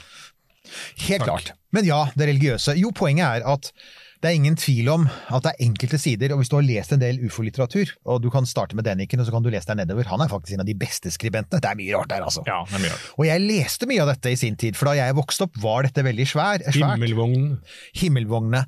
Helt 1.07 1.25
Takk. 1.25 1.27
klart. 1.27 1.53
Men 1.73 1.89
ja, 1.89 2.03
det 2.13 2.29
religiøse. 2.29 2.77
Jo, 2.77 2.93
poenget 2.95 3.41
er 3.41 3.49
at 3.57 3.73
det 4.21 4.29
er 4.29 4.37
ingen 4.37 4.55
tvil 4.59 4.89
om 4.93 5.07
at 5.09 5.45
det 5.45 5.51
er 5.55 5.65
enkelte 5.65 5.97
sider, 6.01 6.33
og 6.33 6.41
hvis 6.41 6.51
du 6.51 6.57
har 6.59 6.65
lest 6.65 6.93
en 6.93 7.01
del 7.01 7.17
ufo-litteratur, 7.25 7.89
og 8.05 8.21
du 8.21 8.29
kan 8.33 8.45
starte 8.45 8.77
med 8.77 8.85
Deniken, 8.85 9.21
og 9.21 9.25
så 9.25 9.33
kan 9.33 9.45
du 9.45 9.49
lese 9.49 9.71
deg 9.71 9.79
nedover, 9.81 10.05
han 10.11 10.21
er 10.21 10.29
faktisk 10.29 10.53
en 10.55 10.61
av 10.61 10.69
de 10.69 10.75
beste 10.77 11.09
skribentene. 11.13 11.61
Det 11.63 11.69
er 11.71 11.79
mye 11.79 11.95
rart 11.97 12.11
der, 12.11 12.25
altså. 12.27 12.43
Ja, 12.45 12.59
det 12.69 12.77
er 12.77 12.83
mye 12.83 12.91
rart. 12.93 13.07
Og 13.17 13.25
jeg 13.25 13.43
leste 13.47 13.89
mye 13.89 14.03
av 14.03 14.11
dette 14.11 14.33
i 14.33 14.37
sin 14.37 14.57
tid, 14.61 14.77
for 14.77 14.91
da 14.91 14.93
jeg 14.99 15.17
vokste 15.17 15.47
opp 15.47 15.57
var 15.63 15.87
dette 15.87 16.05
veldig 16.05 16.27
svær, 16.29 16.61
svært. 16.67 16.77
Himmelvognen. 16.77 17.55
Himmelvognene. 17.97 18.61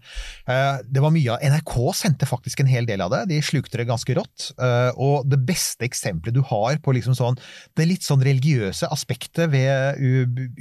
Eh, 0.49 0.81
det 0.89 1.05
var 1.05 1.13
mye 1.13 1.37
av 1.37 1.45
NRK 1.53 1.75
sendte 2.01 2.29
faktisk 2.29 2.63
en 2.65 2.73
hel 2.73 2.89
del 2.89 3.05
av 3.05 3.13
det, 3.13 3.21
de 3.35 3.39
slukte 3.45 3.77
det 3.77 3.87
ganske 3.91 4.17
rått. 4.17 4.49
Eh, 4.57 4.89
og 4.97 5.29
det 5.29 5.37
beste 5.45 5.85
eksempelet 5.85 6.33
du 6.33 6.41
har 6.49 6.81
på 6.81 6.97
liksom 6.97 7.13
sånn, 7.19 7.37
det 7.77 7.87
litt 7.91 8.05
sånn 8.05 8.25
religiøse 8.25 8.89
aspektet 8.89 9.53
ved 9.53 10.01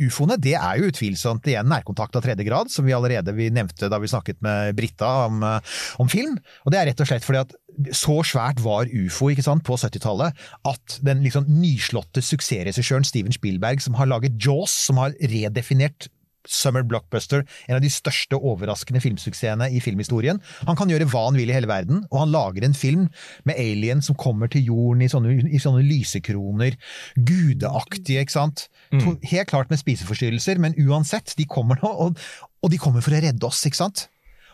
ufoene, 0.04 0.36
det 0.36 0.58
er 0.60 0.82
jo 0.82 0.92
utvilsomt 0.92 1.48
igjen 1.48 1.70
nærkontakt 1.72 2.20
av 2.20 2.28
tredje 2.28 2.44
grad, 2.44 2.68
som 2.72 2.84
vi 2.84 2.92
allerede 2.96 3.32
vi 3.36 3.48
nevnte 3.54 3.88
da 3.88 4.00
vi 4.02 4.10
snakket 4.10 4.42
med 4.44 4.76
Britta 4.82 5.10
om, 5.28 5.42
eh, 5.46 5.74
om, 6.02 6.10
film. 6.12 6.38
Og 6.66 6.74
det 6.74 6.80
er 6.80 6.90
rett 6.90 7.02
og 7.02 7.10
slett 7.10 7.26
fordi 7.26 7.44
at 7.44 7.54
så 7.96 8.18
svært 8.26 8.60
var 8.60 8.90
ufo 8.92 9.30
ikke 9.32 9.44
sant, 9.46 9.64
på 9.64 9.78
70-tallet 9.80 10.36
at 10.68 10.98
den 11.06 11.22
liksom 11.24 11.46
nyslåtte 11.48 12.20
suksessregissøren 12.24 13.06
Steven 13.08 13.32
Spielberg, 13.32 13.80
som 13.80 13.96
har 13.96 14.10
laget 14.10 14.36
Jaws, 14.42 14.74
som 14.90 15.00
har 15.00 15.16
redefinert 15.32 16.10
Summer 16.48 16.82
Blockbuster, 16.82 17.44
en 17.68 17.76
av 17.76 17.82
de 17.84 17.90
største 17.92 18.38
overraskende 18.38 19.02
filmsuksessene 19.02 19.68
i 19.70 19.80
filmhistorien. 19.82 20.40
Han 20.66 20.78
kan 20.78 20.90
gjøre 20.90 21.06
hva 21.10 21.26
han 21.28 21.38
vil 21.38 21.52
i 21.52 21.56
hele 21.56 21.70
verden, 21.70 22.02
og 22.10 22.24
han 22.24 22.32
lager 22.34 22.66
en 22.66 22.76
film 22.76 23.08
med 23.48 23.58
aliens 23.62 24.10
som 24.10 24.18
kommer 24.18 24.50
til 24.50 24.66
jorden 24.72 25.04
i 25.04 25.10
sånne, 25.12 25.36
i 25.46 25.62
sånne 25.62 25.84
lysekroner. 25.86 26.78
Gudeaktige, 27.14 28.24
ikke 28.24 28.38
sant. 28.38 28.66
Mm. 28.92 29.20
helt 29.24 29.48
klart 29.48 29.70
med 29.70 29.80
spiseforstyrrelser, 29.80 30.58
men 30.60 30.76
uansett, 30.82 31.36
de 31.38 31.46
kommer 31.48 31.78
nå, 31.82 31.88
og, 31.88 32.18
og 32.62 32.72
de 32.72 32.80
kommer 32.80 33.04
for 33.04 33.14
å 33.14 33.22
redde 33.22 33.46
oss, 33.46 33.62
ikke 33.68 33.84
sant. 33.84 34.08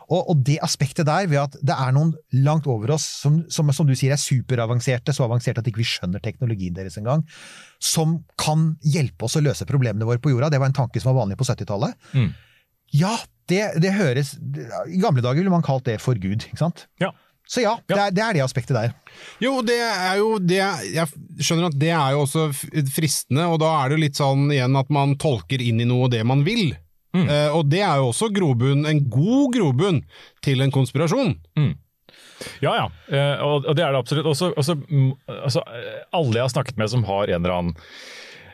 Og, 0.08 0.30
og 0.32 0.42
det 0.46 0.56
aspektet 0.64 1.06
der, 1.08 1.28
ved 1.28 1.40
at 1.42 1.56
det 1.60 1.74
er 1.76 1.92
noen 1.92 2.14
langt 2.44 2.66
over 2.70 2.94
oss 2.96 3.04
som, 3.22 3.42
som, 3.52 3.68
som 3.76 3.88
du 3.88 3.94
sier 3.98 4.14
er 4.14 4.20
superavanserte, 4.20 5.12
så 5.12 5.26
avanserte 5.26 5.60
at 5.60 5.68
ikke 5.68 5.82
vi 5.82 5.86
ikke 5.86 5.98
skjønner 5.98 6.24
teknologien 6.24 6.76
deres 6.76 6.96
engang, 7.00 7.24
som 7.82 8.18
kan 8.40 8.70
hjelpe 8.84 9.28
oss 9.28 9.36
å 9.38 9.44
løse 9.44 9.68
problemene 9.68 10.08
våre 10.08 10.22
på 10.22 10.32
jorda. 10.32 10.50
Det 10.52 10.60
var 10.62 10.72
en 10.72 10.78
tanke 10.80 11.02
som 11.02 11.12
var 11.12 11.22
vanlig 11.22 11.38
på 11.40 11.48
70-tallet. 11.48 11.96
Mm. 12.16 12.30
Ja, 12.96 13.14
det, 13.48 13.62
det 13.82 13.92
høres 13.96 14.34
I 14.88 15.00
gamle 15.00 15.20
dager 15.24 15.42
ville 15.42 15.52
man 15.52 15.64
kalt 15.64 15.84
det 15.88 15.98
for 16.00 16.16
Gud, 16.20 16.46
ikke 16.48 16.60
sant? 16.60 16.86
Ja. 17.02 17.12
Så 17.48 17.62
ja, 17.64 17.78
Det, 17.88 17.96
er, 17.96 18.12
det 18.12 18.22
er 18.24 18.36
det 18.36 18.42
aspektet 18.44 18.76
der. 18.76 18.92
Jo, 19.40 19.54
det 19.64 19.78
er 19.80 20.18
jo 20.20 20.34
det 20.36 20.58
Jeg 20.60 21.06
skjønner 21.40 21.70
at 21.70 21.78
det 21.80 21.94
er 21.96 22.12
jo 22.12 22.26
også 22.26 22.50
fristende, 22.92 23.46
og 23.48 23.56
da 23.62 23.70
er 23.78 23.88
det 23.88 23.96
jo 23.96 24.02
litt 24.04 24.20
sånn 24.20 24.50
igjen 24.52 24.76
at 24.76 24.92
man 24.92 25.16
tolker 25.20 25.64
inn 25.64 25.80
i 25.80 25.88
noe 25.88 26.10
det 26.12 26.20
man 26.28 26.44
vil. 26.48 26.74
Eh, 27.16 27.50
og 27.56 27.68
det 27.72 27.80
er 27.80 28.00
jo 28.00 28.10
også 28.10 28.28
grobunn, 28.34 28.86
en 28.88 29.04
god 29.10 29.54
grobunn 29.54 30.02
til 30.44 30.64
en 30.64 30.72
konspirasjon. 30.74 31.36
Ja, 32.62 32.72
ja, 32.76 32.86
uh, 32.86 33.42
og 33.42 33.66
og 33.66 33.76
det 33.76 33.82
er 33.84 33.94
det 33.94 33.98
absolutt. 33.98 34.28
Også, 34.30 34.52
også, 34.54 34.76
mm, 34.78 35.10
altså, 35.40 35.62
eh, 35.74 36.02
alle 36.14 36.36
jeg 36.36 36.44
har 36.44 36.54
snakket 36.54 36.78
med 36.78 36.92
som 36.92 37.06
har 37.08 37.30
en 37.32 37.40
eller 37.40 37.56
annen 37.56 37.76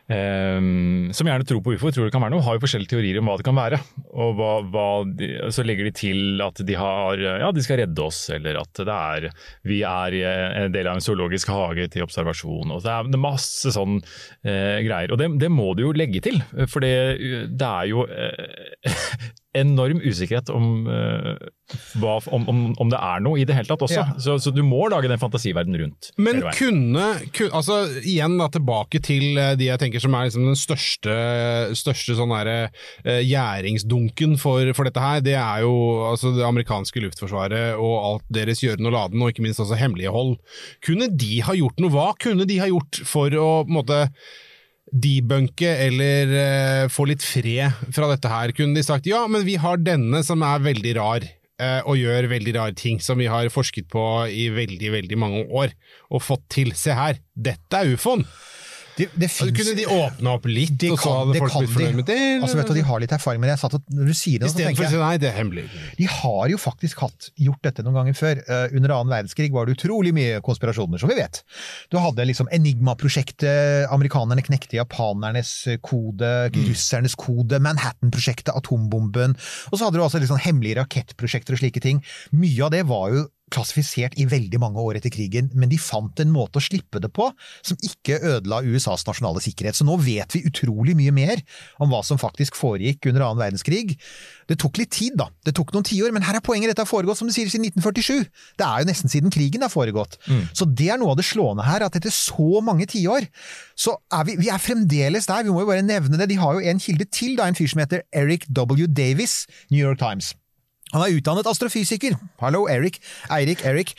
som 0.04 1.28
gjerne 1.28 1.46
tror 1.48 1.62
på 1.64 1.72
ufo, 1.74 1.88
tror 1.88 2.08
det 2.08 2.12
kan 2.12 2.20
være 2.20 2.34
noe, 2.34 2.44
har 2.44 2.58
jo 2.58 2.62
forskjellige 2.64 2.92
teorier 2.92 3.18
om 3.20 3.30
hva 3.30 3.38
det 3.40 3.46
kan 3.46 3.56
være. 3.56 3.78
Og 4.12 4.34
hva, 4.36 4.50
hva 4.68 4.88
de, 5.08 5.30
så 5.54 5.64
legger 5.64 5.88
de 5.88 5.94
til 5.96 6.42
at 6.44 6.60
de 6.60 6.76
har, 6.76 7.22
ja, 7.40 7.48
de 7.54 7.64
skal 7.64 7.80
redde 7.80 8.04
oss, 8.04 8.26
eller 8.34 8.60
at 8.60 8.82
er, 8.84 9.30
vi 9.64 9.80
er 9.88 10.18
en 10.64 10.74
del 10.74 10.90
av 10.90 10.98
en 10.98 11.04
zoologisk 11.04 11.48
hage 11.54 11.88
til 11.94 12.04
observasjon. 12.04 12.74
Og 12.74 12.84
det 12.84 12.92
er 12.92 13.22
masse 13.22 13.72
sånn 13.74 13.96
eh, 14.00 14.82
greier. 14.84 15.14
Og 15.14 15.20
det, 15.20 15.30
det 15.40 15.52
må 15.52 15.72
du 15.78 15.86
jo 15.86 15.94
legge 15.96 16.20
til, 16.24 16.42
for 16.68 16.84
det, 16.84 17.48
det 17.54 17.70
er 17.70 17.88
jo 17.94 18.04
eh, 18.04 19.32
enorm 19.54 20.00
usikkerhet 20.02 20.50
om, 20.50 20.86
eh, 20.90 21.36
hva, 22.02 22.16
om, 22.34 22.44
om, 22.50 22.58
om 22.82 22.88
det 22.90 22.98
er 22.98 23.22
noe 23.22 23.38
i 23.38 23.44
det 23.46 23.54
hele 23.54 23.68
tatt 23.70 23.84
også. 23.86 24.00
Ja. 24.02 24.16
Så, 24.18 24.34
så 24.42 24.50
du 24.54 24.60
må 24.66 24.88
lage 24.90 25.08
den 25.10 25.20
fantasiverdenen 25.22 25.80
rundt. 25.84 26.10
Men 26.18 26.42
kunne, 26.58 27.06
kun- 27.36 27.52
altså 27.54 27.76
igjen 28.02 28.34
da 28.40 28.48
tilbake 28.52 28.98
til 29.06 29.38
eh, 29.38 29.52
de 29.60 29.68
jeg 29.70 29.80
tenker 29.84 30.02
som 30.02 30.16
er 30.18 30.26
liksom 30.28 30.48
den 30.50 30.58
største, 30.58 31.14
største 31.78 32.16
sånn 32.18 32.34
derre 32.34 32.56
uh, 33.06 33.20
gjæringsdunken 33.22 34.36
for, 34.42 34.68
for 34.76 34.88
dette 34.90 35.02
her, 35.02 35.22
det 35.24 35.36
er 35.38 35.62
jo 35.64 35.74
altså 36.10 36.34
det 36.36 36.44
amerikanske 36.46 37.02
luftforsvaret 37.06 37.78
og 37.78 37.94
alt 38.10 38.26
deres 38.34 38.62
gjøren 38.64 38.90
og 38.90 38.96
laden, 38.96 39.22
og 39.22 39.30
ikke 39.32 39.44
minst 39.46 39.62
også 39.62 39.78
hemmelighold. 39.78 40.36
Kunne 40.84 41.08
de 41.14 41.38
ha 41.46 41.54
gjort 41.56 41.78
noe? 41.82 41.94
Hva 41.94 42.10
kunne 42.20 42.46
de 42.50 42.58
ha 42.62 42.68
gjort 42.70 43.02
for 43.06 43.30
å 43.38 43.48
på 43.64 43.70
en 43.70 43.78
måte 43.78 44.00
debunke 44.94 45.68
eller 45.86 46.34
eh, 46.38 46.84
få 46.92 47.08
litt 47.10 47.24
fred 47.26 47.74
fra 47.94 48.08
dette 48.12 48.30
her? 48.30 48.54
Kunne 48.56 48.78
de 48.78 48.84
sagt 48.86 49.08
ja, 49.10 49.24
men 49.30 49.46
vi 49.46 49.58
har 49.60 49.82
denne 49.82 50.22
som 50.26 50.44
er 50.46 50.62
veldig 50.64 50.94
rar, 51.00 51.26
eh, 51.60 51.80
og 51.82 51.98
gjør 51.98 52.30
veldig 52.30 52.56
rare 52.58 52.78
ting 52.78 53.02
som 53.02 53.18
vi 53.20 53.28
har 53.30 53.50
forsket 53.52 53.90
på 53.92 54.04
i 54.30 54.48
veldig, 54.54 54.92
veldig 54.98 55.20
mange 55.20 55.44
år, 55.50 55.74
og 56.14 56.24
fått 56.24 56.46
til. 56.54 56.74
Se 56.78 56.94
her, 56.96 57.20
dette 57.34 57.80
er 57.80 57.94
ufoen! 57.96 58.26
Det, 58.94 59.08
det 59.18 59.28
finnes- 59.32 59.56
kunne 59.58 59.74
de 59.74 59.86
åpne 59.90 60.32
opp 60.36 60.44
litt, 60.46 60.74
det 60.78 60.90
og 60.94 61.00
så 61.02 61.12
hadde 61.18 61.40
folk 61.42 61.56
blitt 61.58 61.72
fornøyd 61.74 61.96
med 61.98 62.06
det? 62.06 62.18
Altså, 62.38 62.58
vet 62.60 62.70
du, 62.70 62.74
De 62.74 62.84
har 62.86 63.02
litt 63.02 63.14
erfaring 63.16 63.40
med 63.42 63.48
det. 63.48 63.56
Jeg 63.56 63.62
satt 63.64 63.74
og, 63.78 63.82
når 63.90 64.10
du 64.10 64.14
sier 64.14 64.42
det, 64.42 64.50
så 64.52 64.60
tenker 64.60 64.86
å 64.86 64.90
si 64.92 65.00
nei, 65.02 65.16
det 65.18 65.28
er 65.30 65.36
hemmelig. 65.38 65.64
De 65.98 66.06
har 66.10 66.44
jo 66.52 66.60
faktisk 66.60 67.02
hatt, 67.02 67.28
gjort 67.34 67.62
dette 67.66 67.84
noen 67.86 67.98
ganger 68.00 68.18
før. 68.18 68.42
Uh, 68.46 68.76
under 68.76 68.94
annen 68.96 69.14
verdenskrig 69.14 69.50
var 69.54 69.66
det 69.66 69.76
utrolig 69.78 70.14
mye 70.14 70.38
konspirasjoner, 70.46 71.02
som 71.02 71.10
vi 71.10 71.18
vet. 71.18 71.42
Du 71.90 71.98
hadde 71.98 72.28
liksom 72.30 72.50
Enigma-prosjektet, 72.54 73.88
amerikanerne 73.94 74.44
knekte 74.46 74.78
japanernes 74.78 75.52
kode, 75.82 76.32
russernes 76.54 77.18
kode, 77.18 77.58
Manhattan-prosjektet, 77.64 78.54
atombomben. 78.54 79.34
Og 79.70 79.78
så 79.78 79.88
hadde 79.88 79.98
du 79.98 80.04
altså 80.06 80.22
sånn 80.24 80.42
hemmelige 80.44 80.78
rakettprosjekter 80.82 81.56
og 81.56 81.62
slike 81.62 81.82
ting. 81.82 82.04
Mye 82.34 82.62
av 82.66 82.74
det 82.74 82.84
var 82.88 83.10
jo 83.14 83.26
klassifisert 83.54 84.16
i 84.20 84.26
veldig 84.28 84.60
mange 84.62 84.82
år 84.82 84.98
etter 84.98 85.12
krigen, 85.14 85.50
men 85.54 85.70
de 85.70 85.78
fant 85.80 86.20
en 86.22 86.32
måte 86.34 86.60
å 86.60 86.64
slippe 86.64 87.00
det 87.02 87.10
på 87.14 87.28
som 87.64 87.78
ikke 87.86 88.18
ødela 88.34 88.60
USAs 88.66 89.06
nasjonale 89.08 89.42
sikkerhet. 89.44 89.78
Så 89.78 89.86
nå 89.86 89.96
vet 90.02 90.34
vi 90.34 90.44
utrolig 90.48 90.96
mye 90.98 91.14
mer 91.14 91.42
om 91.82 91.92
hva 91.92 92.02
som 92.06 92.20
faktisk 92.20 92.58
foregikk 92.58 93.08
under 93.10 93.26
annen 93.26 93.42
verdenskrig. 93.42 93.96
Det 94.50 94.58
tok 94.60 94.80
litt 94.82 94.92
tid, 94.94 95.16
da. 95.20 95.30
Det 95.46 95.54
tok 95.56 95.72
noen 95.74 95.86
tiår, 95.86 96.12
men 96.14 96.26
her 96.26 96.38
er 96.38 96.44
poenget. 96.44 96.72
Dette 96.72 96.84
har 96.84 96.90
foregått 96.90 97.20
som 97.20 97.30
du 97.30 97.34
sier, 97.34 97.48
siden 97.48 97.70
1947. 97.70 98.28
Det 98.60 98.66
er 98.66 98.82
jo 98.82 98.90
nesten 98.90 99.12
siden 99.12 99.34
krigen 99.34 99.64
har 99.64 99.72
foregått. 99.72 100.18
Så 100.52 100.68
det 100.68 100.90
er 100.92 101.00
noe 101.00 101.14
av 101.14 101.20
det 101.20 101.26
slående 101.28 101.66
her, 101.66 101.86
at 101.86 101.96
etter 101.96 102.12
så 102.12 102.60
mange 102.64 102.88
tiår, 102.90 103.28
så 103.78 103.96
er 104.12 104.28
vi, 104.28 104.38
vi 104.42 104.52
er 104.52 104.62
fremdeles 104.62 105.30
der. 105.30 105.46
Vi 105.46 105.54
må 105.54 105.64
jo 105.64 105.70
bare 105.72 105.86
nevne 105.86 106.20
det. 106.20 106.28
De 106.32 106.40
har 106.40 106.58
jo 106.58 106.64
en 106.74 106.82
kilde 106.82 107.08
til, 107.10 107.36
da, 107.40 107.48
en 107.48 107.58
fyr 107.58 107.70
som 107.70 107.84
heter 107.84 108.04
Eric 108.12 108.48
W. 108.52 108.88
Davis, 108.90 109.44
New 109.70 109.80
York 109.80 110.02
Times. 110.02 110.34
Han 110.94 111.02
er 111.02 111.16
utdannet 111.16 111.48
astrofysiker. 111.50 112.14
Hallo, 112.42 112.64
Eric. 112.70 113.00
Eirik, 113.34 113.64
Eric. 113.66 113.94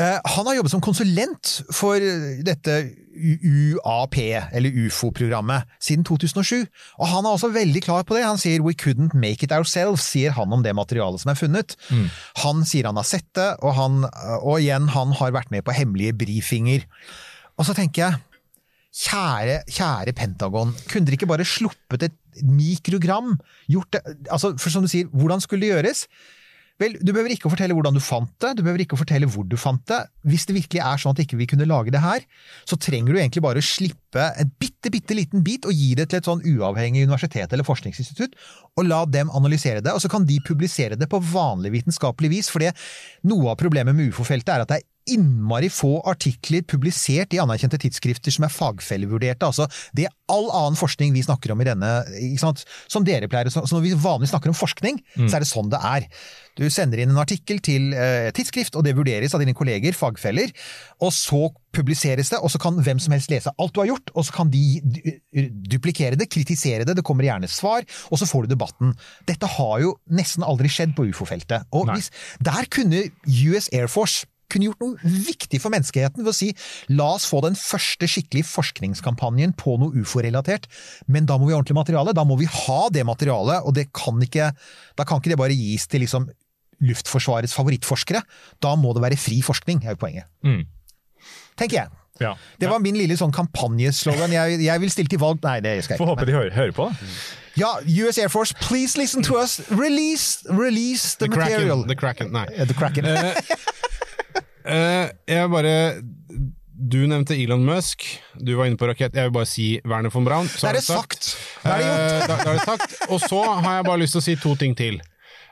Uh, 0.00 0.16
han 0.16 0.48
har 0.48 0.56
jobbet 0.56 0.72
som 0.72 0.84
konsulent 0.84 1.58
for 1.76 2.00
dette 2.44 2.78
UAP, 3.18 4.16
eller 4.54 4.76
UFO-programmet, 4.86 5.66
siden 5.82 6.06
2007. 6.06 6.64
Og 6.98 7.10
han 7.10 7.26
er 7.26 7.34
også 7.34 7.50
veldig 7.52 7.82
klar 7.84 8.06
på 8.06 8.16
det. 8.16 8.24
Han 8.24 8.38
sier 8.38 8.62
'we 8.62 8.74
couldn't 8.78 9.14
make 9.14 9.42
it 9.42 9.52
ourselves', 9.52 10.06
sier 10.06 10.30
han 10.30 10.52
om 10.52 10.62
det 10.62 10.74
materialet 10.74 11.20
som 11.20 11.30
er 11.30 11.34
funnet. 11.34 11.76
Han 12.44 12.64
sier 12.64 12.86
han 12.86 12.96
har 12.96 13.04
sett 13.04 13.28
det, 13.34 13.56
og, 13.62 13.74
han, 13.74 14.04
og 14.42 14.60
igjen, 14.60 14.88
han 14.88 15.12
har 15.12 15.32
vært 15.32 15.50
med 15.50 15.64
på 15.64 15.74
hemmelige 15.74 16.14
brifinger. 16.14 16.86
Og 17.58 17.66
så 17.66 17.74
tenker 17.74 18.02
jeg 18.02 18.14
Kjære, 18.98 19.60
kjære 19.70 20.12
Pentagon, 20.16 20.72
kunne 20.90 21.06
dere 21.06 21.14
ikke 21.14 21.28
bare 21.30 21.44
sluppet 21.46 22.02
et 22.02 22.16
mikrogram? 22.42 23.36
Gjort 23.70 23.92
det, 23.92 24.00
altså, 24.30 24.56
for 24.58 24.70
som 24.70 24.82
du 24.82 24.88
sier, 24.90 25.06
hvordan 25.12 25.40
skulle 25.44 25.60
det 25.60 25.70
gjøres? 25.70 26.06
Vel, 26.78 26.94
du 27.02 27.10
behøver 27.10 27.32
ikke 27.34 27.48
å 27.48 27.50
fortelle 27.50 27.74
hvordan 27.74 27.96
du 27.96 28.02
fant 28.02 28.30
det, 28.38 28.52
du 28.54 28.62
behøver 28.62 28.84
ikke 28.84 28.94
å 28.94 29.00
fortelle 29.00 29.26
hvor 29.30 29.46
du 29.50 29.56
fant 29.58 29.82
det. 29.90 29.98
Hvis 30.30 30.46
det 30.46 30.54
virkelig 30.54 30.82
er 30.86 31.00
sånn 31.02 31.16
at 31.16 31.22
ikke 31.24 31.38
vi 31.40 31.48
kunne 31.50 31.66
lage 31.66 31.90
det 31.94 32.02
her, 32.04 32.22
så 32.68 32.78
trenger 32.78 33.10
du 33.10 33.18
egentlig 33.18 33.42
bare 33.42 33.58
å 33.58 33.66
slippe 33.66 34.28
en 34.38 34.52
bitte, 34.62 34.92
bitte 34.94 35.16
liten 35.18 35.42
bit 35.46 35.66
og 35.66 35.74
gi 35.74 35.90
det 35.98 36.06
til 36.12 36.20
et 36.20 36.28
sånn 36.30 36.44
uavhengig 36.46 37.08
universitet 37.08 37.50
eller 37.54 37.66
forskningsinstitutt, 37.66 38.38
og 38.78 38.86
la 38.86 39.02
dem 39.10 39.32
analysere 39.34 39.82
det, 39.82 39.90
og 39.90 40.04
så 40.04 40.10
kan 40.12 40.26
de 40.28 40.38
publisere 40.46 40.98
det 40.98 41.10
på 41.10 41.18
vanlig 41.32 41.74
vitenskapelig 41.80 42.30
vis, 42.36 42.52
for 42.52 42.62
noe 43.26 43.50
av 43.50 43.58
problemet 43.58 43.96
med 43.98 44.12
ufo-feltet 44.12 44.54
er 44.54 44.62
at 44.62 44.70
det 44.70 44.78
er 44.78 44.86
innmari 45.14 45.70
få 45.72 45.98
artikler 46.08 46.64
publisert 46.68 47.34
i 47.34 47.40
anerkjente 47.42 47.80
tidsskrifter 47.82 48.34
som 48.34 48.46
er 48.46 48.54
fagfellevurderte. 48.54 49.48
Altså, 49.48 49.68
det 49.96 50.08
er 50.08 50.14
all 50.32 50.50
annen 50.52 50.78
forskning 50.78 51.14
vi 51.16 51.24
snakker 51.24 51.54
om 51.54 51.62
i 51.64 51.68
denne, 51.68 51.92
ikke 52.30 52.42
sant? 52.42 52.66
som 52.88 53.04
dere 53.06 53.28
pleier 53.30 53.48
Så 53.52 53.64
når 53.72 53.84
vi 53.84 53.94
vanligvis 53.96 54.32
snakker 54.34 54.52
om 54.52 54.56
forskning, 54.56 55.00
så 55.16 55.38
er 55.38 55.44
det 55.44 55.50
sånn 55.50 55.70
det 55.72 55.80
er. 55.84 56.08
Du 56.58 56.66
sender 56.72 56.98
inn 56.98 57.12
en 57.12 57.22
artikkel 57.22 57.60
til 57.62 57.92
eh, 57.94 58.28
tidsskrift, 58.34 58.76
og 58.76 58.84
det 58.86 58.96
vurderes 58.98 59.34
av 59.36 59.42
dine 59.42 59.54
kolleger, 59.56 59.94
fagfeller, 59.94 60.50
og 61.04 61.12
så 61.14 61.46
publiseres 61.74 62.32
det, 62.32 62.40
og 62.42 62.50
så 62.50 62.58
kan 62.62 62.80
hvem 62.82 62.98
som 63.02 63.14
helst 63.14 63.30
lese 63.30 63.52
alt 63.54 63.74
du 63.74 63.82
har 63.82 63.90
gjort, 63.92 64.10
og 64.14 64.26
så 64.26 64.34
kan 64.40 64.50
de 64.50 64.62
duplikere 65.70 66.18
det, 66.18 66.30
kritisere 66.32 66.86
det, 66.88 66.96
det 66.98 67.06
kommer 67.06 67.28
gjerne 67.28 67.50
svar, 67.52 67.86
og 68.10 68.18
så 68.18 68.26
får 68.26 68.46
du 68.46 68.56
debatten. 68.56 68.96
Dette 69.28 69.50
har 69.58 69.76
jo 69.84 69.94
nesten 70.10 70.46
aldri 70.46 70.70
skjedd 70.72 70.96
på 70.98 71.06
ufo-feltet. 71.12 71.68
Og 71.76 71.92
hvis, 71.92 72.10
der 72.42 72.66
kunne 72.72 73.06
US 73.28 73.70
Air 73.70 73.86
Force 73.92 74.26
kunne 74.52 74.68
gjort 74.70 74.80
noe 74.80 75.12
viktig 75.28 75.60
for 75.60 75.72
menneskeheten 75.74 76.24
ved 76.24 76.32
å 76.32 76.36
si 76.36 76.50
la 76.96 77.10
oss 77.18 77.26
få 77.28 77.42
den 77.44 77.56
første 77.58 78.08
skikkelig 78.08 78.46
forskningskampanjen 78.48 79.52
på 79.60 79.76
noe 79.80 79.92
ufo-relatert, 80.02 80.66
men 81.06 81.28
da 81.28 81.36
må 81.38 81.48
vi 81.48 81.54
ha 81.54 81.60
ordentlig 81.60 81.76
materiale. 81.80 82.14
Da 82.16 82.24
må 82.28 82.38
vi 82.40 82.48
ha 82.50 82.80
det 82.94 83.04
materialet, 83.08 83.62
og 83.68 83.76
det 83.76 83.88
kan 83.96 84.20
ikke, 84.24 84.50
da 84.98 85.04
kan 85.08 85.20
ikke 85.20 85.34
det 85.34 85.40
bare 85.40 85.56
gis 85.56 85.86
til 85.90 86.04
liksom 86.06 86.28
Luftforsvarets 86.78 87.56
favorittforskere. 87.58 88.20
Da 88.62 88.76
må 88.78 88.92
det 88.94 89.02
være 89.02 89.16
fri 89.18 89.40
forskning, 89.42 89.80
er 89.84 89.96
jo 89.96 90.02
poenget. 90.04 90.28
Mm. 90.46 90.60
Tenker 91.58 91.80
jeg. 91.82 91.88
Ja. 92.22 92.32
Det 92.58 92.66
var 92.70 92.80
min 92.82 92.96
lille 92.98 93.14
sånn 93.18 93.30
kampanjeslogan. 93.34 94.32
Jeg, 94.34 94.60
jeg 94.64 94.82
vil 94.82 94.90
stille 94.90 95.10
til 95.10 95.20
valg 95.22 95.38
Nei, 95.44 95.60
det 95.62 95.76
skal 95.84 95.94
jeg 95.94 96.00
Får 96.00 96.08
ikke. 96.08 96.14
håpe 96.16 96.26
de 96.26 96.34
hører, 96.34 96.54
hører 96.56 96.74
på. 96.74 96.86
da. 96.90 97.12
Ja, 97.58 97.68
US 98.06 98.18
Air 98.22 98.30
Force, 98.30 98.54
please 98.62 98.94
listen 98.98 99.22
to 99.26 99.36
us. 99.38 99.58
Release, 99.70 100.44
release 100.50 101.16
the, 101.18 101.26
The 101.26 101.34
material. 101.34 101.82
Kraken. 101.82 101.88
The 101.90 101.96
Kraken. 101.98 102.32
Nei. 102.34 102.46
Eh, 102.54 102.66
the 102.66 102.74
Kraken. 102.78 103.10
Eh, 104.68 105.10
jeg 105.32 105.48
bare 105.50 105.72
Du 106.78 106.98
nevnte 107.08 107.34
Elon 107.34 107.64
Musk. 107.66 108.04
Du 108.38 108.52
var 108.58 108.68
inne 108.68 108.78
på 108.78 108.86
rakett. 108.86 109.14
Jeg 109.16 109.26
vil 109.30 109.34
bare 109.34 109.48
si 109.50 109.80
Werner 109.88 110.12
von 110.14 110.24
Braun. 110.28 110.46
så 110.46 110.68
det 110.68 110.68
er 110.68 110.78
det 110.78 110.84
sagt. 110.86 111.30
Det 111.64 111.72
er 111.72 111.78
det 111.78 111.86
Eh, 111.88 111.94
gjort. 111.96 112.28
da, 112.28 112.36
da 112.44 112.50
er 112.50 112.58
det 112.58 112.66
sagt. 112.68 112.96
Og 113.10 113.20
så 113.24 113.40
har 113.64 113.78
jeg 113.80 113.84
bare 113.88 113.98
lyst 114.04 114.12
til 114.14 114.20
å 114.22 114.26
si 114.28 114.36
to 114.36 114.54
ting 114.60 114.76
til. 114.78 115.00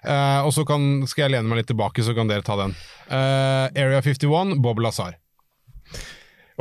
Uh, 0.06 0.44
og 0.46 0.52
så 0.54 0.62
kan, 0.68 1.02
skal 1.10 1.24
jeg 1.24 1.32
lene 1.34 1.48
meg 1.50 1.58
litt 1.64 1.66
tilbake, 1.72 2.04
så 2.06 2.14
kan 2.14 2.28
dere 2.30 2.44
ta 2.46 2.54
den. 2.60 2.76
Uh, 3.10 3.66
Area 3.74 3.98
51, 4.04 4.60
Bob 4.62 4.78
Lazar. 4.78 5.16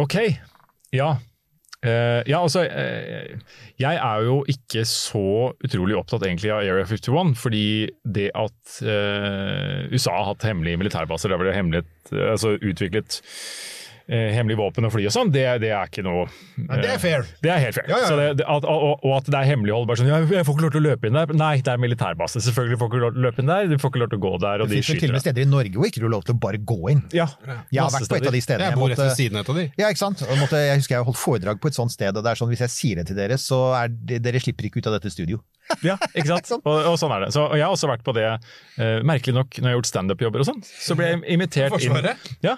Ok, 0.02 0.16
ja. 0.96 1.12
Eh, 1.86 2.22
ja, 2.26 2.40
altså, 2.42 2.64
eh, 2.66 3.36
jeg 3.80 4.00
er 4.02 4.24
jo 4.26 4.40
ikke 4.50 4.86
så 4.90 5.52
utrolig 5.64 5.98
opptatt 6.00 6.26
egentlig 6.26 6.50
av 6.54 6.64
Area 6.64 6.86
51, 6.90 7.36
fordi 7.38 7.66
det 8.18 8.32
at 8.34 8.80
eh, 8.82 9.86
USA 9.94 10.16
har 10.18 10.32
hatt 10.32 10.48
hemmelige 10.48 10.82
militærbaser, 10.82 11.30
det 11.30 11.38
har 11.38 11.46
vært 11.46 12.14
altså 12.16 12.56
utviklet 12.58 13.20
eh, 14.08 14.32
hemmelig 14.36 14.58
våpen 14.60 14.86
og 14.88 14.94
fly 14.94 15.06
og 15.10 15.14
sånn, 15.16 15.32
det, 15.34 15.44
det 15.64 15.72
er 15.74 15.90
ikke 15.90 16.04
noe 16.06 16.26
eh, 16.28 16.82
det 16.82 16.92
er 16.94 17.02
fair. 17.02 17.26
Det 17.44 17.52
er 17.52 17.62
helt 17.64 17.78
fair. 17.78 17.88
Ja, 17.90 17.98
ja, 17.98 18.04
ja. 18.04 18.10
Så 18.10 18.18
det, 18.40 18.46
at, 18.56 18.68
og, 18.70 19.04
og 19.06 19.14
at 19.18 19.30
det 19.32 19.40
er 19.40 19.50
hemmelighold. 19.52 19.88
bare 19.90 20.02
sånn, 20.02 20.10
ja, 20.12 20.20
'Jeg 20.26 20.46
får 20.48 20.58
ikke 20.58 20.66
lov 20.66 20.74
til 20.76 20.82
å 20.84 20.86
løpe 20.86 21.10
inn 21.10 21.18
der.' 21.18 21.34
Nei, 21.36 21.56
det 21.66 21.74
er 21.74 21.82
militærbase. 21.82 22.42
Selvfølgelig 22.46 22.80
får 22.82 22.90
du 22.90 22.96
ikke 22.96 23.04
lov 23.06 23.14
til 23.16 23.22
å 23.22 23.26
løpe 23.28 23.44
inn 23.44 23.52
der. 23.52 23.70
Du 23.72 23.78
får 23.82 23.94
ikke 23.94 24.04
lov 24.04 24.12
til 24.14 24.20
å 24.20 24.24
gå 24.26 24.34
der, 24.46 24.64
og 24.66 24.70
Det 24.70 24.76
de 24.78 24.84
skyter 24.86 24.94
vel 24.94 25.02
til 25.02 25.10
og 25.10 25.18
med 25.18 25.26
steder 25.26 25.42
i 25.46 25.50
Norge 25.56 25.76
hvor 25.80 25.90
ikke 25.90 26.04
du 26.04 26.08
har 26.08 26.16
lov 26.16 26.26
til 26.30 26.36
å 26.36 26.40
bare 26.46 26.62
gå 26.74 26.80
inn. 26.94 27.04
Ja, 27.16 27.28
Jeg 27.72 27.82
har 27.82 27.92
vært 27.96 28.10
på 28.10 28.20
et 28.20 28.30
av 28.30 28.38
de 28.38 28.44
stedene. 28.46 28.70
Jeg 28.70 28.80
bor 28.80 28.90
rett 28.94 29.04
ved 29.04 29.16
siden 29.18 29.42
av 29.42 29.52
de. 29.56 29.68
Ja, 29.82 29.90
ikke 29.90 30.04
sant? 30.04 30.24
Jeg, 30.26 30.40
måtte, 30.42 30.62
jeg 30.62 30.82
husker 30.82 30.98
jeg 31.00 31.10
holdt 31.10 31.22
foredrag 31.22 31.62
på 31.62 31.72
et 31.72 31.78
sånt 31.78 31.94
sted, 31.94 32.16
og 32.16 32.24
det 32.26 32.32
er 32.34 32.40
sånn 32.40 32.52
hvis 32.54 32.64
jeg 32.68 32.74
sier 32.76 33.02
det 33.02 33.10
til 33.10 33.20
dere, 33.20 33.38
så 33.42 33.60
er 33.80 33.90
det, 33.92 34.22
dere 34.26 34.42
slipper 34.42 34.70
ikke 34.70 34.82
ut 34.84 34.92
av 34.92 35.00
dette 35.00 35.12
studio. 35.14 35.42
Ja, 35.86 35.96
ikke 36.14 36.28
sant? 36.30 36.52
Og, 36.62 36.76
og 36.92 36.96
sånn 37.02 37.14
er 37.16 37.26
det. 37.26 37.30
Så, 37.36 37.44
og 37.48 37.56
jeg 37.58 37.66
har 37.66 37.74
også 37.74 37.90
vært 37.90 38.04
på 38.06 38.14
det, 38.16 38.26
uh, 38.38 39.00
merkelig 39.08 39.34
nok, 39.38 39.58
når 39.58 39.66
jeg 39.66 39.74
har 39.74 39.78
gjort 39.80 39.90
standup-jobber 39.90 40.44
og 40.44 40.48
sånn, 40.50 40.62
så 40.66 40.96
ble 41.00 41.08
jeg 41.12 41.22
invitert 41.36 41.76
inn. 41.82 42.10
Ja. 42.46 42.56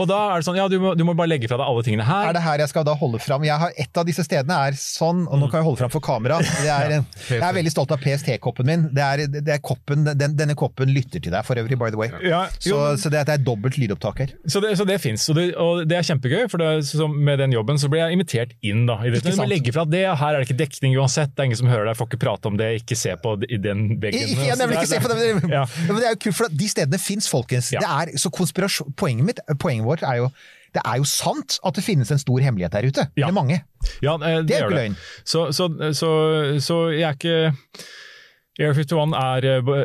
Og 0.00 0.08
da 0.10 0.18
er 0.32 0.40
det 0.42 0.46
sånn, 0.48 0.58
ja, 0.58 0.66
du 0.70 0.78
må, 0.82 0.94
du 0.98 1.04
må 1.06 1.14
bare 1.18 1.30
legge 1.32 1.50
fra 1.50 1.58
deg 1.60 1.66
alle 1.68 1.84
tingene 1.86 2.06
her. 2.08 2.28
Er 2.30 2.36
det 2.38 2.42
her 2.44 2.62
jeg 2.64 2.72
skal 2.72 2.86
da 2.88 2.94
holde 2.98 3.20
fram? 3.22 3.44
Jeg 3.46 3.58
har, 3.60 3.72
et 3.76 4.00
av 4.00 4.06
disse 4.08 4.24
stedene 4.26 4.56
er 4.68 4.78
sånn, 4.80 5.24
og 5.28 5.40
nå 5.42 5.48
kan 5.50 5.60
jeg 5.62 5.68
holde 5.68 5.80
fram 5.82 5.92
for 5.92 6.04
kamera. 6.04 6.38
Det 6.44 6.70
er, 6.72 6.94
jeg 7.34 7.42
er 7.42 7.56
veldig 7.58 7.72
stolt 7.74 7.92
av 7.96 8.00
PST-koppen 8.04 8.68
min. 8.68 8.86
Det 8.96 9.04
er, 9.04 9.24
det 9.38 9.54
er 9.58 9.62
koppen, 9.64 10.06
den, 10.08 10.36
denne 10.38 10.56
koppen 10.58 10.92
lytter 10.94 11.20
til 11.24 11.34
deg 11.34 11.44
for 11.46 11.58
øvrig, 11.60 11.78
by 11.80 11.90
the 11.92 12.00
way. 12.00 12.10
Ja, 12.24 12.44
Så, 12.58 12.72
jo, 12.72 12.80
så 13.00 13.12
det, 13.12 13.20
er- 13.22 13.28
det 13.28 13.36
er 13.38 13.44
dobbelt 13.44 13.76
lydopptak 13.80 14.22
her. 14.24 14.32
Så 14.48 14.62
det, 14.64 14.72
så 14.80 14.86
det 14.88 15.00
fins, 15.04 15.26
og, 15.32 15.36
det- 15.40 15.52
og 15.60 15.82
det 15.88 15.98
er 16.00 16.06
kjempegøy. 16.08 16.46
For 16.48 16.62
det, 16.62 16.70
så 16.88 17.08
med 17.10 17.40
den 17.42 17.52
jobben 17.52 17.76
så 17.80 17.90
ble 17.92 18.00
jeg 18.04 18.16
invitert 18.16 18.54
inn. 18.64 18.86
da. 18.88 18.98
I 19.04 19.10
det. 19.12 19.22
Du 19.26 19.34
må 19.36 19.46
legge 19.50 19.72
fra 19.74 19.84
det, 19.88 20.04
her 20.20 20.34
er 20.34 20.40
det 20.40 20.48
ikke 20.48 20.60
dekning 20.62 20.94
uansett, 20.98 21.34
det 21.34 21.42
er 21.42 21.48
ingen 21.50 21.58
som 21.60 21.68
hører 21.70 21.90
deg, 21.90 21.98
får 21.98 22.08
ikke 22.12 22.20
prate 22.22 22.36
om 22.46 22.56
det, 22.60 22.82
ikke 22.82 22.96
se 22.98 23.14
på 23.22 23.34
i 23.48 23.58
den 23.62 23.88
veggen. 24.02 24.30
Ja, 24.46 24.54
nemlig 24.60 24.78
ikke 24.82 24.92
se 24.92 25.00
på 25.02 25.10
det, 25.10 25.34
men, 25.40 25.50
Ja. 25.50 25.64
men 25.86 25.96
det 25.96 26.06
er 26.06 26.14
jo 26.14 26.20
kult, 26.28 26.36
for 26.36 26.54
de 26.62 26.68
stedene 26.70 27.00
fins, 27.02 27.28
folkens. 27.30 27.72
Ja. 27.74 27.80
Det 27.80 28.14
er, 28.14 28.18
så 28.18 28.30
poenget, 28.30 29.24
mitt, 29.24 29.40
poenget 29.58 29.86
vårt 29.86 30.02
er 30.06 30.22
jo 30.22 30.30
det 30.74 30.82
er 30.84 30.98
jo 31.00 31.06
sant 31.08 31.56
at 31.64 31.78
det 31.78 31.84
finnes 31.84 32.10
en 32.12 32.20
stor 32.20 32.42
hemmelighet 32.44 32.74
der 32.76 32.86
ute. 32.86 33.06
Ja. 33.16 33.26
Eller 33.28 33.34
mange. 33.34 33.62
Ja, 34.04 34.14
eh, 34.20 34.42
det, 34.42 34.50
Det 34.50 34.56
er 34.56 34.66
jo 34.66 34.68
ikke 34.68 34.82
løgn. 34.82 34.98
Så, 35.24 35.46
så, 35.56 35.68
så, 35.96 36.10
så 36.60 36.76
jeg 36.92 37.08
er 37.08 37.16
ikke 37.16 37.38
Air 38.58 38.74
51 38.74 39.12
er 39.14 39.44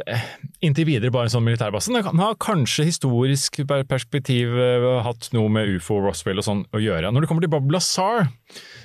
eh, 0.10 0.22
inntil 0.66 0.88
videre 0.90 1.14
bare 1.14 1.30
en 1.30 1.34
sånn 1.36 1.46
militærbase. 1.46 1.94
Den 1.94 2.22
har 2.24 2.38
kanskje 2.42 2.88
historisk 2.88 3.60
perspektiv 3.90 4.56
eh, 4.58 4.88
hatt 5.06 5.30
noe 5.36 5.52
med 5.54 5.70
ufo, 5.76 6.00
Roswell 6.02 6.42
og 6.42 6.48
sånn 6.48 6.64
å 6.74 6.82
gjøre. 6.82 7.12
Når 7.14 7.22
det 7.24 7.30
kommer 7.30 7.46
til 7.46 7.54
Bob 7.54 7.70
Lazar, 7.74 8.26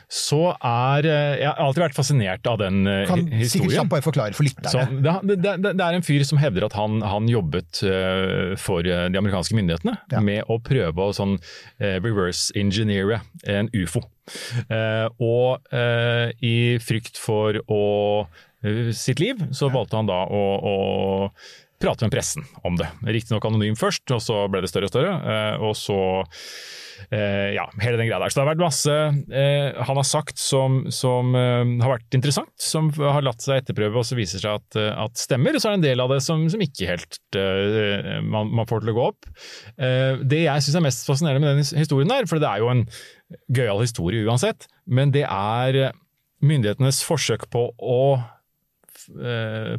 så 0.08 0.54
er 0.64 1.04
eh, 1.04 1.34
Jeg 1.42 1.48
har 1.50 1.58
alltid 1.66 1.82
vært 1.82 1.96
fascinert 1.98 2.46
av 2.48 2.56
den 2.62 2.86
eh, 2.88 3.02
Kan 3.10 3.26
hi- 3.26 3.44
sikkert 3.44 3.68
historien. 3.68 3.88
kjapt 3.90 4.04
forklare 4.06 4.32
for 4.38 4.48
Så 4.48 4.80
lytterne. 4.80 5.02
det, 5.04 5.36
det, 5.44 5.52
det, 5.60 5.72
det 5.76 5.84
er 5.84 5.98
en 5.98 6.06
fyr 6.06 6.24
som 6.24 6.40
hevder 6.40 6.64
at 6.64 6.76
han, 6.78 7.02
han 7.04 7.28
jobbet 7.28 7.82
eh, 7.84 8.54
for 8.56 8.82
de 8.88 9.18
amerikanske 9.20 9.54
myndighetene 9.58 9.98
Ja. 10.14 10.22
med 10.24 10.48
å 10.48 10.56
prøve 10.64 10.96
å 11.10 11.12
sånn 11.12 11.36
reverse 11.78 12.52
engineere 12.56 13.20
en 13.44 13.68
ufo. 13.76 14.00
Og 15.20 15.72
i 16.44 16.56
frykt 16.82 17.18
for 17.20 17.60
å, 17.68 17.82
sitt 18.96 19.20
liv, 19.22 19.40
så 19.54 19.68
valgte 19.72 19.96
han 20.00 20.08
da 20.10 20.22
å, 20.24 20.42
å 20.72 20.76
prate 21.78 22.06
med 22.06 22.14
pressen 22.14 22.46
om 22.66 22.76
det. 22.78 22.88
Riktignok 23.06 23.46
anonym 23.48 23.78
først, 23.78 24.06
og 24.14 24.22
så 24.24 24.42
ble 24.50 24.64
det 24.64 24.72
større 24.72 24.90
og 24.90 24.94
større. 24.94 25.14
eh, 25.22 25.54
og 25.62 25.76
så 25.78 26.02
Eh, 27.14 27.54
ja, 27.54 27.62
hele 27.78 27.98
den 27.98 28.08
greia 28.08 28.18
der. 28.18 28.32
Så 28.32 28.38
det 28.38 28.42
har 28.42 28.50
vært 28.50 28.62
masse 28.64 28.94
eh, 29.30 29.76
han 29.86 29.98
har 30.00 30.06
sagt 30.06 30.40
som, 30.42 30.80
som 30.90 31.30
har 31.36 31.92
vært 31.92 32.16
interessant, 32.16 32.50
som 32.58 32.90
har 32.98 33.22
latt 33.22 33.44
seg 33.44 33.62
etterprøve 33.62 34.00
og 34.00 34.06
så 34.08 34.18
viser 34.18 34.42
seg 34.42 34.58
at, 34.58 34.78
at 35.06 35.20
stemmer. 35.20 35.54
Og 35.54 35.62
så 35.62 35.70
er 35.70 35.76
det 35.76 35.80
en 35.80 35.86
del 35.86 36.02
av 36.02 36.10
det 36.10 36.20
som, 36.24 36.42
som 36.50 36.64
ikke 36.64 36.90
helt 36.90 37.20
man, 37.38 38.50
man 38.50 38.66
får 38.68 38.82
til 38.82 38.92
å 38.92 38.96
gå 38.96 39.06
opp. 39.12 39.28
Det 39.78 40.40
jeg 40.42 40.64
syns 40.64 40.78
er 40.80 40.84
mest 40.88 41.06
fascinerende 41.06 41.44
med 41.44 41.60
den 41.60 41.80
historien 41.80 42.10
der, 42.10 42.26
for 42.26 42.42
det 42.42 42.50
er 42.50 42.64
jo 42.64 42.72
en 42.72 42.84
gøyal 43.54 43.82
historie 43.84 44.26
uansett, 44.26 44.66
men 44.90 45.12
det 45.14 45.24
er 45.28 45.92
myndighetenes 46.44 47.02
forsøk 47.06 47.46
på 47.52 47.68
å 47.78 48.00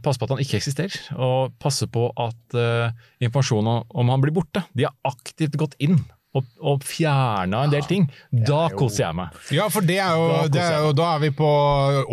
passe 0.04 0.18
på 0.20 0.26
at 0.26 0.32
han 0.36 0.40
ikke 0.44 0.58
eksisterer, 0.60 0.96
og 1.18 1.54
passe 1.62 1.86
på 1.88 2.08
at 2.18 2.56
uh, 2.58 2.90
informasjonen 3.22 3.84
om- 3.94 4.10
han 4.10 4.22
blir 4.24 4.34
borte. 4.34 4.64
De 4.76 4.84
har 4.88 4.96
aktivt 5.06 5.56
gått 5.60 5.76
inn 5.80 6.00
og, 6.38 6.46
og 6.62 6.84
fjerna 6.86 7.64
en 7.66 7.72
del 7.74 7.86
ting. 7.90 8.04
Da 8.32 8.68
jo- 8.70 8.78
koser 8.78 9.04
jeg 9.08 9.16
meg. 9.18 9.38
Ja, 9.54 9.68
for 9.74 9.82
det 9.82 9.98
er 9.98 10.12
jo, 10.14 10.26
Da 10.30 10.48
det 10.54 10.62
er 10.62 10.84
jo 10.86 10.92
Da 10.94 11.08
er 11.16 11.20
vi 11.24 11.30
på 11.34 11.48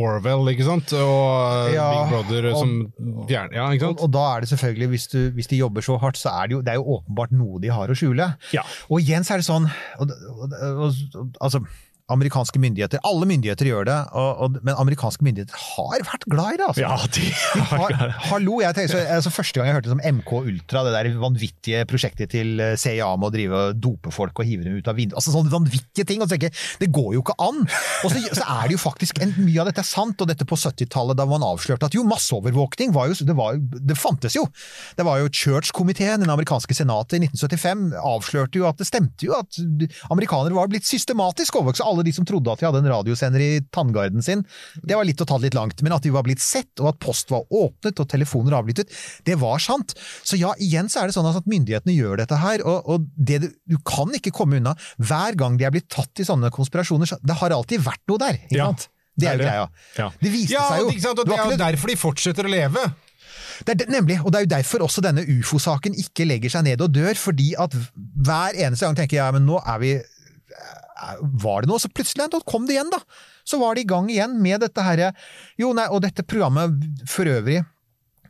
Orwell, 0.00 0.48
ikke 0.54 0.64
sant? 0.64 0.92
Og 0.96 1.72
Ja, 1.74 1.88
Big 1.92 2.12
Brother 2.14 2.48
og- 2.52 2.58
som 2.62 3.26
fjerner 3.28 3.52
Ja, 3.58 3.66
ikke 3.76 3.84
Og, 3.90 3.96
sant? 3.98 4.04
og 4.06 4.12
da 4.16 4.24
er 4.36 4.40
det 4.40 4.48
selvfølgelig, 4.54 4.88
hvis, 4.94 5.06
du, 5.12 5.18
hvis 5.36 5.46
de 5.52 5.56
jobber 5.60 5.80
så 5.84 5.98
hardt, 6.00 6.16
så 6.16 6.32
er 6.32 6.46
det 6.48 6.52
jo, 6.56 6.62
det 6.62 6.72
er 6.72 6.80
jo 6.80 6.96
åpenbart 7.00 7.32
noe 7.32 7.60
de 7.60 7.68
har 7.68 7.88
å 7.88 7.96
skjule. 7.96 8.30
Ja. 8.56 8.62
Og 8.90 9.00
igjen 9.04 9.24
så 9.24 9.34
er 9.36 9.44
det 9.44 9.48
sånn 9.50 9.68
og, 10.00 10.10
og, 10.10 10.56
og, 10.56 11.32
Altså, 11.40 11.60
amerikanske 12.12 12.60
myndigheter 12.62 13.00
Alle 13.06 13.26
myndigheter 13.26 13.66
gjør 13.66 13.86
det, 13.88 13.96
og, 14.14 14.42
og, 14.44 14.58
men 14.66 14.76
amerikanske 14.78 15.24
myndigheter 15.26 15.58
har 15.58 16.04
vært 16.06 16.26
glad 16.30 16.54
i 16.54 16.58
det, 16.60 16.66
altså. 16.68 16.84
Ja, 16.84 16.96
de 17.16 17.64
Har, 17.72 17.96
hallo, 18.30 18.60
jeg 18.62 18.76
tenker, 18.76 18.92
så, 18.94 19.02
altså, 19.16 19.32
Første 19.34 19.58
gang 19.58 19.70
jeg 19.70 19.78
hørte 19.80 19.94
om 19.96 20.02
MK 20.20 20.32
Ultra, 20.38 20.84
det 20.86 20.94
der 20.94 21.10
vanvittige 21.20 21.82
prosjektet 21.90 22.30
til 22.34 22.62
eh, 22.62 22.76
CIA 22.78 23.08
med 23.18 23.30
å 23.30 23.32
drive 23.34 23.62
og 23.62 23.80
dope 23.82 24.12
folk 24.14 24.38
og 24.42 24.46
hive 24.46 24.66
dem 24.66 24.78
ut 24.78 24.90
av 24.90 24.98
vinduet 24.98 25.18
altså 25.18 25.34
Sånne 25.34 25.52
vanvittige 25.52 26.06
ting. 26.06 26.22
og 26.22 26.28
så 26.28 26.36
tenker 26.36 26.52
jeg, 26.52 26.66
Det 26.84 26.90
går 26.94 27.16
jo 27.16 27.24
ikke 27.24 27.36
an! 27.42 27.64
Og 28.06 28.12
så, 28.12 28.22
så 28.38 28.46
er 28.56 28.68
det 28.68 28.76
jo 28.76 28.82
faktisk 28.82 29.20
en, 29.24 29.34
Mye 29.40 29.64
av 29.64 29.70
dette 29.70 29.82
er 29.82 29.88
sant, 29.88 30.22
og 30.22 30.30
dette 30.30 30.46
på 30.48 30.58
70-tallet 30.58 31.18
da 31.18 31.26
man 31.28 31.44
avslørte 31.46 31.90
at 31.90 31.96
jo, 31.96 32.04
masseovervåkning 32.06 32.94
var 32.94 33.10
jo, 33.10 33.18
det, 33.26 33.36
var, 33.36 33.58
det 33.58 33.98
fantes 33.98 34.36
jo. 34.38 34.46
Det 34.96 35.04
var 35.06 35.20
jo 35.20 35.30
Church-komiteen, 35.32 36.22
den 36.22 36.32
amerikanske 36.32 36.74
senatet 36.76 37.18
i 37.18 37.26
1975, 37.26 37.84
avslørte 38.00 38.60
jo 38.60 38.68
at 38.70 38.80
det 38.80 38.88
stemte 38.88 39.26
jo 39.26 39.34
at 39.36 39.58
amerikanere 40.12 40.56
var 40.56 40.70
blitt 40.70 40.86
systematisk 40.88 41.58
overvåket. 41.60 41.84
Alle 41.96 42.04
de 42.06 42.12
som 42.12 42.26
trodde 42.28 42.52
at 42.52 42.60
de 42.60 42.68
hadde 42.68 42.82
en 42.84 42.90
radiosender 42.92 43.40
i 43.40 43.50
tanngarden 43.72 44.22
sin, 44.22 44.44
det 44.84 44.94
var 45.00 45.08
litt 45.08 45.20
å 45.24 45.26
ta 45.26 45.38
det 45.40 45.48
litt 45.48 45.56
langt. 45.56 45.80
Men 45.82 45.96
at 45.96 46.04
de 46.04 46.12
var 46.12 46.26
blitt 46.28 46.44
sett, 46.44 46.68
og 46.84 46.90
at 46.92 47.00
post 47.00 47.32
var 47.32 47.48
åpnet 47.48 47.98
og 48.04 48.08
telefoner 48.12 48.58
avlyttet, 48.60 48.92
det 49.26 49.38
var 49.40 49.58
sant. 49.64 49.96
Så 50.26 50.36
ja, 50.38 50.52
igjen 50.60 50.92
så 50.92 51.00
er 51.02 51.08
det 51.10 51.16
sånn 51.16 51.30
at 51.32 51.48
myndighetene 51.48 51.96
gjør 51.96 52.20
dette 52.20 52.36
her, 52.44 52.60
og, 52.68 52.84
og 52.92 53.08
det 53.16 53.40
du, 53.46 53.48
du 53.72 53.78
kan 53.88 54.12
ikke 54.20 54.34
komme 54.36 54.60
unna. 54.60 54.76
Hver 55.00 55.34
gang 55.40 55.56
de 55.56 55.64
er 55.64 55.72
blitt 55.74 55.88
tatt 55.92 56.20
i 56.20 56.28
sånne 56.28 56.52
konspirasjoner, 56.54 57.08
så 57.08 57.18
det 57.24 57.40
har 57.40 57.56
alltid 57.56 57.80
vært 57.86 58.04
noe 58.12 58.20
der. 58.20 58.38
ikke 58.44 58.60
Ja, 58.60 58.68
sant? 58.74 58.90
Det 59.16 59.30
er 59.30 59.38
jo 59.38 59.46
greia. 59.46 59.64
det. 59.72 59.96
Ja. 60.02 60.06
Det 60.20 60.30
viste 60.34 60.52
Ja, 60.58 60.64
seg 60.68 60.82
jo. 60.84 60.88
ikke 60.92 61.04
sant? 61.06 61.20
Og 61.22 61.28
Det 61.32 61.36
er 61.40 61.50
jo 61.54 61.60
derfor 61.64 61.88
de 61.88 61.96
fortsetter 61.96 62.44
å 62.44 62.50
leve. 62.52 62.82
det 63.64 63.72
er 63.72 63.78
det, 63.80 63.86
nemlig, 63.88 64.18
og 64.20 64.28
det 64.34 64.38
er 64.42 64.44
jo 64.44 64.50
derfor 64.52 64.82
også 64.84 65.00
denne 65.06 65.22
ufo-saken 65.24 65.94
ikke 66.02 66.26
legger 66.28 66.52
seg 66.52 66.66
ned 66.66 66.82
og 66.84 66.92
dør, 66.92 67.16
fordi 67.16 67.54
at 67.56 67.72
hver 67.72 68.58
eneste 68.60 68.84
gang 68.84 68.98
tenker 68.98 69.16
jeg 69.16 69.24
ja, 69.24 69.30
men 69.32 69.46
nå 69.48 69.56
er 69.64 69.80
vi 69.80 69.94
Var 71.44 71.62
det 71.64 71.70
noe? 71.70 71.80
Så 71.82 71.90
plutselig 71.92 72.28
da 72.32 72.40
kom 72.48 72.66
det 72.68 72.76
igjen, 72.76 72.90
da! 72.92 73.00
Så 73.46 73.60
var 73.60 73.76
de 73.76 73.84
i 73.84 73.88
gang 73.88 74.08
igjen 74.10 74.38
med 74.42 74.60
dette 74.64 74.82
herre 74.82 75.12
Jo, 75.60 75.72
nei, 75.76 75.86
og 75.92 76.02
dette 76.02 76.24
programmet 76.26 76.72
for 77.06 77.28
øvrig 77.30 77.60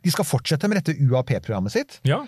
De 0.03 0.13
skal 0.13 0.27
fortsette 0.27 0.69
med 0.69 0.81
dette 0.81 0.97
UAP-programmet 0.99 1.73
sitt, 1.73 1.99
Ja. 2.07 2.23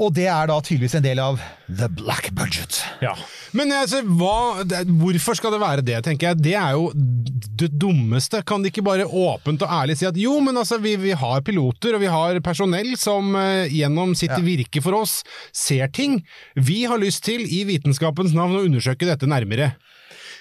Og 0.00 0.14
det 0.16 0.26
er 0.32 0.46
da 0.48 0.56
tydeligvis 0.64 0.94
en 0.96 1.04
del 1.04 1.18
av 1.20 1.40
The 1.68 1.88
Black 1.92 2.30
Budget. 2.36 2.82
ja. 3.02 3.16
Men 3.52 3.72
altså, 3.74 3.98
hva, 4.06 4.62
hvorfor 4.86 5.34
skal 5.34 5.50
det 5.50 5.58
være 5.58 5.82
det, 5.82 5.96
tenker 6.06 6.28
jeg. 6.28 6.38
Det 6.38 6.52
er 6.54 6.76
jo 6.78 6.84
det 6.94 7.72
dummeste. 7.82 8.44
Kan 8.46 8.62
de 8.62 8.70
ikke 8.70 8.84
bare 8.86 9.08
åpent 9.08 9.64
og 9.66 9.72
ærlig 9.74 9.96
si 9.98 10.06
at 10.06 10.16
jo, 10.20 10.36
men 10.44 10.56
altså, 10.60 10.78
vi, 10.78 10.94
vi 11.02 11.10
har 11.18 11.42
piloter 11.42 11.96
og 11.98 12.04
vi 12.04 12.12
har 12.12 12.38
personell 12.46 12.92
som 13.00 13.34
uh, 13.34 13.66
gjennom 13.66 14.14
sitt 14.14 14.30
Ja. 14.30 14.38
virke 14.46 14.78
for 14.84 15.00
oss 15.00 15.24
ser 15.50 15.90
ting. 15.90 16.20
Vi 16.54 16.84
har 16.86 17.02
lyst 17.02 17.24
til, 17.26 17.42
i 17.42 17.64
vitenskapens 17.66 18.36
navn, 18.38 18.54
å 18.60 18.62
undersøke 18.68 19.08
dette 19.08 19.26
nærmere. 19.26 19.72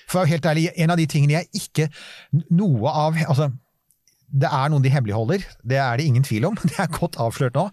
For 0.05 0.19
å 0.19 0.23
være 0.23 0.35
helt 0.35 0.45
ærlig, 0.51 0.67
en 0.77 0.93
av 0.93 1.01
de 1.01 1.09
tingene 1.09 1.39
jeg 1.39 1.49
ikke 1.63 1.89
Noe 2.53 2.93
av 2.93 3.17
Altså, 3.25 3.49
det 4.29 4.49
er 4.53 4.69
noen 4.69 4.85
de 4.85 4.93
hemmeligholder, 4.93 5.41
det 5.65 5.81
er 5.81 5.97
det 5.97 6.05
ingen 6.05 6.25
tvil 6.25 6.45
om. 6.51 6.57
Det 6.69 6.77
er 6.77 6.93
godt 6.93 7.17
avslørt 7.17 7.57
nå. 7.57 7.71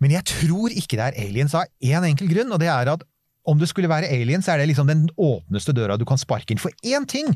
Men 0.00 0.14
jeg 0.16 0.26
tror 0.32 0.72
ikke 0.72 0.98
det 0.98 1.06
er 1.10 1.18
aliens 1.26 1.54
av 1.56 1.68
én 1.84 2.06
enkel 2.08 2.30
grunn, 2.32 2.52
og 2.52 2.62
det 2.62 2.70
er 2.72 2.92
at 2.94 3.04
om 3.48 3.58
det 3.58 3.70
skulle 3.70 3.88
være 3.88 4.10
aliens, 4.12 4.44
så 4.44 4.52
er 4.52 4.60
det 4.60 4.68
liksom 4.68 4.90
den 4.90 5.06
åpneste 5.16 5.72
døra 5.76 5.96
du 5.98 6.04
kan 6.08 6.20
sparke 6.20 6.52
inn. 6.52 6.60
For 6.60 6.74
én 6.86 7.06
ting 7.08 7.32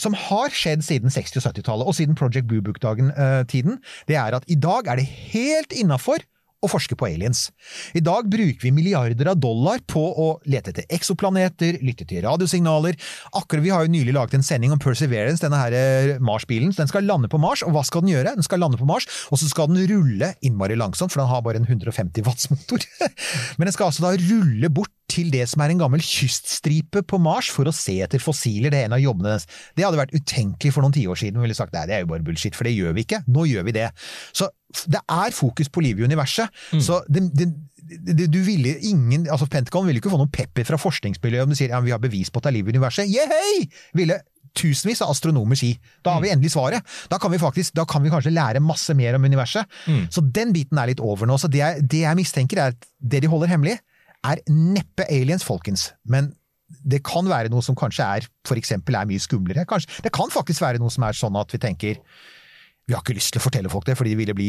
som 0.00 0.16
har 0.18 0.52
skjedd 0.54 0.82
siden 0.84 1.12
60- 1.14 1.38
og 1.38 1.46
70-tallet, 1.46 1.86
og 1.86 1.94
siden 1.94 2.18
Project 2.18 2.48
Blue 2.50 2.62
Book-tiden, 2.64 3.78
det 4.10 4.18
er 4.18 4.34
at 4.34 4.46
i 4.50 4.58
dag 4.58 4.90
er 4.90 5.00
det 5.00 5.06
helt 5.06 5.72
innafor 5.72 6.22
å 6.64 6.70
forske 6.70 6.96
på 6.98 7.08
aliens. 7.08 7.46
I 7.94 8.02
dag 8.04 8.28
bruker 8.30 8.64
vi 8.64 8.72
milliarder 8.74 9.30
av 9.32 9.40
dollar 9.40 9.82
på 9.90 10.02
å 10.02 10.28
lete 10.50 10.72
etter 10.72 10.88
eksoplaneter, 10.94 11.78
lytte 11.84 12.06
til 12.08 12.24
radiosignaler. 12.24 12.98
Akkurat 13.36 13.64
Vi 13.64 13.72
har 13.72 13.86
jo 13.86 13.92
nylig 13.94 14.14
laget 14.16 14.38
en 14.38 14.46
sending 14.46 14.74
om 14.74 14.80
Perseverance, 14.82 15.42
denne 15.44 15.60
her 15.60 15.76
eh, 15.78 16.16
Mars-bilen. 16.24 16.74
Den 16.76 16.90
skal 16.90 17.06
lande 17.08 17.30
på 17.32 17.40
Mars, 17.40 17.64
og 17.64 17.74
hva 17.76 17.84
skal 17.86 18.04
den 18.04 18.14
gjøre? 18.14 18.34
Den 18.36 18.46
skal 18.46 18.62
lande 18.64 18.80
på 18.80 18.88
Mars, 18.88 19.08
og 19.30 19.40
så 19.40 19.48
skal 19.50 19.70
den 19.70 19.84
rulle 19.90 20.34
innmari 20.44 20.76
langsomt, 20.80 21.14
for 21.14 21.22
den 21.22 21.30
har 21.30 21.44
bare 21.44 21.62
en 21.62 21.68
150 21.68 22.26
watts 22.26 22.50
motor. 22.52 22.84
Men 23.58 23.68
den 23.68 23.76
skal 23.76 23.90
altså 23.90 24.08
da 24.08 24.14
rulle 24.18 24.72
bort 24.72 24.92
til 25.14 25.30
det 25.32 25.44
som 25.50 25.62
er 25.64 25.72
en 25.72 25.82
gammel 25.84 26.02
kyststripe 26.04 27.04
på 27.10 27.20
Mars 27.22 27.50
for 27.54 27.70
å 27.70 27.74
se 27.74 27.96
etter 28.04 28.22
fossiler. 28.22 28.72
Det 28.72 28.82
er 28.82 28.88
en 28.88 28.96
av 28.96 29.02
jobbene 29.02 29.32
deres. 29.32 29.46
Det 29.76 29.86
hadde 29.86 30.00
vært 30.00 30.16
utenkelig 30.16 30.74
for 30.74 30.84
noen 30.84 30.96
tiår 30.96 31.20
siden. 31.20 31.38
Vi 31.38 31.46
ville 31.46 31.58
sagt 31.58 31.74
nei, 31.76 31.86
det 31.90 31.98
er 31.98 32.04
jo 32.04 32.10
bare 32.12 32.26
bullshit, 32.26 32.56
for 32.58 32.68
det 32.68 32.74
gjør 32.74 32.96
vi 32.96 33.06
ikke. 33.06 33.22
Nå 33.30 33.46
gjør 33.50 33.68
vi 33.68 33.76
det. 33.78 33.88
Så 34.34 34.50
det 34.90 35.00
er 35.00 35.36
fokus 35.36 35.70
på 35.70 35.84
liv 35.84 36.02
i 36.02 36.08
universet. 36.08 36.50
Så 36.82 36.98
det, 37.06 37.28
det, 37.38 37.48
det, 38.10 38.28
du 38.32 38.40
ville 38.46 38.74
ingen, 38.88 39.28
altså 39.30 39.46
Pentagon 39.50 39.86
ville 39.86 40.02
ikke 40.02 40.12
få 40.12 40.18
noen 40.20 40.32
pepper 40.34 40.66
fra 40.66 40.80
forskningsmiljøet 40.80 41.46
om 41.46 41.54
du 41.54 41.58
sier 41.58 41.74
ja, 41.74 41.82
vi 41.84 41.94
har 41.94 42.02
bevis 42.02 42.32
på 42.32 42.40
at 42.40 42.48
det 42.48 42.54
er 42.54 42.58
liv 42.58 42.70
i 42.70 42.74
universet. 42.76 43.10
Yehey! 43.10 43.68
Ville 43.98 44.18
tusenvis 44.54 45.02
av 45.02 45.10
astronomer 45.10 45.58
si. 45.58 45.72
Da 46.06 46.14
har 46.14 46.22
vi 46.22 46.30
endelig 46.30 46.52
svaret. 46.54 46.84
Da 47.10 47.18
kan 47.22 47.32
vi 47.32 47.40
faktisk, 47.42 47.74
da 47.74 47.86
kan 47.90 48.04
vi 48.04 48.12
kanskje 48.12 48.34
lære 48.34 48.62
masse 48.62 48.94
mer 48.94 49.16
om 49.18 49.26
universet. 49.26 49.66
Så 50.14 50.22
den 50.22 50.54
biten 50.54 50.78
er 50.78 50.92
litt 50.92 51.02
over 51.02 51.26
nå. 51.26 51.38
Så 51.42 51.50
det 51.50 51.58
jeg, 51.62 51.86
det 51.90 52.04
jeg 52.04 52.18
mistenker 52.18 52.62
er 52.62 52.74
at 52.76 52.88
det 53.02 53.24
de 53.24 53.30
holder 53.30 53.50
hemmelig, 53.50 53.78
er 54.24 54.40
neppe 54.50 55.06
aliens, 55.12 55.44
folkens. 55.46 55.90
Men 56.08 56.32
det 56.84 57.02
kan 57.06 57.28
være 57.28 57.50
noe 57.52 57.62
som 57.64 57.76
kanskje 57.78 58.04
er 58.18 58.26
for 58.48 58.58
eksempel 58.60 58.96
er 58.98 59.08
mye 59.08 59.20
skumlere. 59.22 59.66
Kanskje, 59.68 60.00
det 60.06 60.12
kan 60.16 60.32
faktisk 60.32 60.64
være 60.64 60.80
noe 60.82 60.92
som 60.92 61.04
er 61.06 61.16
sånn 61.16 61.36
at 61.40 61.52
vi 61.54 61.60
tenker 61.62 62.00
vi 62.84 62.92
har 62.92 63.00
ikke 63.04 63.16
lyst 63.16 63.32
til 63.32 63.40
å 63.40 63.44
fortelle 63.46 63.70
folk 63.72 63.86
det, 63.88 63.94
fordi 63.96 64.12
de 64.12 64.18
ville 64.20 64.34
bli 64.36 64.48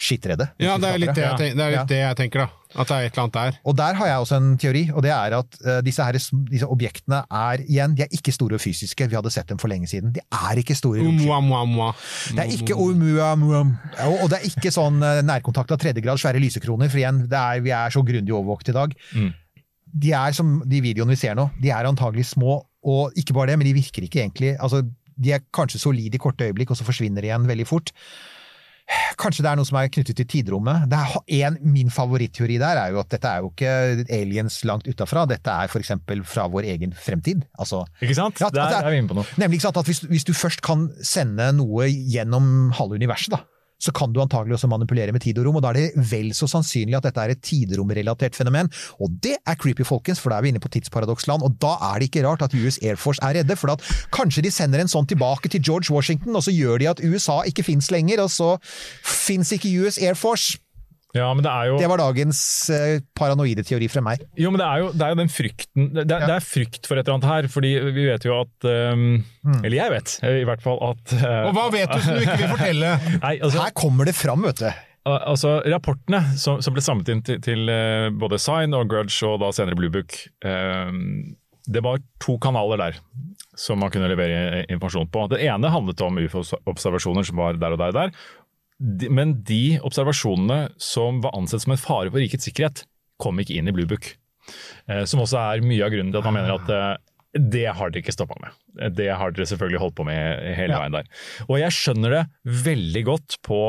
skittredde. 0.00 0.46
Ja, 0.62 0.76
det 0.80 0.88
er 0.90 1.00
litt 1.02 1.14
det 1.14 1.22
jeg, 1.24 1.36
tenk, 1.38 1.56
det, 1.58 1.64
er 1.64 1.74
Ja. 1.74 1.80
litt 1.82 1.90
det 1.92 1.98
jeg 2.00 2.16
tenker, 2.18 2.46
da. 2.46 2.63
At 2.74 2.90
det 2.90 2.96
er 2.96 3.06
et 3.06 3.14
eller 3.14 3.24
annet 3.24 3.36
der. 3.36 3.58
Og 3.64 3.76
der 3.78 3.98
har 3.98 4.08
jeg 4.10 4.22
også 4.24 4.38
en 4.40 4.48
teori, 4.58 4.82
og 4.90 5.04
det 5.06 5.12
er 5.14 5.36
at 5.38 5.58
uh, 5.62 5.78
disse, 5.86 6.02
her, 6.02 6.18
disse 6.50 6.66
objektene 6.66 7.20
er 7.30 7.62
igjen, 7.62 7.94
de 7.94 8.02
er 8.02 8.16
ikke 8.16 8.34
store 8.34 8.58
og 8.58 8.64
fysiske. 8.64 9.06
Vi 9.10 9.18
hadde 9.18 9.30
sett 9.30 9.48
dem 9.50 9.60
for 9.62 9.70
lenge 9.70 9.86
siden. 9.90 10.10
De 10.16 10.22
er 10.24 10.60
ikke 10.60 10.74
store. 10.78 11.04
Umua, 11.04 11.38
mua, 11.44 11.62
mua. 11.70 11.92
Det 12.34 12.42
er 12.42 12.50
ikke 12.56 12.74
Oumuamua, 12.74 13.62
og 14.08 14.24
og 14.24 14.28
det 14.32 14.40
er 14.40 14.48
ikke 14.48 14.72
sånn 14.74 14.98
uh, 15.04 15.22
nærkontakt 15.26 15.70
av 15.74 15.80
tredje 15.82 16.02
grad, 16.02 16.18
svære 16.20 16.42
lysekroner, 16.42 16.90
for 16.90 17.02
igjen, 17.02 17.24
det 17.30 17.38
er, 17.38 17.62
vi 17.64 17.72
er 17.76 17.94
så 17.94 18.02
grundig 18.06 18.34
overvåket 18.34 18.72
i 18.72 18.76
dag. 18.76 18.98
Mm. 19.14 19.32
De 20.04 20.12
er 20.18 20.34
som 20.34 20.56
de 20.66 20.82
videoene 20.82 21.14
vi 21.14 21.20
ser 21.20 21.36
nå, 21.38 21.48
de 21.62 21.70
er 21.70 21.86
antagelig 21.86 22.26
små, 22.32 22.58
og 22.84 23.14
ikke 23.18 23.36
bare 23.36 23.52
det, 23.52 23.58
men 23.60 23.68
de 23.68 23.78
virker 23.78 24.04
ikke 24.04 24.20
egentlig 24.20 24.56
altså, 24.60 24.82
De 25.14 25.30
er 25.32 25.44
kanskje 25.54 25.78
solide 25.78 26.18
i 26.18 26.20
korte 26.20 26.44
øyeblikk, 26.48 26.72
og 26.74 26.76
så 26.76 26.84
forsvinner 26.84 27.22
de 27.22 27.28
igjen 27.30 27.46
veldig 27.46 27.66
fort. 27.70 27.92
Kanskje 29.18 29.44
det 29.44 29.50
er 29.52 29.56
noe 29.56 29.64
som 29.68 29.78
er 29.80 29.88
knyttet 29.88 30.16
til 30.18 30.26
tidrommet. 30.28 30.90
Er 30.92 31.46
en, 31.46 31.56
min 31.72 31.90
favoritteori 31.90 32.58
der 32.60 32.76
er 32.82 32.90
jo 32.92 33.00
at 33.00 33.08
dette 33.14 33.30
er 33.30 33.40
jo 33.44 33.50
ikke 33.52 34.04
aliens 34.12 34.58
langt 34.68 34.86
utafra, 34.90 35.24
dette 35.30 35.50
er 35.50 35.70
for 35.72 35.78
eksempel 35.80 36.20
fra 36.28 36.46
vår 36.52 36.66
egen 36.74 36.92
fremtid. 36.92 37.44
Altså, 37.58 37.84
Ikke 38.02 38.14
sant? 38.18 38.40
Ja, 38.40 38.46
at 38.50 38.54
Der 38.54 38.62
er- 38.68 38.84
er 38.84 38.90
vi 38.90 38.96
inne 38.98 39.08
på 39.08 39.14
noe. 39.14 39.24
Nemlig 39.40 39.56
ikke 39.60 39.68
sant, 39.68 39.76
at 39.80 39.86
hvis, 39.88 40.00
hvis 40.10 40.24
du 40.24 40.32
først 40.34 40.60
kan 40.62 40.90
sende 41.02 41.52
noe 41.56 41.86
gjennom 41.88 42.72
halve 42.76 42.98
universet, 43.00 43.30
da, 43.38 43.40
så 43.80 43.92
kan 43.94 44.12
du 44.12 44.20
antagelig 44.22 44.56
også 44.56 44.70
manipulere 44.70 45.12
med 45.12 45.24
tid 45.24 45.38
og 45.40 45.48
rom, 45.48 45.58
og 45.58 45.64
da 45.64 45.72
er 45.72 45.80
det 45.80 46.06
vel 46.10 46.32
så 46.36 46.48
sannsynlig 46.50 46.96
at 46.98 47.08
dette 47.08 47.20
er 47.22 47.34
et 47.34 47.42
tidromrelatert 47.44 48.36
fenomen. 48.38 48.70
Og 49.02 49.12
det 49.24 49.36
er 49.42 49.58
creepy, 49.60 49.86
folkens, 49.86 50.22
for 50.22 50.32
da 50.32 50.38
er 50.38 50.46
vi 50.46 50.54
inne 50.54 50.62
på 50.62 50.72
tidsparadoksland, 50.72 51.44
og 51.44 51.58
da 51.62 51.76
er 51.90 52.00
det 52.00 52.10
ikke 52.10 52.24
rart 52.26 52.46
at 52.46 52.56
US 52.56 52.80
Air 52.82 53.00
Force 53.00 53.22
er 53.22 53.40
redde, 53.40 53.58
for 53.60 53.74
at 53.74 53.84
kanskje 54.14 54.46
de 54.46 54.54
sender 54.54 54.82
en 54.82 54.90
sånn 54.90 55.08
tilbake 55.10 55.50
til 55.52 55.62
George 55.62 55.92
Washington, 55.94 56.36
og 56.36 56.46
så 56.46 56.54
gjør 56.54 56.82
de 56.82 56.90
at 56.94 57.04
USA 57.04 57.42
ikke 57.48 57.66
fins 57.66 57.90
lenger, 57.94 58.24
og 58.24 58.32
så 58.32 58.54
fins 59.04 59.52
ikke 59.54 59.72
US 59.84 60.00
Air 60.00 60.18
Force. 60.18 60.58
Ja, 61.14 61.28
men 61.30 61.44
det 61.46 61.50
er 61.50 61.68
jo 61.70 61.76
Det 61.78 61.88
var 61.90 62.00
dagens 62.02 62.38
eh, 62.74 62.96
paranoide 63.14 63.62
teori 63.66 63.86
fra 63.90 64.02
meg. 64.02 64.22
Jo, 64.40 64.50
men 64.50 64.58
det 64.58 64.66
er 64.66 64.80
jo, 64.82 64.88
det 64.90 65.04
er 65.06 65.12
jo 65.12 65.18
den 65.20 65.30
frykten 65.30 65.92
det, 65.94 66.06
det, 66.10 66.18
det 66.26 66.34
er 66.34 66.46
frykt 66.46 66.88
for 66.90 66.98
et 66.98 67.06
eller 67.06 67.20
annet 67.20 67.28
her, 67.30 67.48
fordi 67.52 67.70
vi 67.94 68.08
vet 68.08 68.26
jo 68.26 68.34
at 68.40 68.66
um, 68.96 69.04
Eller 69.60 69.78
jeg 69.78 69.94
vet 69.94 70.16
eh, 70.26 70.40
i 70.40 70.48
hvert 70.48 70.64
fall 70.64 70.80
at 70.90 71.14
uh, 71.20 71.28
Og 71.50 71.54
hva 71.54 71.68
vet 71.74 71.94
du 71.94 72.00
som 72.02 72.18
du 72.18 72.24
ikke 72.24 72.40
vil 72.42 72.52
fortelle? 72.56 72.90
Nei, 73.26 73.36
altså, 73.38 73.62
Her 73.62 73.78
kommer 73.78 74.10
det 74.10 74.16
fram, 74.18 74.42
vet 74.48 74.64
du. 74.64 74.82
Altså, 75.04 75.58
Rapportene 75.68 76.22
som, 76.40 76.58
som 76.64 76.74
ble 76.74 76.82
samlet 76.82 77.12
inn 77.12 77.22
til, 77.26 77.38
til 77.44 77.70
uh, 77.70 78.10
både 78.18 78.40
Sign 78.42 78.74
og 78.74 78.90
Grudge 78.90 79.22
og 79.28 79.38
da 79.44 79.52
senere 79.54 79.78
Blue 79.78 79.92
Book, 79.94 80.16
eh, 80.42 80.90
det 81.64 81.80
var 81.84 82.02
to 82.20 82.34
kanaler 82.42 82.80
der 82.80 82.98
som 83.56 83.78
man 83.78 83.90
kunne 83.92 84.08
levere 84.10 84.64
informasjon 84.66 85.08
på. 85.14 85.28
Det 85.30 85.38
ene 85.46 85.70
handlet 85.70 86.00
om 86.02 86.18
ufo-observasjoner 86.18 87.26
som 87.26 87.38
var 87.38 87.58
der 87.60 87.76
og 87.76 87.80
der 87.80 87.92
og 87.92 87.98
der. 88.00 88.24
De, 88.80 89.08
men 89.08 89.36
de 89.46 89.78
observasjonene 89.86 90.72
som 90.82 91.20
var 91.24 91.36
ansett 91.38 91.62
som 91.62 91.72
en 91.76 91.80
fare 91.80 92.10
for 92.10 92.18
rikets 92.22 92.48
sikkerhet, 92.48 92.84
kom 93.22 93.38
ikke 93.38 93.54
inn 93.60 93.68
i 93.70 93.74
Blue 93.76 93.86
Book. 93.86 94.08
Eh, 94.90 95.04
som 95.08 95.20
også 95.22 95.38
er 95.40 95.62
mye 95.64 95.84
av 95.86 95.92
grunnen 95.94 96.10
til 96.12 96.20
at 96.20 96.26
man 96.26 96.34
mener 96.40 96.56
at 96.58 96.72
eh, 96.74 96.96
det 97.34 97.64
har 97.74 97.90
dere 97.90 98.02
ikke 98.02 98.14
stoppa 98.14 98.36
med. 98.42 98.50
Eh, 98.80 98.90
Det 98.94 99.08
har 99.14 99.32
dere 99.34 99.46
selvfølgelig 99.46 99.80
holdt 99.82 99.96
på 100.00 100.04
med 100.06 100.42
hele 100.58 100.74
Ja. 100.74 100.80
veien 100.82 100.92
der. 100.98 101.08
Og 101.48 101.58
jeg 101.62 101.72
skjønner 101.78 102.10
det 102.18 102.24
veldig 102.66 103.04
godt 103.06 103.38
på 103.46 103.60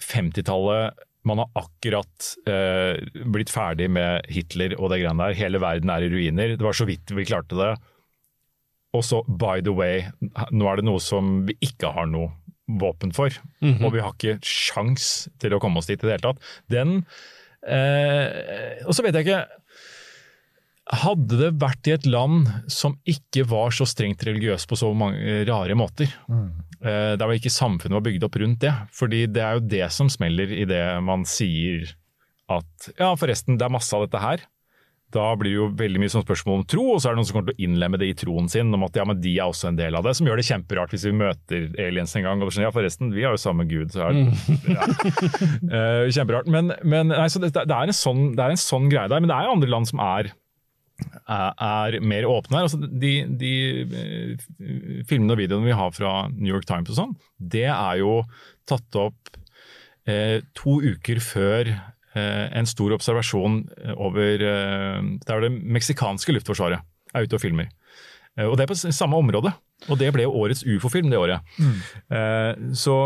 50-tallet. 0.00 0.96
Man 1.24 1.38
har 1.38 1.50
akkurat 1.54 2.32
eh, 2.50 2.98
blitt 3.30 3.52
ferdig 3.52 3.88
med 3.94 4.26
Hitler 4.32 4.74
og 4.80 4.90
det 4.90 5.02
greiene 5.04 5.28
der. 5.28 5.38
Hele 5.38 5.60
verden 5.62 5.92
er 5.94 6.02
i 6.02 6.10
ruiner. 6.10 6.56
Det 6.56 6.66
var 6.66 6.74
så 6.74 6.86
vidt 6.88 7.12
vi 7.14 7.26
klarte 7.28 7.58
det. 7.58 7.72
Og 8.92 9.04
så, 9.06 9.22
by 9.24 9.62
the 9.64 9.72
way, 9.72 10.02
nå 10.52 10.66
er 10.68 10.80
det 10.82 10.84
noe 10.84 11.00
som 11.00 11.44
vi 11.48 11.54
ikke 11.64 11.92
har 11.94 12.10
noe 12.10 12.32
våpen 12.68 13.12
for. 13.16 13.34
Og 13.82 13.92
vi 13.94 14.02
har 14.02 14.12
ikke 14.14 14.38
sjans 14.46 15.28
til 15.42 15.54
å 15.54 15.60
komme 15.62 15.78
oss 15.82 15.90
dit 15.90 15.98
i 15.98 16.06
det 16.06 16.16
hele 16.16 16.32
tatt. 16.32 16.52
Den 16.70 17.02
eh, 17.66 18.80
Og 18.86 18.94
så 18.94 19.04
vet 19.04 19.18
jeg 19.18 19.26
ikke 19.26 19.42
hadde 20.92 21.38
det 21.38 21.52
vært 21.62 21.88
i 21.88 21.94
et 21.94 22.06
land 22.10 22.48
som 22.70 22.96
ikke 23.08 23.46
var 23.48 23.72
så 23.72 23.86
strengt 23.88 24.24
religiøst 24.26 24.68
på 24.68 24.76
så 24.76 24.90
mange 24.96 25.44
rare 25.48 25.76
måter, 25.78 26.10
eh, 26.82 27.14
der 27.16 27.22
var 27.22 27.34
ikke 27.38 27.52
samfunnet 27.54 27.96
var 27.96 28.04
bygd 28.04 28.26
opp 28.26 28.38
rundt 28.42 28.60
det, 28.64 28.72
fordi 28.92 29.24
det 29.30 29.44
er 29.46 29.56
jo 29.56 29.66
det 29.76 29.86
som 29.94 30.10
smeller 30.12 30.52
i 30.52 30.66
det 30.68 30.82
man 31.06 31.24
sier 31.24 31.94
at 32.50 32.90
ja, 32.98 33.12
forresten, 33.16 33.56
det 33.56 33.64
er 33.64 33.72
masse 33.72 33.94
av 33.96 34.04
dette 34.04 34.20
her. 34.20 34.42
Da 35.12 35.26
blir 35.38 35.50
det 35.50 35.58
jo 35.58 35.68
veldig 35.78 36.02
mye 36.02 36.12
sånn 36.12 36.24
spørsmål 36.24 36.60
om 36.60 36.66
tro, 36.68 36.84
og 36.94 37.00
så 37.00 37.10
er 37.10 37.14
det 37.14 37.20
noen 37.20 37.28
som 37.28 37.38
kommer 37.38 37.52
til 37.52 37.58
å 37.58 37.66
innlemme 37.66 38.00
det 38.00 38.10
i 38.10 38.18
troen 38.22 38.50
sin, 38.52 38.72
om 38.72 38.86
at 38.86 38.96
ja, 38.96 39.06
men 39.08 39.20
de 39.22 39.34
er 39.36 39.48
også 39.48 39.70
en 39.70 39.80
del 39.80 39.98
av 39.98 40.06
det, 40.06 40.14
som 40.18 40.28
gjør 40.28 40.40
det 40.40 40.46
kjemperart 40.48 40.94
hvis 40.94 41.06
vi 41.08 41.14
møter 41.20 41.66
aliens 41.86 42.16
en 42.18 42.26
gang. 42.28 42.44
og 42.44 42.52
sånn, 42.52 42.66
Ja, 42.66 42.74
forresten, 42.74 43.12
vi 43.14 43.26
har 43.26 43.36
jo 43.36 43.42
samme 43.42 43.66
gud, 43.70 43.92
så 43.94 44.08
er 44.08 44.16
det 44.16 44.22
ja. 44.76 44.86
uh, 44.88 46.04
Kjemperart. 46.12 46.48
Men, 46.52 46.72
men 46.82 47.12
nei, 47.12 47.26
så 47.32 47.42
det, 47.42 47.52
det, 47.56 47.66
er 47.68 47.90
en 47.90 47.96
sånn, 47.96 48.30
det 48.38 48.46
er 48.46 48.54
en 48.54 48.64
sånn 48.64 48.88
greie 48.92 49.10
der. 49.12 49.22
Men 49.22 49.32
det 49.32 49.36
er 49.38 49.48
jo 49.48 49.58
andre 49.58 49.74
land 49.74 49.92
som 49.92 50.02
er 50.04 50.32
er, 51.26 51.52
er 51.58 51.98
mer 52.04 52.26
åpne 52.28 52.58
her. 52.58 52.66
Altså, 52.68 52.80
de, 52.82 53.12
de 53.40 53.52
eh, 53.82 55.04
filmene 55.08 55.34
og 55.34 55.40
videoene 55.40 55.68
vi 55.70 55.76
har 55.76 55.94
fra 55.94 56.12
New 56.32 56.52
York 56.52 56.66
Times 56.68 56.92
og 56.92 56.98
sånn, 56.98 57.14
det 57.38 57.68
er 57.70 58.00
jo 58.02 58.20
tatt 58.68 58.98
opp 59.00 59.32
eh, 60.08 60.40
to 60.58 60.78
uker 60.82 61.22
før 61.24 61.72
en 62.20 62.68
stor 62.68 62.92
observasjon 62.96 63.62
eh, 63.78 63.94
over 63.96 64.42
Det 64.42 65.32
er 65.32 65.46
det 65.46 65.52
meksikanske 65.52 66.34
luftforsvaret 66.36 66.82
er 67.12 67.26
ute 67.26 67.38
og 67.38 67.42
filmer. 67.42 67.70
Eh, 68.38 68.48
og 68.48 68.56
det 68.56 68.64
er 68.64 68.72
på 68.72 68.78
samme 68.80 69.18
område. 69.20 69.52
Og 69.90 69.98
det 69.98 70.12
ble 70.14 70.28
årets 70.28 70.62
ufo-film 70.62 71.10
det 71.10 71.18
året. 71.18 71.42
Mm. 71.58 72.74
så, 72.78 72.96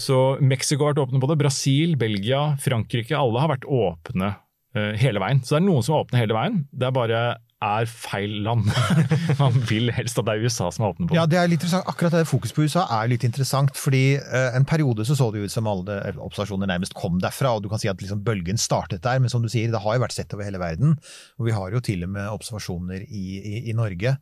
så 0.00 0.18
Mexico 0.40 0.86
har 0.86 0.94
vært 0.94 1.02
åpne 1.02 1.20
på 1.20 1.28
det. 1.28 1.36
Brasil, 1.42 1.92
Belgia, 2.00 2.54
Frankrike, 2.56 3.12
alle 3.18 3.42
har 3.42 3.50
vært 3.52 3.66
åpne 3.68 4.30
eh, 4.72 4.94
hele 5.02 5.20
veien. 5.20 5.42
Så 5.44 5.54
det 5.54 5.60
er 5.60 5.66
noen 5.66 5.84
som 5.84 5.98
er 5.98 6.06
åpne 6.06 6.22
hele 6.22 6.38
veien. 6.38 6.62
Det 6.72 6.88
er 6.88 6.96
bare 6.96 7.20
er 7.62 7.86
feil 7.88 8.34
land. 8.44 8.66
Man 9.40 9.56
vil 9.68 9.92
helst 9.94 10.18
at 10.20 10.26
det 10.26 10.34
er 10.34 10.46
USA 10.46 10.68
som 10.74 10.86
er 10.86 10.94
åpne 10.94 11.08
på. 11.08 11.16
Ja, 11.16 11.26
det 11.30 11.38
er 11.38 11.50
litt 11.50 11.60
interessant. 11.60 11.88
Akkurat 11.90 12.16
det 12.16 12.24
fokuset 12.30 12.56
på 12.56 12.66
USA 12.66 12.84
er 12.98 13.10
litt 13.12 13.26
interessant, 13.26 13.76
fordi 13.78 14.02
eh, 14.18 14.48
en 14.56 14.66
periode 14.68 15.06
så 15.08 15.16
så 15.18 15.30
det 15.34 15.44
ut 15.46 15.54
som 15.54 15.70
alle 15.70 16.00
observasjoner 16.16 16.70
nærmest 16.70 16.96
kom 16.98 17.20
derfra, 17.22 17.54
og 17.56 17.64
du 17.64 17.70
kan 17.72 17.82
si 17.82 17.90
at 17.92 18.02
liksom 18.02 18.24
bølgen 18.26 18.60
startet 18.60 19.04
der, 19.06 19.22
men 19.22 19.32
som 19.32 19.44
du 19.44 19.50
sier, 19.52 19.70
det 19.72 19.82
har 19.84 19.96
jo 19.96 20.04
vært 20.04 20.16
sett 20.16 20.34
over 20.34 20.48
hele 20.48 20.60
verden, 20.62 20.98
og 21.38 21.48
vi 21.48 21.56
har 21.56 21.72
jo 21.74 21.82
til 21.84 22.04
og 22.06 22.12
med 22.16 22.28
observasjoner 22.32 23.06
i, 23.06 23.24
i, 23.38 23.56
i 23.70 23.76
Norge. 23.78 24.16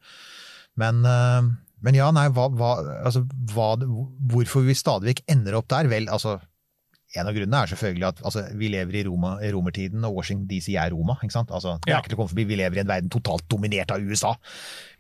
Men, 0.80 1.02
eh, 1.08 1.50
men 1.80 1.96
ja, 1.98 2.12
nei, 2.14 2.28
hva, 2.36 2.50
hva, 2.52 2.76
altså, 3.00 3.24
hva, 3.54 3.72
hvorfor 4.32 4.68
vi 4.68 4.76
stadig 4.78 5.14
vekk 5.14 5.26
ender 5.32 5.58
opp 5.58 5.70
der? 5.72 5.88
Vel, 5.90 6.10
altså 6.12 6.38
en 7.18 7.26
av 7.26 7.34
grunnene 7.34 7.58
er 7.64 7.70
selvfølgelig 7.72 8.06
at 8.06 8.20
altså, 8.22 8.44
vi 8.54 8.68
lever 8.70 9.00
i, 9.00 9.04
Roma, 9.08 9.32
i 9.42 9.48
romertiden, 9.50 10.04
og 10.06 10.14
Washington 10.20 10.46
DC 10.46 10.76
er 10.78 10.92
Roma. 10.94 11.16
ikke 11.24 11.34
sant? 11.34 11.50
Altså, 11.50 11.72
det 11.82 11.90
er 11.90 11.96
Ja. 11.96 12.00
ikke 12.00 12.12
til 12.12 12.16
å 12.18 12.20
komme 12.20 12.30
forbi. 12.30 12.44
Vi 12.46 12.58
lever 12.60 12.76
i 12.78 12.80
en 12.84 12.86
verden 12.86 13.10
totalt 13.10 13.48
dominert 13.50 13.90
av 13.90 13.98
USA. 14.00 14.34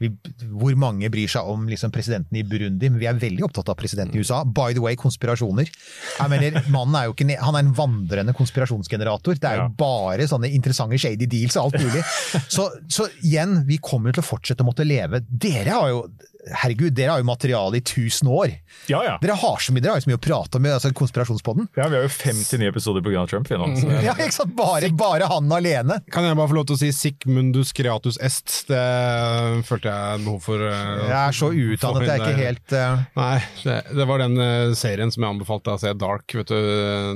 Vi, 0.00 0.08
hvor 0.50 0.74
mange 0.80 1.10
bryr 1.12 1.28
seg 1.30 1.46
om 1.46 1.68
liksom, 1.70 1.92
presidenten 1.94 2.34
i 2.36 2.42
Burundi? 2.42 2.90
Men 2.90 2.98
vi 2.98 3.06
er 3.06 3.14
veldig 3.14 3.44
opptatt 3.46 3.68
av 3.70 3.76
presidenten 3.78 4.16
i 4.18 4.24
USA. 4.24 4.42
By 4.44 4.72
the 4.74 4.80
way, 4.82 4.96
konspirasjoner. 4.96 5.70
Jeg 6.18 6.28
mener, 6.32 6.58
Mannen 6.68 6.96
er 6.98 7.04
jo 7.06 7.14
ikke, 7.14 7.38
han 7.38 7.54
er 7.54 7.58
en 7.66 7.74
vandrende 7.78 8.34
konspirasjonsgenerator. 8.34 9.38
Det 9.38 9.44
er 9.50 9.56
jo 9.56 9.62
Ja. 9.62 9.68
bare 9.68 10.26
sånne 10.26 10.50
interessante 10.52 10.98
shady 10.98 11.26
deals 11.26 11.56
og 11.56 11.70
alt 11.72 11.82
mulig. 11.84 12.02
Så, 12.50 12.66
så 12.88 13.06
igjen, 13.22 13.64
vi 13.66 13.78
kommer 13.78 14.12
til 14.12 14.22
å 14.22 14.26
fortsette 14.26 14.62
å 14.64 14.66
måtte 14.66 14.84
leve. 14.86 15.20
Dere 15.30 15.70
har 15.70 15.88
jo 15.88 16.08
herregud, 16.48 16.92
dere 16.96 17.14
har 17.14 17.22
jo 17.22 17.26
materiale 17.28 17.78
i 17.78 17.82
tusen 17.84 18.28
år. 18.30 18.52
Ja, 18.90 19.02
ja. 19.04 19.16
Dere 19.22 19.36
har 19.38 19.60
så 19.62 19.74
mye, 19.74 19.82
dere 19.84 19.94
har 19.94 20.00
jo 20.00 20.06
så 20.06 20.10
mye 20.12 20.18
å 20.20 20.22
prate 20.24 20.58
om 20.60 20.66
i 20.66 20.72
altså, 20.72 20.92
konspirasjonspodden. 20.96 21.68
ja 21.76 21.88
vi 21.90 21.98
har 21.98 22.06
jo 22.06 22.12
59 22.12 22.68
episoder 22.70 23.04
pga. 23.04 23.26
Trump. 23.30 23.50
Nå, 23.50 23.66
så 23.76 23.90
Ja, 24.06 24.14
ikke 24.16 24.34
sant? 24.34 24.54
Bare, 24.56 24.88
bare 24.96 25.28
han 25.30 25.50
alene. 25.52 26.00
Kan 26.12 26.26
jeg 26.26 26.38
bare 26.38 26.50
få 26.50 26.56
lov 26.56 26.68
til 26.70 26.78
å 26.78 26.80
si 26.80 26.90
Sigmundus 26.96 27.74
creatus 27.76 28.16
est? 28.22 28.62
Det 28.70 28.80
følte 29.68 29.92
jeg 29.92 30.22
behov 30.24 30.40
for. 30.44 30.62
Uh, 30.64 31.04
Jeg 31.04 31.18
er 31.18 31.36
så 31.36 31.50
å 31.50 31.52
få 31.52 31.66
utdannet, 31.74 32.06
jeg 32.06 32.14
er 32.14 32.24
ikke 32.24 32.46
helt 32.46 32.76
uh... 32.76 33.04
Nei, 33.18 33.34
det, 33.64 33.76
det 33.98 34.06
var 34.08 34.24
den 34.24 34.38
uh, 34.40 34.72
serien 34.78 35.12
som 35.12 35.26
jeg 35.26 35.36
anbefalte 35.36 35.68
deg 35.70 35.76
å 35.78 35.82
se, 35.84 35.94
Dark, 36.00 36.36
vet 36.40 36.52
du, 36.52 36.56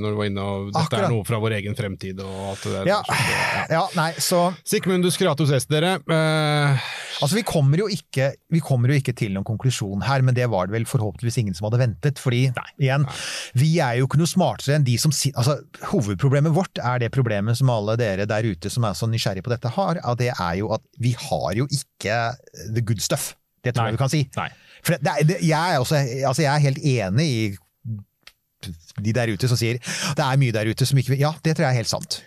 når 0.03 0.15
du 0.15 0.19
var 0.19 0.29
inne 0.29 0.45
og 0.45 0.69
Dette 0.69 0.83
Akkurat. 0.85 1.07
er 1.07 1.15
noe 1.15 1.27
fra 1.27 1.41
vår 1.41 1.57
egen 1.59 1.77
fremtid 1.77 2.21
og 2.23 2.35
alt 2.51 2.67
det 2.67 2.75
der. 2.75 2.91
Ja, 2.93 2.99
ja. 3.09 3.65
ja 3.79 3.83
nei, 3.97 4.11
så 4.21 4.45
Sigmundus 4.67 5.17
creatus 5.19 5.53
est, 5.55 5.71
dere. 5.71 5.97
Altså, 6.05 7.33
vi 7.37 7.45
kommer, 7.47 7.85
jo 7.85 7.89
ikke, 7.91 8.33
vi 8.51 8.61
kommer 8.63 8.91
jo 8.91 8.99
ikke 8.99 9.14
til 9.17 9.33
noen 9.35 9.47
konklusjon 9.47 10.03
her, 10.05 10.23
men 10.25 10.37
det 10.37 10.47
var 10.51 10.67
det 10.67 10.75
vel 10.75 10.87
forhåpentligvis 10.89 11.39
ingen 11.41 11.57
som 11.57 11.69
hadde 11.69 11.81
ventet. 11.81 12.21
Fordi, 12.21 12.43
igjen, 12.81 13.07
vi 13.57 13.71
er 13.83 13.99
jo 13.99 14.09
ikke 14.09 14.19
noe 14.21 14.31
smartere 14.31 14.77
enn 14.79 14.87
de 14.87 14.97
som 15.01 15.13
sitter 15.15 15.35
Altså, 15.35 15.57
hovedproblemet 15.91 16.53
vårt 16.55 16.79
er 16.79 17.01
det 17.03 17.11
problemet 17.13 17.57
som 17.59 17.71
alle 17.73 17.97
dere 17.99 18.27
der 18.29 18.47
ute 18.47 18.71
som 18.71 18.85
er 18.87 18.95
så 18.97 19.09
nysgjerrige 19.09 19.45
på 19.45 19.51
dette 19.51 19.71
har, 19.75 19.99
at 19.99 20.21
det 20.21 20.31
er 20.31 20.53
jo 20.61 20.71
at 20.75 20.83
vi 21.01 21.15
har 21.19 21.49
jo 21.57 21.67
ikke 21.67 22.19
the 22.71 22.83
good 22.85 23.03
stuff. 23.03 23.33
Det 23.65 23.73
tror 23.73 23.87
Nei. 23.87 23.91
jeg 23.91 23.97
vi 23.97 24.01
kan 24.03 24.13
si. 24.13 24.21
Nei. 24.37 24.49
For 24.85 25.01
det, 25.01 25.13
det, 25.25 25.37
jeg, 25.41 25.73
er 25.73 25.81
også, 25.81 25.99
altså 26.29 26.45
jeg 26.45 26.51
er 26.53 26.65
helt 26.67 26.81
enig 26.85 27.25
i 27.25 27.45
de 29.01 29.13
der 29.15 29.31
ute 29.33 29.49
som 29.51 29.59
sier 29.59 29.79
det 29.79 30.23
er 30.25 30.39
mye 30.41 30.53
der 30.55 30.69
ute 30.71 30.87
som 30.87 30.99
ikke 30.99 31.13
vil 31.15 31.23
Ja, 31.25 31.31
det 31.45 31.55
tror 31.55 31.67
jeg 31.67 31.75
er 31.75 31.79
helt 31.83 31.91
sant. 31.91 32.19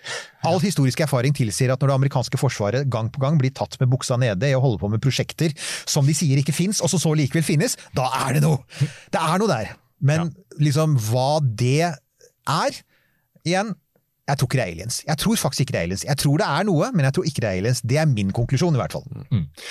All 0.47 0.61
historisk 0.62 1.01
erfaring 1.05 1.34
tilsier 1.36 1.72
at 1.74 1.80
når 1.82 1.93
det 1.93 1.97
amerikanske 1.99 2.41
forsvaret 2.41 2.89
gang 2.93 3.11
på 3.12 3.22
gang 3.22 3.39
blir 3.41 3.55
tatt 3.55 3.78
med 3.80 3.91
buksa 3.93 4.18
nede 4.20 4.51
i 4.51 4.57
å 4.57 4.62
holde 4.62 4.80
på 4.82 4.91
med 4.93 5.03
prosjekter 5.05 5.55
som 5.89 6.07
de 6.07 6.14
sier 6.16 6.41
ikke 6.41 6.55
fins, 6.57 6.82
og 6.84 6.93
som 6.93 7.03
så 7.03 7.14
likevel 7.18 7.47
finnes, 7.47 7.76
da 7.97 8.07
er 8.26 8.39
det 8.39 8.45
noe! 8.47 8.62
Det 9.12 9.20
er 9.20 9.43
noe 9.43 9.51
der. 9.51 9.74
Men 9.99 10.32
liksom 10.62 10.97
hva 11.09 11.39
det 11.43 11.89
er 11.89 12.82
Igjen, 13.49 13.70
jeg 14.28 14.36
tror 14.36 14.49
ikke 14.51 14.59
det 14.59 14.64
er 14.64 14.72
aliens. 14.74 14.97
Jeg 15.09 15.20
tror 15.22 15.39
faktisk 15.41 15.62
ikke 15.64 15.72
det 15.72 15.78
er 15.80 15.86
aliens. 15.86 16.03
Jeg 16.05 16.20
tror 16.20 16.41
det 16.43 16.49
er 16.53 16.64
noe, 16.68 16.89
men 16.93 17.07
jeg 17.07 17.14
tror 17.16 17.28
ikke 17.30 17.41
det 17.45 17.49
er 17.49 17.61
aliens. 17.62 17.80
Det 17.80 17.97
er 17.97 18.09
min 18.11 18.32
konklusjon, 18.36 18.76
i 18.76 18.80
hvert 18.82 18.93
fall. 18.93 19.07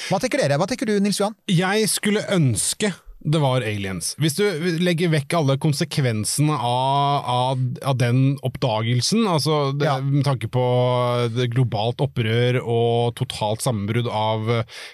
Hva 0.09 0.17
tenker 0.23 0.41
dere? 0.41 0.57
Hva 0.57 0.65
tenker 0.69 0.89
du, 0.89 0.95
Nils 1.03 1.19
Johan? 1.21 1.35
Jeg 1.51 1.85
skulle 1.91 2.23
ønske 2.33 2.89
det 3.19 3.39
var 3.41 3.65
aliens. 3.65 4.11
Hvis 4.21 4.37
du 4.37 4.43
legger 4.83 5.09
vekk 5.09 5.33
alle 5.39 5.55
konsekvensene 5.61 6.53
av, 6.53 7.25
av, 7.27 7.63
av 7.89 7.97
den 7.99 8.37
oppdagelsen, 8.45 9.25
altså 9.27 9.71
det, 9.73 9.87
Ja. 9.89 9.97
med 9.99 10.25
tanke 10.27 10.49
på 10.53 10.65
det 11.33 11.49
globalt 11.55 12.03
opprør 12.03 12.61
og 12.61 13.15
totalt 13.17 13.65
sammenbrudd 13.65 14.07
av 14.07 14.45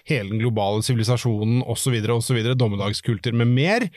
hele 0.09 0.29
den 0.31 0.39
globale 0.39 0.83
sivilisasjonen 0.85 1.65
osv., 1.67 1.99
osv., 2.15 2.39
dommedagskulter 2.55 3.35
med 3.35 3.51
mer, 3.51 3.89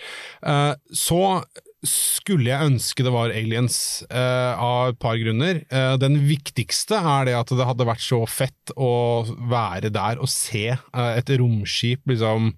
uh, 0.43 0.75
så 0.91 1.45
skulle 1.87 2.51
jeg 2.51 2.67
ønske 2.73 3.05
det 3.07 3.13
var 3.15 3.31
aliens 3.31 4.03
uh, 4.11 4.59
av 4.59 4.91
et 4.91 4.99
par 4.99 5.21
grunner. 5.21 5.63
Uh, 5.71 5.95
den 6.03 6.19
viktigste 6.27 6.99
er 6.99 7.31
det 7.31 7.39
at 7.39 7.55
det 7.55 7.69
hadde 7.69 7.87
vært 7.87 8.03
så 8.03 8.25
fett 8.27 8.75
å 8.75 9.23
være 9.23 9.93
der 9.95 10.19
og 10.19 10.31
se 10.33 10.73
et 10.75 11.35
romskip 11.39 12.03
liksom 12.11 12.57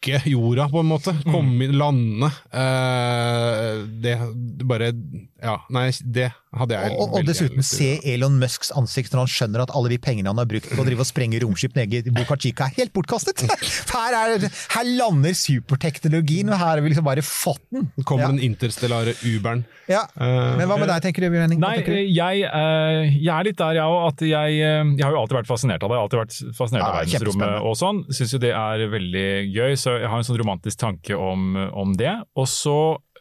dokke 0.00 0.20
jorda, 0.28 0.68
på 0.68 0.80
en 0.80 0.86
måte. 0.86 1.14
Komme 1.24 1.64
inn, 1.64 1.76
lande. 1.78 2.30
Uh, 2.52 3.86
det, 4.00 4.18
bare 4.64 4.92
Ja, 5.40 5.60
nei, 5.72 5.90
det 6.04 6.30
hadde 6.50 6.74
jeg 6.74 6.96
Og, 6.98 7.14
og 7.14 7.26
dessuten 7.28 7.64
se. 7.64 7.94
Elon 8.04 8.38
Musks 8.40 8.72
ansikt 8.76 9.12
når 9.14 9.24
han 9.24 9.30
skjønner 9.30 9.62
at 9.64 9.72
alle 9.76 9.92
de 9.92 9.98
pengene 10.02 10.30
han 10.32 10.40
har 10.40 10.48
brukt 10.50 10.66
på 10.68 10.80
å 10.82 10.86
drive 10.86 11.04
og 11.04 11.08
sprenge 11.08 11.38
romskip 11.40 11.76
nede 11.78 12.02
i 12.02 12.12
Boca 12.14 12.36
Chica 12.40 12.66
er 12.68 12.76
helt 12.80 12.92
bortkastet! 12.96 13.44
Her, 13.90 14.14
er, 14.16 14.44
her 14.72 14.86
lander 14.96 15.34
superteknologien, 15.36 16.48
og 16.50 16.58
her 16.58 16.72
har 16.72 16.80
vi 16.82 16.90
liksom 16.92 17.04
bare 17.06 17.22
fått 17.24 17.62
den! 17.74 17.88
Kommer 18.06 18.26
ja. 18.26 18.30
den 18.32 18.42
interstellare 18.44 19.12
Uberen. 19.26 19.64
Ja. 19.90 20.04
Men 20.16 20.68
hva 20.70 20.78
med 20.80 20.88
deg, 20.90 21.02
tenker 21.04 21.24
du, 21.24 21.28
Bjørn 21.32 21.44
Henning? 21.46 21.60
Nei, 21.62 21.74
jeg, 22.14 22.44
eh, 22.46 23.16
jeg 23.16 23.32
er 23.34 23.46
litt 23.46 23.58
der, 23.58 23.80
jeg 23.80 23.86
òg. 23.90 23.98
At 24.10 24.24
jeg, 24.24 24.58
eh, 24.62 24.92
jeg 24.96 25.04
har 25.04 25.14
jo 25.14 25.20
alltid 25.22 25.38
vært 25.40 25.50
fascinert 25.50 25.84
av 25.84 25.90
det. 25.90 25.98
Jeg 25.98 26.00
har 26.00 26.08
alltid 26.08 26.20
vært 26.22 26.58
fascinert 26.58 26.82
Ja, 26.82 26.88
av 26.88 26.98
verdensrommet 27.00 27.68
og 27.70 27.76
sånn. 27.80 28.02
Syns 28.14 28.34
jo 28.36 28.42
det 28.42 28.52
er 28.56 28.86
veldig 28.94 29.26
gøy, 29.50 29.76
så 29.80 29.89
jeg 29.98 30.10
har 30.10 30.20
en 30.20 30.26
sånn 30.26 30.40
romantisk 30.40 30.80
tanke 30.80 31.16
om, 31.16 31.54
om 31.76 31.94
det. 31.98 32.12
Og 32.38 32.48
så 32.50 32.78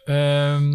eh, 0.10 0.68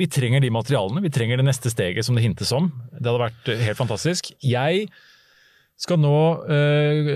Vi 0.00 0.08
trenger 0.12 0.44
de 0.44 0.52
materialene. 0.52 1.02
Vi 1.04 1.12
trenger 1.12 1.40
det 1.40 1.48
neste 1.48 1.72
steget 1.72 2.06
som 2.06 2.16
det 2.16 2.24
hintes 2.26 2.52
om. 2.56 2.70
Det 2.92 3.06
hadde 3.06 3.26
vært 3.28 3.52
helt 3.64 3.80
fantastisk. 3.80 4.32
Jeg 4.44 4.88
skal 5.76 6.00
nå 6.00 6.18
eh, 6.52 7.10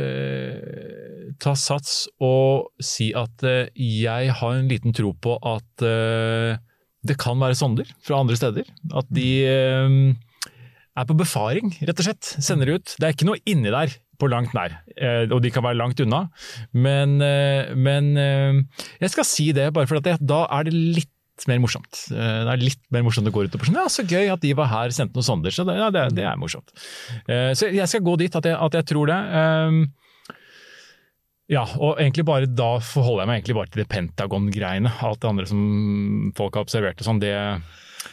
ta 1.41 1.55
sats 1.57 2.05
og 2.20 2.72
si 2.85 3.11
at 3.16 3.45
eh, 3.49 3.70
jeg 3.76 4.35
har 4.37 4.57
en 4.57 4.68
liten 4.68 4.97
tro 4.97 5.14
på 5.16 5.37
at 5.41 5.85
eh, 5.87 6.61
det 7.01 7.16
kan 7.20 7.41
være 7.41 7.57
sonder 7.57 7.89
fra 8.05 8.20
andre 8.20 8.37
steder. 8.37 8.68
At 8.93 9.09
de 9.12 9.31
eh, 9.49 9.97
er 11.01 11.09
på 11.09 11.18
befaring, 11.18 11.74
rett 11.80 12.03
og 12.03 12.07
slett. 12.07 12.34
Sender 12.38 12.76
ut. 12.76 12.94
Det 12.96 13.09
er 13.09 13.16
ikke 13.16 13.28
noe 13.28 13.42
inni 13.48 13.72
der 13.72 13.96
på 14.20 14.28
langt 14.30 14.53
nær, 14.57 14.74
eh, 15.01 15.24
og 15.30 15.40
de 15.44 15.53
kan 15.53 15.64
være 15.64 15.78
langt 15.80 16.01
unna. 16.05 16.26
Men, 16.76 17.16
eh, 17.24 17.72
men 17.72 18.12
eh, 18.20 18.84
jeg 19.01 19.14
skal 19.14 19.26
si 19.28 19.51
det, 19.57 19.70
bare 19.76 19.88
for 19.88 20.03
det, 20.05 20.18
da 20.20 20.44
er 20.59 20.68
det 20.68 20.76
litt 20.76 21.16
mer 21.48 21.62
morsomt. 21.62 22.03
Det 22.12 22.53
er 22.53 22.61
litt 22.61 22.82
mer 22.92 23.01
morsomt 23.07 23.30
å 23.30 23.32
gå 23.32 23.46
ut 23.46 23.55
og 23.57 23.62
sånn, 23.64 23.78
ja, 23.80 23.86
så 23.88 24.05
gøy 24.05 24.28
at 24.28 24.42
de 24.42 24.51
var 24.59 24.68
her, 24.68 24.92
sendte 24.92 25.16
noen 25.16 25.24
sonder, 25.24 25.55
så 25.57 25.64
det, 25.64 25.78
ja, 25.80 25.86
det, 25.94 26.03
det 26.18 26.26
er 26.28 26.36
morsomt. 26.36 26.68
Så 27.57 27.70
jeg 27.72 27.88
skal 27.88 28.05
gå 28.05 28.18
dit 28.20 28.36
at 28.36 28.44
jeg, 28.44 28.59
at 28.61 28.76
jeg 28.76 28.88
tror 28.90 29.09
det. 29.09 29.16
Ja, 31.48 31.62
og 31.80 31.96
egentlig 31.96 32.26
bare 32.28 32.44
da 32.44 32.74
forholder 32.84 33.24
jeg 33.24 33.30
meg 33.30 33.40
egentlig 33.40 33.57
bare 33.57 33.72
til 33.72 33.80
det 33.80 33.88
Pentagon-greiene. 33.88 34.92
Alt 35.09 35.22
det 35.24 35.30
andre 35.32 35.48
som 35.48 35.62
folk 36.36 36.61
har 36.61 36.68
observert 36.68 37.01
og 37.01 37.09
sånn, 37.09 37.24
det 37.24 37.32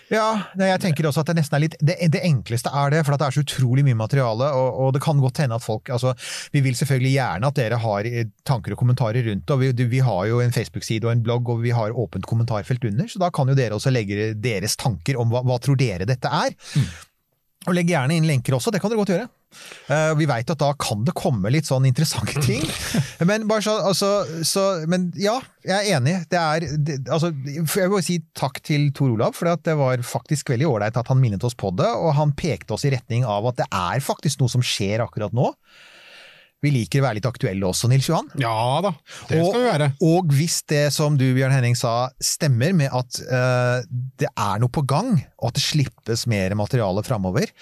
Ja, 0.07 0.27
jeg 0.55 0.79
tenker 0.79 1.07
også 1.09 1.23
at 1.23 1.29
det 1.31 1.35
nesten 1.41 1.57
er 1.57 1.63
litt 1.65 1.73
Det, 1.83 1.95
det 2.13 2.21
enkleste 2.23 2.71
er 2.71 2.93
det, 2.93 3.01
for 3.03 3.17
det 3.19 3.27
er 3.27 3.35
så 3.35 3.43
utrolig 3.43 3.83
mye 3.83 3.97
materiale, 3.99 4.49
og, 4.55 4.79
og 4.85 4.93
det 4.95 5.01
kan 5.03 5.19
godt 5.19 5.41
hende 5.43 5.57
at 5.59 5.65
folk 5.65 5.91
altså, 5.91 6.13
Vi 6.53 6.61
vil 6.63 6.77
selvfølgelig 6.79 7.11
gjerne 7.17 7.51
at 7.51 7.59
dere 7.59 7.81
har 7.83 8.07
eh, 8.07 8.29
tanker 8.47 8.75
og 8.75 8.79
kommentarer 8.79 9.27
rundt 9.27 9.51
og 9.51 9.61
vi, 9.63 9.71
vi 9.91 9.99
har 10.03 10.23
jo 10.29 10.39
en 10.43 10.55
Facebook-side 10.55 11.07
og 11.07 11.11
en 11.11 11.25
blogg, 11.25 11.51
og 11.51 11.61
vi 11.65 11.75
har 11.75 11.95
åpent 11.95 12.27
kommentarfelt 12.27 12.87
under, 12.87 13.07
så 13.11 13.19
da 13.21 13.31
kan 13.33 13.51
jo 13.51 13.57
dere 13.57 13.75
også 13.75 13.91
legge 13.91 14.31
deres 14.39 14.77
tanker 14.79 15.19
om 15.19 15.31
hva, 15.33 15.43
hva 15.47 15.59
tror 15.63 15.79
dere 15.79 16.07
dette 16.07 16.31
er. 16.31 16.55
Og 17.67 17.75
legg 17.75 17.89
gjerne 17.91 18.15
inn 18.15 18.27
lenker 18.27 18.55
også, 18.55 18.71
det 18.71 18.79
kan 18.79 18.91
dere 18.91 19.01
godt 19.01 19.11
gjøre. 19.11 19.27
Uh, 19.87 20.11
vi 20.19 20.27
veit 20.27 20.49
at 20.51 20.59
da 20.59 20.69
kan 20.79 21.03
det 21.07 21.15
komme 21.17 21.51
litt 21.51 21.67
sånn 21.67 21.87
interessante 21.87 22.39
ting. 22.47 22.63
Men, 23.27 23.47
bare 23.49 23.63
så, 23.65 23.77
altså, 23.89 24.11
så, 24.47 24.63
men 24.87 25.09
ja, 25.19 25.35
jeg 25.67 25.75
er 25.75 25.99
enig. 25.99 26.15
Det 26.31 26.39
er, 26.39 26.67
det, 26.87 26.97
altså, 27.11 27.33
jeg 27.43 27.91
vil 27.91 28.05
si 28.05 28.19
takk 28.37 28.61
til 28.63 28.89
Tor 28.95 29.11
Olav, 29.15 29.35
for 29.35 29.51
det 29.67 29.75
var 29.79 30.03
faktisk 30.05 30.53
veldig 30.53 30.69
ålreit 30.69 30.99
at 30.99 31.11
han 31.11 31.21
minnet 31.21 31.43
oss 31.47 31.57
på 31.59 31.73
det. 31.75 31.89
Og 31.99 32.15
han 32.19 32.35
pekte 32.39 32.75
oss 32.77 32.87
i 32.87 32.93
retning 32.95 33.27
av 33.27 33.51
at 33.51 33.59
det 33.59 33.67
er 33.67 34.03
faktisk 34.03 34.43
noe 34.43 34.51
som 34.51 34.63
skjer 34.63 35.03
akkurat 35.03 35.35
nå. 35.35 35.51
Vi 36.65 36.71
liker 36.73 37.03
å 37.03 37.05
være 37.05 37.19
litt 37.19 37.27
aktuelle 37.29 37.67
også, 37.69 37.89
Nils 37.91 38.07
Johan. 38.09 38.31
Ja 38.41 38.81
da, 38.81 38.91
det 39.29 39.43
skal 39.43 39.61
vi 39.61 39.67
være. 39.67 39.89
Og 40.07 40.31
hvis 40.33 40.57
det 40.71 40.87
som 40.95 41.17
du, 41.19 41.27
Bjørn 41.37 41.53
Henning, 41.53 41.77
sa 41.77 42.09
stemmer 42.17 42.73
med 42.73 42.89
at 42.89 43.19
uh, 43.29 43.85
det 44.17 44.31
er 44.31 44.63
noe 44.63 44.73
på 44.73 44.81
gang, 44.89 45.13
og 45.37 45.51
at 45.51 45.59
det 45.59 45.65
slippes 45.67 46.25
mer 46.29 46.57
materiale 46.57 47.05
framover, 47.05 47.53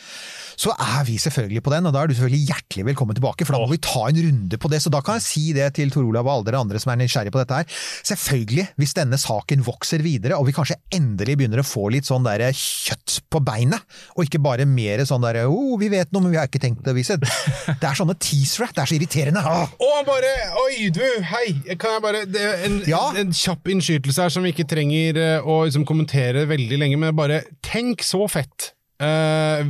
så 0.60 0.74
er 0.74 1.04
vi 1.08 1.18
selvfølgelig 1.22 1.64
på 1.66 1.74
den, 1.74 1.88
og 1.90 1.96
da 1.96 2.04
er 2.04 2.10
du 2.10 2.16
selvfølgelig 2.16 2.50
hjertelig 2.52 2.86
velkommen 2.92 3.18
tilbake, 3.18 3.48
for 3.48 3.56
da 3.56 3.62
må 3.64 3.72
vi 3.72 3.82
ta 3.84 4.06
en 4.10 4.20
runde 4.26 4.60
på 4.62 4.72
det. 4.72 4.82
Så 4.84 4.92
da 4.94 5.02
kan 5.06 5.20
jeg 5.20 5.26
si 5.28 5.46
det 5.56 5.68
til 5.78 5.92
Tor 5.94 6.08
Olav 6.08 6.28
og 6.28 6.34
alle 6.34 6.48
dere 6.50 6.62
andre 6.64 6.82
som 6.82 6.94
er 6.94 7.02
nysgjerrige 7.02 7.34
på 7.36 7.42
dette 7.42 7.60
her. 7.60 7.80
Selvfølgelig, 8.08 8.68
hvis 8.82 8.96
denne 8.98 9.20
saken 9.22 9.66
vokser 9.66 10.04
videre, 10.06 10.40
og 10.40 10.48
vi 10.50 10.56
kanskje 10.56 10.80
endelig 10.96 11.38
begynner 11.40 11.62
å 11.64 11.68
få 11.68 11.88
litt 11.94 12.08
sånn 12.08 12.26
der 12.28 12.46
kjøtt 12.56 13.20
på 13.32 13.42
beinet, 13.46 13.84
og 14.16 14.26
ikke 14.26 14.42
bare 14.44 14.68
mer 14.70 15.04
sånn 15.08 15.24
der 15.26 15.44
oh, 15.46 15.76
vi 15.82 15.90
vet 15.94 16.14
noe, 16.16 16.26
men 16.26 16.36
vi 16.36 16.40
har 16.40 16.50
ikke 16.50 16.64
tenkt 16.64 16.88
å 16.88 16.96
vise. 16.96 17.18
Det 17.20 17.76
er 17.90 17.98
sånne 17.98 18.18
teasere, 18.20 18.70
det 18.76 18.84
er 18.86 18.92
så 18.92 18.98
irriterende. 18.98 19.44
Ah. 19.46 19.76
Oh, 19.80 20.00
bare 20.08 20.32
Oi, 20.66 20.90
du, 20.94 21.04
hei! 21.32 21.48
Kan 21.82 21.98
jeg 21.98 22.04
bare 22.06 22.24
det 22.30 22.46
en, 22.68 22.80
Ja? 22.90 23.02
en, 23.12 23.28
en 23.28 23.36
kjapp 23.36 23.68
innskytelse 23.72 24.26
her 24.26 24.34
som 24.34 24.46
vi 24.46 24.54
ikke 24.54 24.68
trenger 24.70 25.20
eh, 25.20 25.44
å 25.44 25.64
liksom, 25.66 25.86
kommentere 25.88 26.46
veldig 26.50 26.80
lenge, 26.82 27.00
men 27.02 27.16
bare 27.18 27.44
tenk 27.66 28.06
så 28.06 28.26
fett! 28.32 28.75
Eh, 28.96 29.66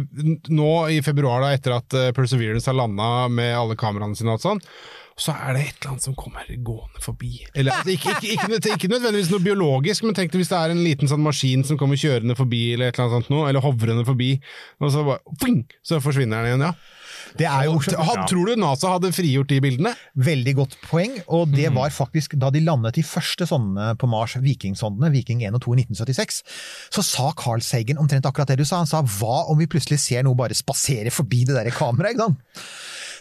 nå 0.54 0.72
i 0.94 1.00
februar, 1.02 1.42
da, 1.42 1.54
etter 1.56 1.74
at 1.80 1.96
eh, 1.98 2.12
Perseverance 2.14 2.70
har 2.70 2.78
landa 2.78 3.26
med 3.32 3.56
alle 3.58 3.78
kameraene 3.80 4.18
sine 4.18 4.36
og 4.36 4.44
sånn, 4.44 4.62
så 5.18 5.32
er 5.32 5.56
det 5.56 5.62
et 5.64 5.78
eller 5.80 5.94
annet 5.94 6.06
som 6.06 6.18
kommer 6.20 6.50
gående 6.68 7.02
forbi. 7.02 7.32
Eller, 7.56 7.72
altså, 7.80 7.94
ikke, 7.96 8.18
ikke, 8.20 8.50
ikke, 8.60 8.76
ikke 8.76 8.90
nødvendigvis 8.92 9.32
noe 9.32 9.46
biologisk, 9.46 10.04
men 10.06 10.18
tenk 10.18 10.34
deg 10.34 10.44
hvis 10.44 10.52
det 10.52 10.60
er 10.60 10.74
en 10.74 10.84
liten 10.84 11.10
sånn 11.10 11.24
maskin 11.24 11.64
som 11.66 11.80
kommer 11.80 12.00
kjørende 12.00 12.36
forbi, 12.38 12.66
eller 12.76 12.92
et 12.92 13.00
eller 13.00 13.08
annet 13.08 13.24
sånt 13.24 13.32
noe, 13.34 13.48
eller 13.50 13.64
hovrende 13.64 14.06
forbi, 14.08 14.34
og 14.84 14.92
så 14.94 15.06
bare 15.08 15.40
fing, 15.42 15.64
så 15.88 16.02
forsvinner 16.04 16.44
den 16.44 16.52
igjen, 16.52 16.68
ja. 16.68 16.74
Det 17.36 17.48
er 17.50 17.66
jo 17.68 17.76
Had, 17.80 18.22
Tror 18.30 18.48
du 18.48 18.56
NASA 18.60 18.94
hadde 18.94 19.12
frigjort 19.16 19.50
de 19.52 19.60
bildene? 19.64 19.92
Veldig 20.16 20.54
godt 20.60 20.76
poeng, 20.86 21.18
og 21.28 21.52
det 21.52 21.68
var 21.76 21.92
faktisk 21.94 22.38
da 22.40 22.52
de 22.54 22.62
landet 22.64 22.96
de 22.96 23.04
første 23.06 23.48
sondene 23.50 23.92
på 24.00 24.08
Mars, 24.12 24.38
Viking-sondene, 24.40 25.12
Viking 25.14 25.44
1 25.44 25.58
og 25.58 25.66
2 25.66 25.76
i 25.76 25.84
1976, 25.84 26.42
så 26.96 27.06
sa 27.06 27.32
Carl 27.38 27.64
Sagen 27.66 28.00
omtrent 28.02 28.28
akkurat 28.30 28.54
det 28.54 28.62
du 28.62 28.66
sa. 28.68 28.80
Han 28.84 28.90
sa 28.90 29.04
hva 29.04 29.46
om 29.52 29.60
vi 29.60 29.70
plutselig 29.72 30.00
ser 30.04 30.24
noe 30.26 30.38
bare 30.40 30.56
spasere 30.58 31.12
forbi 31.14 31.44
det 31.48 31.58
der 31.58 31.72
kameraet, 31.76 32.16
ikke 32.16 32.30
sant? 32.30 32.64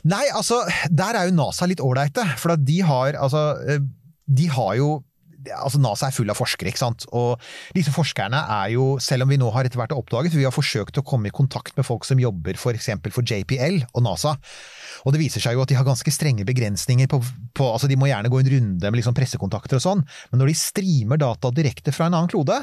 Nei, 0.05 0.25
altså, 0.37 0.61
der 0.93 1.17
er 1.17 1.31
jo 1.31 1.37
NASA 1.39 1.67
litt 1.67 1.83
ålreite, 1.83 2.27
for 2.39 2.55
de 2.61 2.81
har 2.85 3.17
altså 3.17 3.45
eh, 3.65 3.85
De 4.25 4.47
har 4.53 4.75
jo 4.79 4.89
Altså 5.53 5.81
NASA 5.83 6.09
er 6.09 6.17
full 6.17 6.31
av 6.33 6.39
forskere, 6.39 6.71
ikke 6.73 6.83
sant. 6.83 7.07
Og 7.17 7.41
disse 7.77 7.93
forskerne 7.95 8.41
er 8.59 8.73
jo, 8.75 8.95
selv 9.03 9.27
om 9.27 9.33
vi 9.33 9.39
nå 9.41 9.51
har 9.55 9.67
etter 9.67 9.81
hvert 9.81 9.95
oppdaget, 9.97 10.37
vi 10.37 10.47
har 10.47 10.55
forsøkt 10.55 11.01
å 11.01 11.07
komme 11.07 11.31
i 11.31 11.35
kontakt 11.35 11.77
med 11.79 11.87
folk 11.87 12.07
som 12.09 12.21
jobber 12.21 12.59
for 12.61 12.77
eksempel 12.77 13.15
for 13.15 13.27
JPL 13.27 13.83
og 13.93 14.07
NASA. 14.07 14.37
Og 15.05 15.15
det 15.15 15.21
viser 15.21 15.45
seg 15.45 15.57
jo 15.57 15.65
at 15.65 15.73
de 15.73 15.79
har 15.79 15.87
ganske 15.87 16.15
strenge 16.15 16.47
begrensninger 16.49 17.11
på, 17.11 17.21
på 17.57 17.69
altså 17.73 17.91
De 17.91 17.99
må 18.01 18.09
gjerne 18.09 18.31
gå 18.33 18.41
en 18.41 18.53
runde 18.55 18.91
med 18.91 19.01
liksom 19.01 19.17
pressekontakter 19.17 19.81
og 19.81 19.85
sånn, 19.85 20.07
men 20.31 20.43
når 20.43 20.53
de 20.53 20.59
streamer 20.59 21.21
data 21.21 21.51
direkte 21.55 21.93
fra 21.95 22.09
en 22.09 22.17
annen 22.17 22.33
klode, 22.33 22.57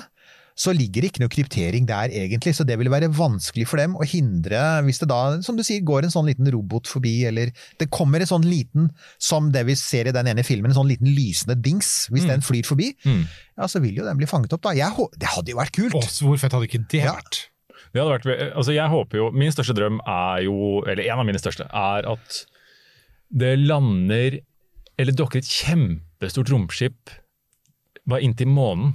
så 0.62 0.74
ligger 0.78 1.02
det 1.06 1.10
ikke 1.12 1.22
noe 1.24 1.32
kryptering 1.34 1.86
der 1.90 2.12
egentlig, 2.14 2.52
så 2.58 2.66
det 2.68 2.76
vil 2.78 2.90
være 2.94 3.08
vanskelig 3.18 3.64
for 3.72 3.82
dem 3.82 3.96
å 3.98 4.06
hindre, 4.06 4.60
hvis 4.86 5.00
det 5.02 5.08
da, 5.10 5.20
som 5.46 5.58
du 5.58 5.64
sier, 5.66 5.82
går 5.88 6.06
en 6.06 6.14
sånn 6.14 6.28
liten 6.30 6.50
robot 6.54 6.90
forbi, 6.92 7.14
eller 7.30 7.50
det 7.82 7.88
kommer 7.94 8.22
en 8.22 8.30
sånn 8.30 8.46
liten, 8.46 8.90
som 9.18 9.48
det 9.56 9.64
vi 9.72 9.76
ser 9.80 10.12
i 10.12 10.14
den 10.14 10.30
ene 10.30 10.44
filmen, 10.46 10.70
en 10.74 10.78
sånn 10.78 10.92
liten 10.92 11.10
lysende 11.18 11.56
dings, 11.66 11.90
hvis 12.14 12.28
den 12.30 12.44
flyr 12.46 12.68
forbi, 12.68 12.92
ja, 13.08 13.66
så 13.72 13.82
vil 13.82 13.98
jo 13.98 14.06
den 14.06 14.20
bli 14.22 14.30
fanget 14.30 14.54
opp 14.54 14.62
da. 14.68 14.76
Jeg, 14.78 15.08
det 15.18 15.32
hadde 15.34 15.56
jo 15.56 15.58
vært 15.64 15.74
kult! 15.80 15.98
Å, 15.98 16.04
hvor 16.28 16.38
fett 16.44 16.54
hadde 16.58 16.70
ikke 16.70 16.84
det 16.94 17.04
Ja. 17.08 17.16
vært? 17.18 17.48
Det 17.92 18.00
hadde 18.00 18.14
vært, 18.14 18.28
altså 18.56 18.72
jeg 18.72 18.88
håper 18.88 19.18
jo, 19.20 19.26
Min 19.36 19.52
største 19.52 19.74
drøm 19.76 19.98
er 20.08 20.44
jo, 20.46 20.54
eller 20.88 21.04
en 21.10 21.20
av 21.24 21.26
mine 21.28 21.42
største, 21.42 21.66
er 21.68 22.06
at 22.08 22.38
det 23.32 23.56
lander 23.60 24.38
Eller 25.02 25.16
dokker 25.18 25.42
et 25.42 25.50
kjempestort 25.50 26.52
romskip 26.54 27.10
bare 28.08 28.24
inntil 28.26 28.48
månen. 28.50 28.94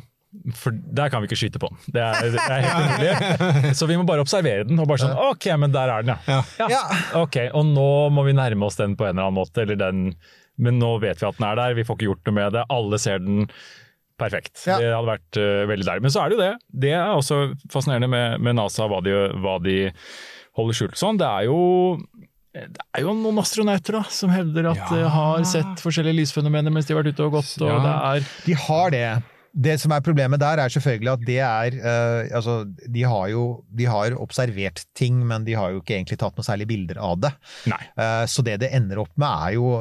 For 0.59 0.75
der 0.75 1.11
kan 1.13 1.23
vi 1.23 1.29
ikke 1.31 1.39
skyte 1.41 1.61
på 1.63 1.71
den. 1.73 1.79
Det 1.97 2.03
er, 2.03 2.29
det 2.35 2.43
er 2.43 2.67
helt 2.67 2.83
umulig. 2.83 3.75
Så 3.79 3.89
vi 3.91 3.97
må 3.99 4.05
bare 4.09 4.23
observere 4.25 4.67
den 4.69 4.79
og 4.83 4.89
bare 4.91 5.03
sånn 5.05 5.17
Ok, 5.29 5.49
men 5.61 5.73
der 5.75 5.93
er 5.93 6.07
den, 6.07 6.15
ja. 6.29 6.43
Ja. 6.71 6.83
Ok, 7.23 7.39
Og 7.53 7.67
nå 7.71 7.89
må 8.15 8.27
vi 8.29 8.35
nærme 8.37 8.69
oss 8.69 8.79
den 8.81 8.95
på 8.99 9.07
en 9.09 9.15
eller 9.17 9.29
annen 9.29 9.39
måte. 9.41 9.65
Eller 9.65 9.81
den, 9.81 10.05
men 10.61 10.79
nå 10.83 10.95
vet 11.03 11.21
vi 11.23 11.29
at 11.29 11.41
den 11.41 11.49
er 11.49 11.59
der, 11.61 11.75
vi 11.79 11.85
får 11.89 11.99
ikke 11.99 12.11
gjort 12.11 12.31
noe 12.31 12.39
med 12.39 12.57
det. 12.59 12.65
Alle 12.77 13.01
ser 13.03 13.21
den. 13.25 13.47
Perfekt. 14.17 14.55
Ja. 14.65 14.79
Det 14.81 14.93
hadde 14.95 15.11
vært 15.11 15.37
uh, 15.43 15.67
veldig 15.69 15.85
deilig. 15.91 16.07
Men 16.07 16.15
så 16.15 16.23
er 16.23 16.31
det 16.33 16.37
jo 16.39 16.45
det. 16.45 16.53
Det 16.87 16.93
er 16.97 17.11
også 17.13 17.41
fascinerende 17.73 18.09
med, 18.09 18.39
med 18.41 18.57
NASA, 18.57 18.87
hva 18.89 19.03
de, 19.05 19.13
hva 19.45 19.59
de 19.61 19.77
holder 20.57 20.79
skjult 20.79 20.97
sånn. 20.97 21.19
Det 21.21 21.29
er 21.29 21.51
jo 21.51 21.59
det 22.57 22.81
er 22.97 23.03
jo 23.05 23.13
noen 23.13 23.37
astronauter 23.43 23.99
da, 23.99 24.05
som 24.09 24.31
hevder 24.33 24.71
at 24.71 24.87
de 24.89 25.03
har 25.13 25.43
sett 25.45 25.83
forskjellige 25.85 26.23
lysfenomener 26.23 26.73
mens 26.73 26.89
de 26.89 26.95
har 26.95 27.03
vært 27.03 27.13
ute 27.13 27.27
og 27.27 27.35
gått. 27.37 27.51
og 27.61 27.69
Ja. 27.69 27.81
det 27.85 27.97
er... 28.09 28.31
De 28.47 28.55
har 28.63 28.95
det. 28.95 29.09
Det 29.57 29.79
som 29.81 29.95
er 29.97 30.05
problemet 30.05 30.41
der, 30.43 30.61
er 30.61 30.73
selvfølgelig 30.73 31.13
at 31.15 31.23
det 31.25 31.39
er 31.41 31.77
eh, 31.81 32.35
Altså, 32.37 32.59
de 32.93 33.07
har 33.09 33.31
jo 33.33 33.45
de 33.77 33.87
har 33.89 34.17
observert 34.21 34.85
ting, 34.99 35.23
men 35.27 35.47
de 35.47 35.57
har 35.57 35.73
jo 35.73 35.81
ikke 35.81 35.97
egentlig 35.97 36.19
tatt 36.21 36.37
noe 36.37 36.45
særlig 36.47 36.69
bilder 36.69 37.01
av 37.01 37.17
det. 37.25 37.33
Eh, 37.97 38.25
så 38.29 38.45
det 38.45 38.59
det 38.61 38.73
ender 38.77 39.01
opp 39.01 39.15
med, 39.17 39.29
er 39.29 39.57
jo 39.57 39.73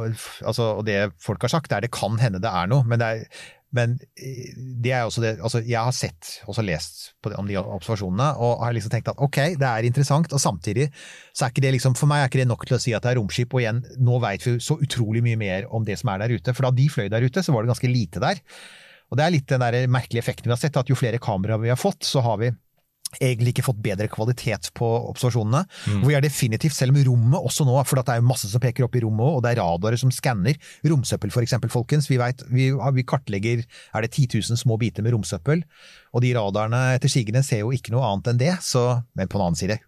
altså, 0.48 0.72
Og 0.80 0.86
det 0.88 1.12
folk 1.22 1.44
har 1.44 1.58
sagt, 1.58 1.76
er 1.76 1.84
det 1.84 1.94
kan 1.96 2.18
hende 2.22 2.40
det 2.44 2.52
er 2.52 2.72
noe, 2.72 2.88
men 2.88 3.02
det 3.02 3.12
er 3.12 3.28
men 3.76 3.98
eh, 4.16 4.54
det 4.56 4.94
er 4.96 5.04
også 5.08 5.24
det, 5.24 5.34
altså 5.44 5.62
jeg 5.66 5.82
har 5.82 5.96
sett 5.96 6.38
og 6.48 6.60
lest 6.64 7.10
om 7.36 7.50
de 7.50 7.58
observasjonene 7.60 8.30
og 8.40 8.64
har 8.64 8.76
liksom 8.76 8.94
tenkt 8.94 9.12
at 9.12 9.20
ok, 9.22 9.40
det 9.60 9.68
er 9.68 9.88
interessant, 9.88 10.32
og 10.32 10.42
samtidig 10.42 10.88
så 11.34 11.46
er 11.46 11.54
ikke 11.54 11.66
det 11.66 11.74
liksom, 11.78 11.98
for 12.00 12.10
meg 12.12 12.24
er 12.24 12.32
ikke 12.32 12.44
det 12.44 12.50
nok 12.52 12.66
til 12.68 12.78
å 12.78 12.82
si 12.82 12.96
at 12.96 13.04
det 13.04 13.12
er 13.12 13.20
romskip. 13.20 13.52
Og 13.52 13.64
igjen, 13.64 13.84
nå 14.00 14.22
vet 14.24 14.46
vi 14.48 14.56
så 14.64 14.78
utrolig 14.80 15.26
mye 15.26 15.40
mer 15.42 15.68
om 15.76 15.86
det 15.88 16.00
som 16.00 16.14
er 16.14 16.24
der 16.24 16.38
ute. 16.38 16.56
For 16.56 16.68
da 16.68 16.72
de 16.78 16.88
fløy 16.92 17.10
der 17.12 17.26
ute, 17.26 17.44
så 17.44 17.56
var 17.56 17.66
det 17.66 17.74
ganske 17.74 17.92
lite 17.92 18.24
der. 18.24 18.40
Og 19.16 19.20
det 19.22 19.24
er 19.30 19.32
litt 19.38 19.48
den 19.48 19.64
der 19.64 19.86
merkelige 19.88 20.20
effekten 20.20 20.50
vi 20.50 20.52
har 20.52 20.60
sett, 20.60 20.76
at 20.76 20.90
jo 20.92 21.00
flere 21.00 21.22
kameraer 21.24 21.62
vi 21.62 21.72
har 21.72 21.80
fått, 21.80 22.04
så 22.04 22.20
har 22.26 22.42
vi 22.42 22.50
egentlig 23.16 23.54
ikke 23.54 23.64
fått 23.64 23.80
bedre 23.80 24.10
kvalitet 24.12 24.68
på 24.76 24.90
observasjonene. 25.08 25.62
Og 26.02 26.10
vi 26.10 26.18
er 26.18 26.26
definitivt, 26.26 26.76
selv 26.76 26.92
om 26.92 27.00
rommet 27.08 27.48
også 27.48 27.64
nå, 27.64 27.78
for 27.88 28.02
det 28.02 28.12
er 28.12 28.26
masse 28.28 28.50
som 28.52 28.60
peker 28.60 28.84
opp 28.84 28.98
i 29.00 29.06
rommet 29.06 29.38
og 29.38 29.40
det 29.46 29.54
er 29.54 29.62
radarer 29.62 29.96
som 30.02 30.12
skanner 30.12 30.60
romsøppel 30.84 31.32
for 31.32 31.46
eksempel, 31.46 31.72
folkens. 31.72 32.10
Vi, 32.12 32.20
vet, 32.20 32.44
vi, 32.52 32.68
vi 32.76 33.08
kartlegger 33.08 33.64
er 33.64 34.04
det 34.04 34.12
10 34.12 34.42
000 34.52 34.60
små 34.60 34.76
biter 34.82 35.06
med 35.06 35.16
romsøppel, 35.16 35.64
og 36.12 36.28
de 36.28 36.36
radarene 36.36 36.84
etter 36.98 37.16
sigende 37.16 37.46
ser 37.48 37.64
jo 37.64 37.72
ikke 37.72 37.96
noe 37.96 38.04
annet 38.10 38.34
enn 38.34 38.44
det, 38.44 38.56
så, 38.68 38.90
men 39.16 39.32
på 39.32 39.40
den 39.40 39.48
annen 39.48 39.64
side, 39.64 39.80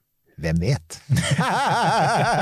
hvem 0.42 0.60
vet? 0.62 0.98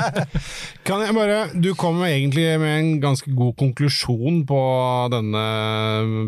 Kan 0.86 1.02
jeg 1.02 1.14
bare, 1.16 1.38
Du 1.58 1.70
kom 1.78 2.00
egentlig 2.06 2.44
med 2.60 2.72
en 2.78 2.90
ganske 3.02 3.30
god 3.36 3.54
konklusjon 3.60 4.42
på 4.48 4.58
denne 5.12 5.44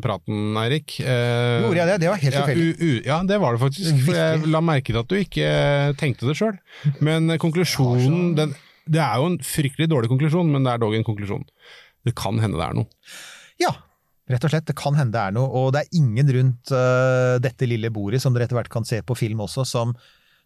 praten, 0.04 0.56
Eirik. 0.62 0.98
Eh, 1.02 1.64
Gjorde 1.64 1.80
jeg 1.82 1.90
det? 1.92 1.98
Det 2.04 2.10
var 2.12 2.22
helt 2.22 2.34
ja, 2.38 2.44
tilfeldig. 2.46 2.70
u- 2.80 3.02
Ja, 3.06 3.18
det 3.28 3.40
var 3.42 3.54
det 3.56 3.62
faktisk. 3.62 4.00
For 4.06 4.14
jeg 4.18 4.46
la 4.50 4.60
merke 4.64 4.92
til 4.92 5.00
at 5.02 5.10
du 5.10 5.16
ikke 5.18 5.48
tenkte 6.00 6.28
det 6.30 6.38
sjøl. 6.40 6.56
Men 7.04 7.30
eh, 7.30 7.38
konklusjonen 7.42 8.32
den, 8.38 8.54
Det 8.88 9.02
er 9.04 9.16
jo 9.20 9.26
en 9.34 9.38
fryktelig 9.44 9.90
dårlig 9.92 10.08
konklusjon, 10.14 10.48
men 10.54 10.64
det 10.64 10.72
er 10.72 10.80
dog 10.82 10.94
en 10.96 11.04
konklusjon. 11.06 11.44
Det 12.06 12.14
kan 12.16 12.38
hende 12.40 12.56
det 12.56 12.64
er 12.70 12.74
noe. 12.78 12.88
Ja, 13.60 13.74
rett 14.30 14.44
og 14.46 14.50
slett. 14.54 14.64
Det 14.70 14.76
kan 14.78 14.96
hende 14.96 15.12
det 15.12 15.20
er 15.28 15.34
noe. 15.36 15.48
Og 15.60 15.74
det 15.74 15.82
er 15.84 15.98
ingen 16.00 16.30
rundt 16.32 16.72
uh, 16.72 17.36
dette 17.42 17.68
lille 17.68 17.90
bordet, 17.92 18.22
som 18.24 18.32
dere 18.32 18.46
etter 18.48 18.56
hvert 18.56 18.72
kan 18.72 18.86
se 18.88 19.02
på 19.04 19.16
film 19.18 19.42
også, 19.44 19.66
som, 19.68 19.92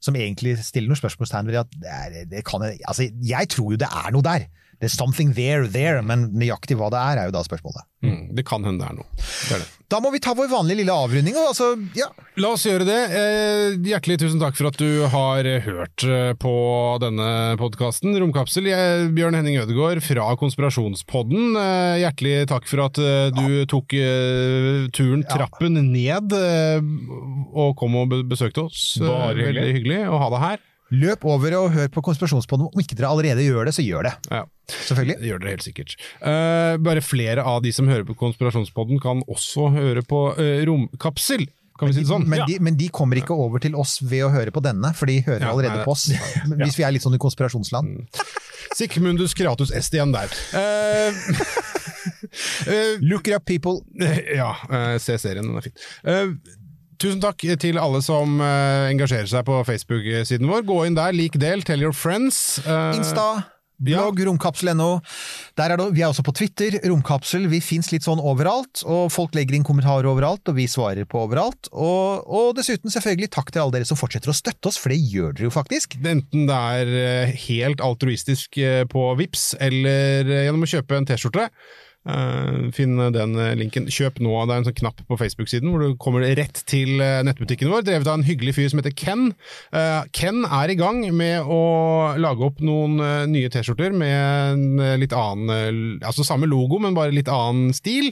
som 0.03 0.17
egentlig 0.19 0.57
stiller 0.67 0.91
noen 0.91 0.99
spørsmålstegn 0.99 1.51
ved 1.51 1.61
at 1.63 1.77
det, 1.79 2.25
det 2.33 2.45
kan 2.47 2.65
Altså, 2.67 3.07
jeg 3.07 3.49
tror 3.53 3.75
jo 3.75 3.81
det 3.81 3.89
er 3.89 4.15
noe 4.15 4.27
der. 4.27 4.49
There's 4.83 4.97
something 4.99 5.31
there, 5.37 5.69
there, 5.71 6.01
men 6.03 6.33
nøyaktig 6.35 6.75
hva 6.75 6.89
det 6.91 6.99
er, 6.99 7.21
er 7.23 7.29
jo 7.31 7.37
da 7.37 7.45
spørsmålet. 7.47 7.85
Mm, 8.03 8.23
det 8.35 8.43
kan 8.49 8.65
hende 8.67 8.83
det 8.83 8.89
er 8.91 8.97
noe. 8.99 9.07
Det 9.23 9.55
er 9.55 9.61
det. 9.63 9.69
Da 9.93 9.99
må 10.03 10.09
vi 10.11 10.19
ta 10.25 10.33
vår 10.35 10.49
vanlige 10.51 10.81
lille 10.81 10.95
avrunding, 10.97 11.37
altså, 11.39 11.69
ja. 11.95 12.09
La 12.41 12.51
oss 12.57 12.65
gjøre 12.67 12.87
det. 12.89 12.97
Eh, 13.13 13.75
hjertelig 13.87 14.17
tusen 14.25 14.41
takk 14.41 14.57
for 14.59 14.71
at 14.73 14.79
du 14.81 15.05
har 15.13 15.47
hørt 15.67 16.03
eh, 16.09 16.33
på 16.41 16.53
denne 17.05 17.29
podkasten. 17.61 18.17
Romkapsel. 18.19 18.67
Jeg, 18.73 19.11
Bjørn 19.15 19.37
Henning 19.39 19.61
Ødegaard 19.61 20.01
fra 20.03 20.31
Konspirasjonspodden. 20.41 21.55
Eh, 21.61 22.01
hjertelig 22.03 22.35
takk 22.51 22.67
for 22.73 22.87
at 22.89 22.99
eh, 23.05 23.29
du 23.37 23.63
tok 23.71 23.95
eh, 24.01 24.89
turen 24.97 25.23
trappen 25.29 25.77
ned 25.93 26.35
eh, 26.41 26.81
og 27.53 27.77
kom 27.79 28.01
og 28.03 28.17
besøkte 28.33 28.67
oss. 28.67 28.97
Eh, 28.99 29.07
Bare 29.07 29.37
hyggelig. 29.37 29.53
Veldig 29.61 29.79
hyggelig 29.79 30.03
å 30.09 30.23
ha 30.25 30.33
deg 30.35 30.47
her. 30.49 30.69
Løp 30.93 31.25
over 31.25 31.55
og 31.57 31.71
hør 31.73 31.89
på 31.95 32.03
Konspirasjonspodden. 32.05 32.69
Om 32.69 32.83
ikke 32.83 32.97
dere 32.99 33.09
allerede 33.15 33.47
gjør 33.47 33.65
det, 33.71 33.73
så 33.79 33.85
gjør 33.85 34.11
det. 34.11 34.13
Ja. 34.29 34.43
Selvfølgelig. 34.69 35.17
Det 35.23 35.31
gjør 35.31 35.41
dere 35.43 35.55
helt 35.55 35.65
sikkert. 35.65 35.95
Uh, 36.21 36.77
bare 36.85 37.01
flere 37.05 37.45
av 37.49 37.63
de 37.65 37.73
som 37.73 37.89
hører 37.89 38.05
på 38.09 38.17
Konspirasjonspodden 38.21 39.01
kan 39.03 39.25
også 39.33 39.71
høre 39.73 40.05
på 40.05 40.21
uh, 40.37 40.61
Romkapsel. 40.69 41.47
Kan 41.81 41.89
vi 41.89 41.97
si 41.97 42.05
det 42.05 42.11
sånn? 42.13 42.27
Men, 42.29 42.43
Ja. 42.45 42.47
de, 42.47 42.59
men 42.63 42.77
de 42.79 42.91
kommer 42.93 43.17
ikke 43.19 43.33
over 43.35 43.59
til 43.65 43.75
oss 43.81 43.97
ved 44.05 44.27
å 44.27 44.31
høre 44.35 44.53
på 44.55 44.61
denne, 44.63 44.93
for 44.95 45.09
de 45.09 45.17
hører 45.25 45.47
Ja, 45.49 45.55
allerede 45.55 45.81
nei, 45.81 45.87
på 45.89 45.95
oss. 45.97 46.05
Hvis 46.61 46.77
vi 46.79 46.85
er 46.87 46.93
litt 46.95 47.03
sånn 47.03 47.17
i 47.17 47.23
konspirasjonsland. 47.25 48.05
Sikkmundus 48.77 49.33
kreatus 49.37 49.73
est 49.75 49.97
igjen 49.97 50.13
der. 50.15 50.31
Uh, 50.53 51.11
Look 53.01 53.29
it 53.29 53.35
up, 53.35 53.45
people. 53.49 53.81
Ja, 54.37 54.53
se 55.03 55.17
serien, 55.19 55.49
den 55.49 55.57
er 55.59 55.67
fin. 55.67 56.39
Tusen 57.03 57.19
takk 57.19 57.43
til 57.59 57.81
alle 57.83 57.99
som 58.05 58.37
uh, 58.39 58.87
engasjerer 58.87 59.27
seg 59.27 59.43
på 59.49 59.57
Facebook-siden 59.67 60.47
vår. 60.47 60.63
Gå 60.69 60.85
inn 60.87 60.95
der, 60.95 61.11
lik 61.17 61.35
del, 61.41 61.65
tell 61.67 61.83
your 61.83 61.97
friends. 61.97 62.61
Uh, 62.63 62.95
Insta, 62.95 63.25
ja. 63.43 63.49
blogg, 63.89 64.21
romkapsel.no. 64.29 65.01
Der 65.59 65.75
er 65.75 65.81
det, 65.81 65.89
vi 65.97 66.05
er 66.05 66.13
også 66.13 66.23
på 66.23 66.37
Twitter, 66.39 66.77
romkapsel. 66.87 67.49
Vi 67.51 67.59
fins 67.59 67.91
litt 67.91 68.07
sånn 68.07 68.23
overalt, 68.23 68.85
og 68.87 69.11
folk 69.11 69.35
legger 69.35 69.59
inn 69.59 69.67
kommentarer 69.67 70.07
overalt, 70.13 70.47
og 70.47 70.61
vi 70.61 70.69
svarer 70.71 71.09
på 71.11 71.25
overalt. 71.25 71.73
Og, 71.75 72.23
og 72.23 72.55
dessuten 72.61 72.95
selvfølgelig 72.95 73.33
takk 73.35 73.51
til 73.51 73.65
alle 73.65 73.81
dere 73.81 73.91
som 73.91 73.99
fortsetter 73.99 74.31
å 74.31 74.39
støtte 74.39 74.71
oss, 74.71 74.79
for 74.79 74.95
det 74.95 75.03
gjør 75.03 75.35
dere 75.35 75.51
jo 75.51 75.57
faktisk. 75.59 75.99
Enten 75.99 76.47
det 76.47 76.65
er 76.79 76.99
eh, 77.03 77.39
helt 77.49 77.83
altruistisk 77.83 78.63
på 78.95 79.09
Vips 79.19 79.57
eller 79.59 80.37
gjennom 80.45 80.69
å 80.69 80.75
kjøpe 80.77 81.03
en 81.03 81.11
T-skjorte. 81.11 81.51
Eh, 82.03 82.71
Finn 82.75 82.99
den 83.15 83.37
eh, 83.39 83.53
linken. 83.59 83.87
Kjøp 83.93 84.19
nå. 84.25 84.33
Det 84.47 84.55
er 84.55 84.63
en 84.63 84.67
sånn 84.69 84.79
knapp 84.81 85.03
på 85.07 85.19
Facebook-siden 85.21 85.71
hvor 85.71 85.85
du 85.85 85.97
kommer 86.03 86.27
rett 86.39 86.63
til 86.71 86.99
eh, 87.03 87.21
nettbutikken 87.27 87.71
vår, 87.71 87.85
drevet 87.87 88.11
av 88.11 88.19
en 88.19 88.27
hyggelig 88.27 88.57
fyr 88.59 88.73
som 88.73 88.83
heter 88.83 88.95
Ken. 88.99 89.31
Ken 90.17 90.43
er 90.47 90.73
i 90.73 90.79
gang 90.79 91.05
med 91.15 91.47
å 91.47 91.63
lage 92.21 92.47
opp 92.47 92.61
noen 92.65 92.99
nye 93.31 93.51
T-skjorter 93.53 93.95
med 93.95 94.59
en 94.59 95.01
litt 95.01 95.15
annen 95.17 96.01
Altså 96.03 96.25
samme 96.27 96.49
logo, 96.51 96.81
men 96.83 96.97
bare 96.97 97.15
litt 97.15 97.31
annen 97.31 97.73
stil. 97.77 98.11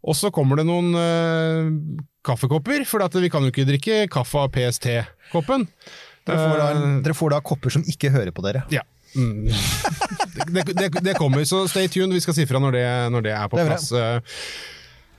Og 0.00 0.16
så 0.16 0.30
kommer 0.34 0.58
det 0.58 0.66
noen 0.68 0.94
kaffekopper, 2.26 2.84
for 2.88 3.04
vi 3.20 3.30
kan 3.32 3.44
jo 3.44 3.52
ikke 3.52 3.68
drikke 3.68 3.98
kaffe 4.12 4.44
av 4.44 4.52
PST-koppen. 4.54 5.66
Dere 6.28 7.02
dere 7.04 7.16
får 7.16 7.34
da 7.34 7.42
kopper 7.44 7.72
som 7.74 7.84
ikke 7.88 8.12
hører 8.14 8.34
på 8.34 8.44
dere. 8.46 8.64
ja. 8.74 8.84
Mm. 9.16 9.48
Det, 10.50 10.62
det, 10.74 10.88
det 11.04 11.14
kommer, 11.14 11.44
så 11.44 11.68
stay 11.68 11.88
tuned. 11.88 12.14
Vi 12.14 12.20
skal 12.20 12.34
si 12.34 12.46
fra 12.46 12.58
når 12.62 12.74
det, 12.74 12.84
når 13.12 13.20
det 13.26 13.32
er 13.34 13.48
på 13.50 13.58
Det 13.58 13.64
er 13.64 13.70
plass. 13.70 13.92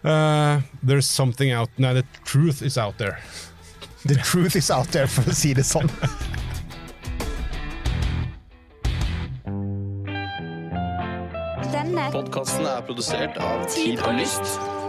Uh, 0.03 0.61
there's 0.83 1.05
something 1.05 1.51
out 1.53 1.69
Nei, 1.77 1.93
the 1.93 2.03
truth 2.25 2.61
is 2.63 2.77
out 2.77 2.97
there. 2.97 3.19
The 4.05 4.15
truth 4.15 4.55
is 4.55 4.71
out 4.71 4.87
there, 4.91 5.07
for 5.07 5.29
å 5.29 5.35
si 5.35 5.53
det 5.53 5.65
sånn. 5.67 5.91
Denne 11.71 12.09
Podkasten 12.11 12.65
er 12.65 12.81
produsert 12.87 13.37
av 13.37 13.67
Tid 13.69 14.01
og 14.01 14.17
Lyst. 14.17 14.80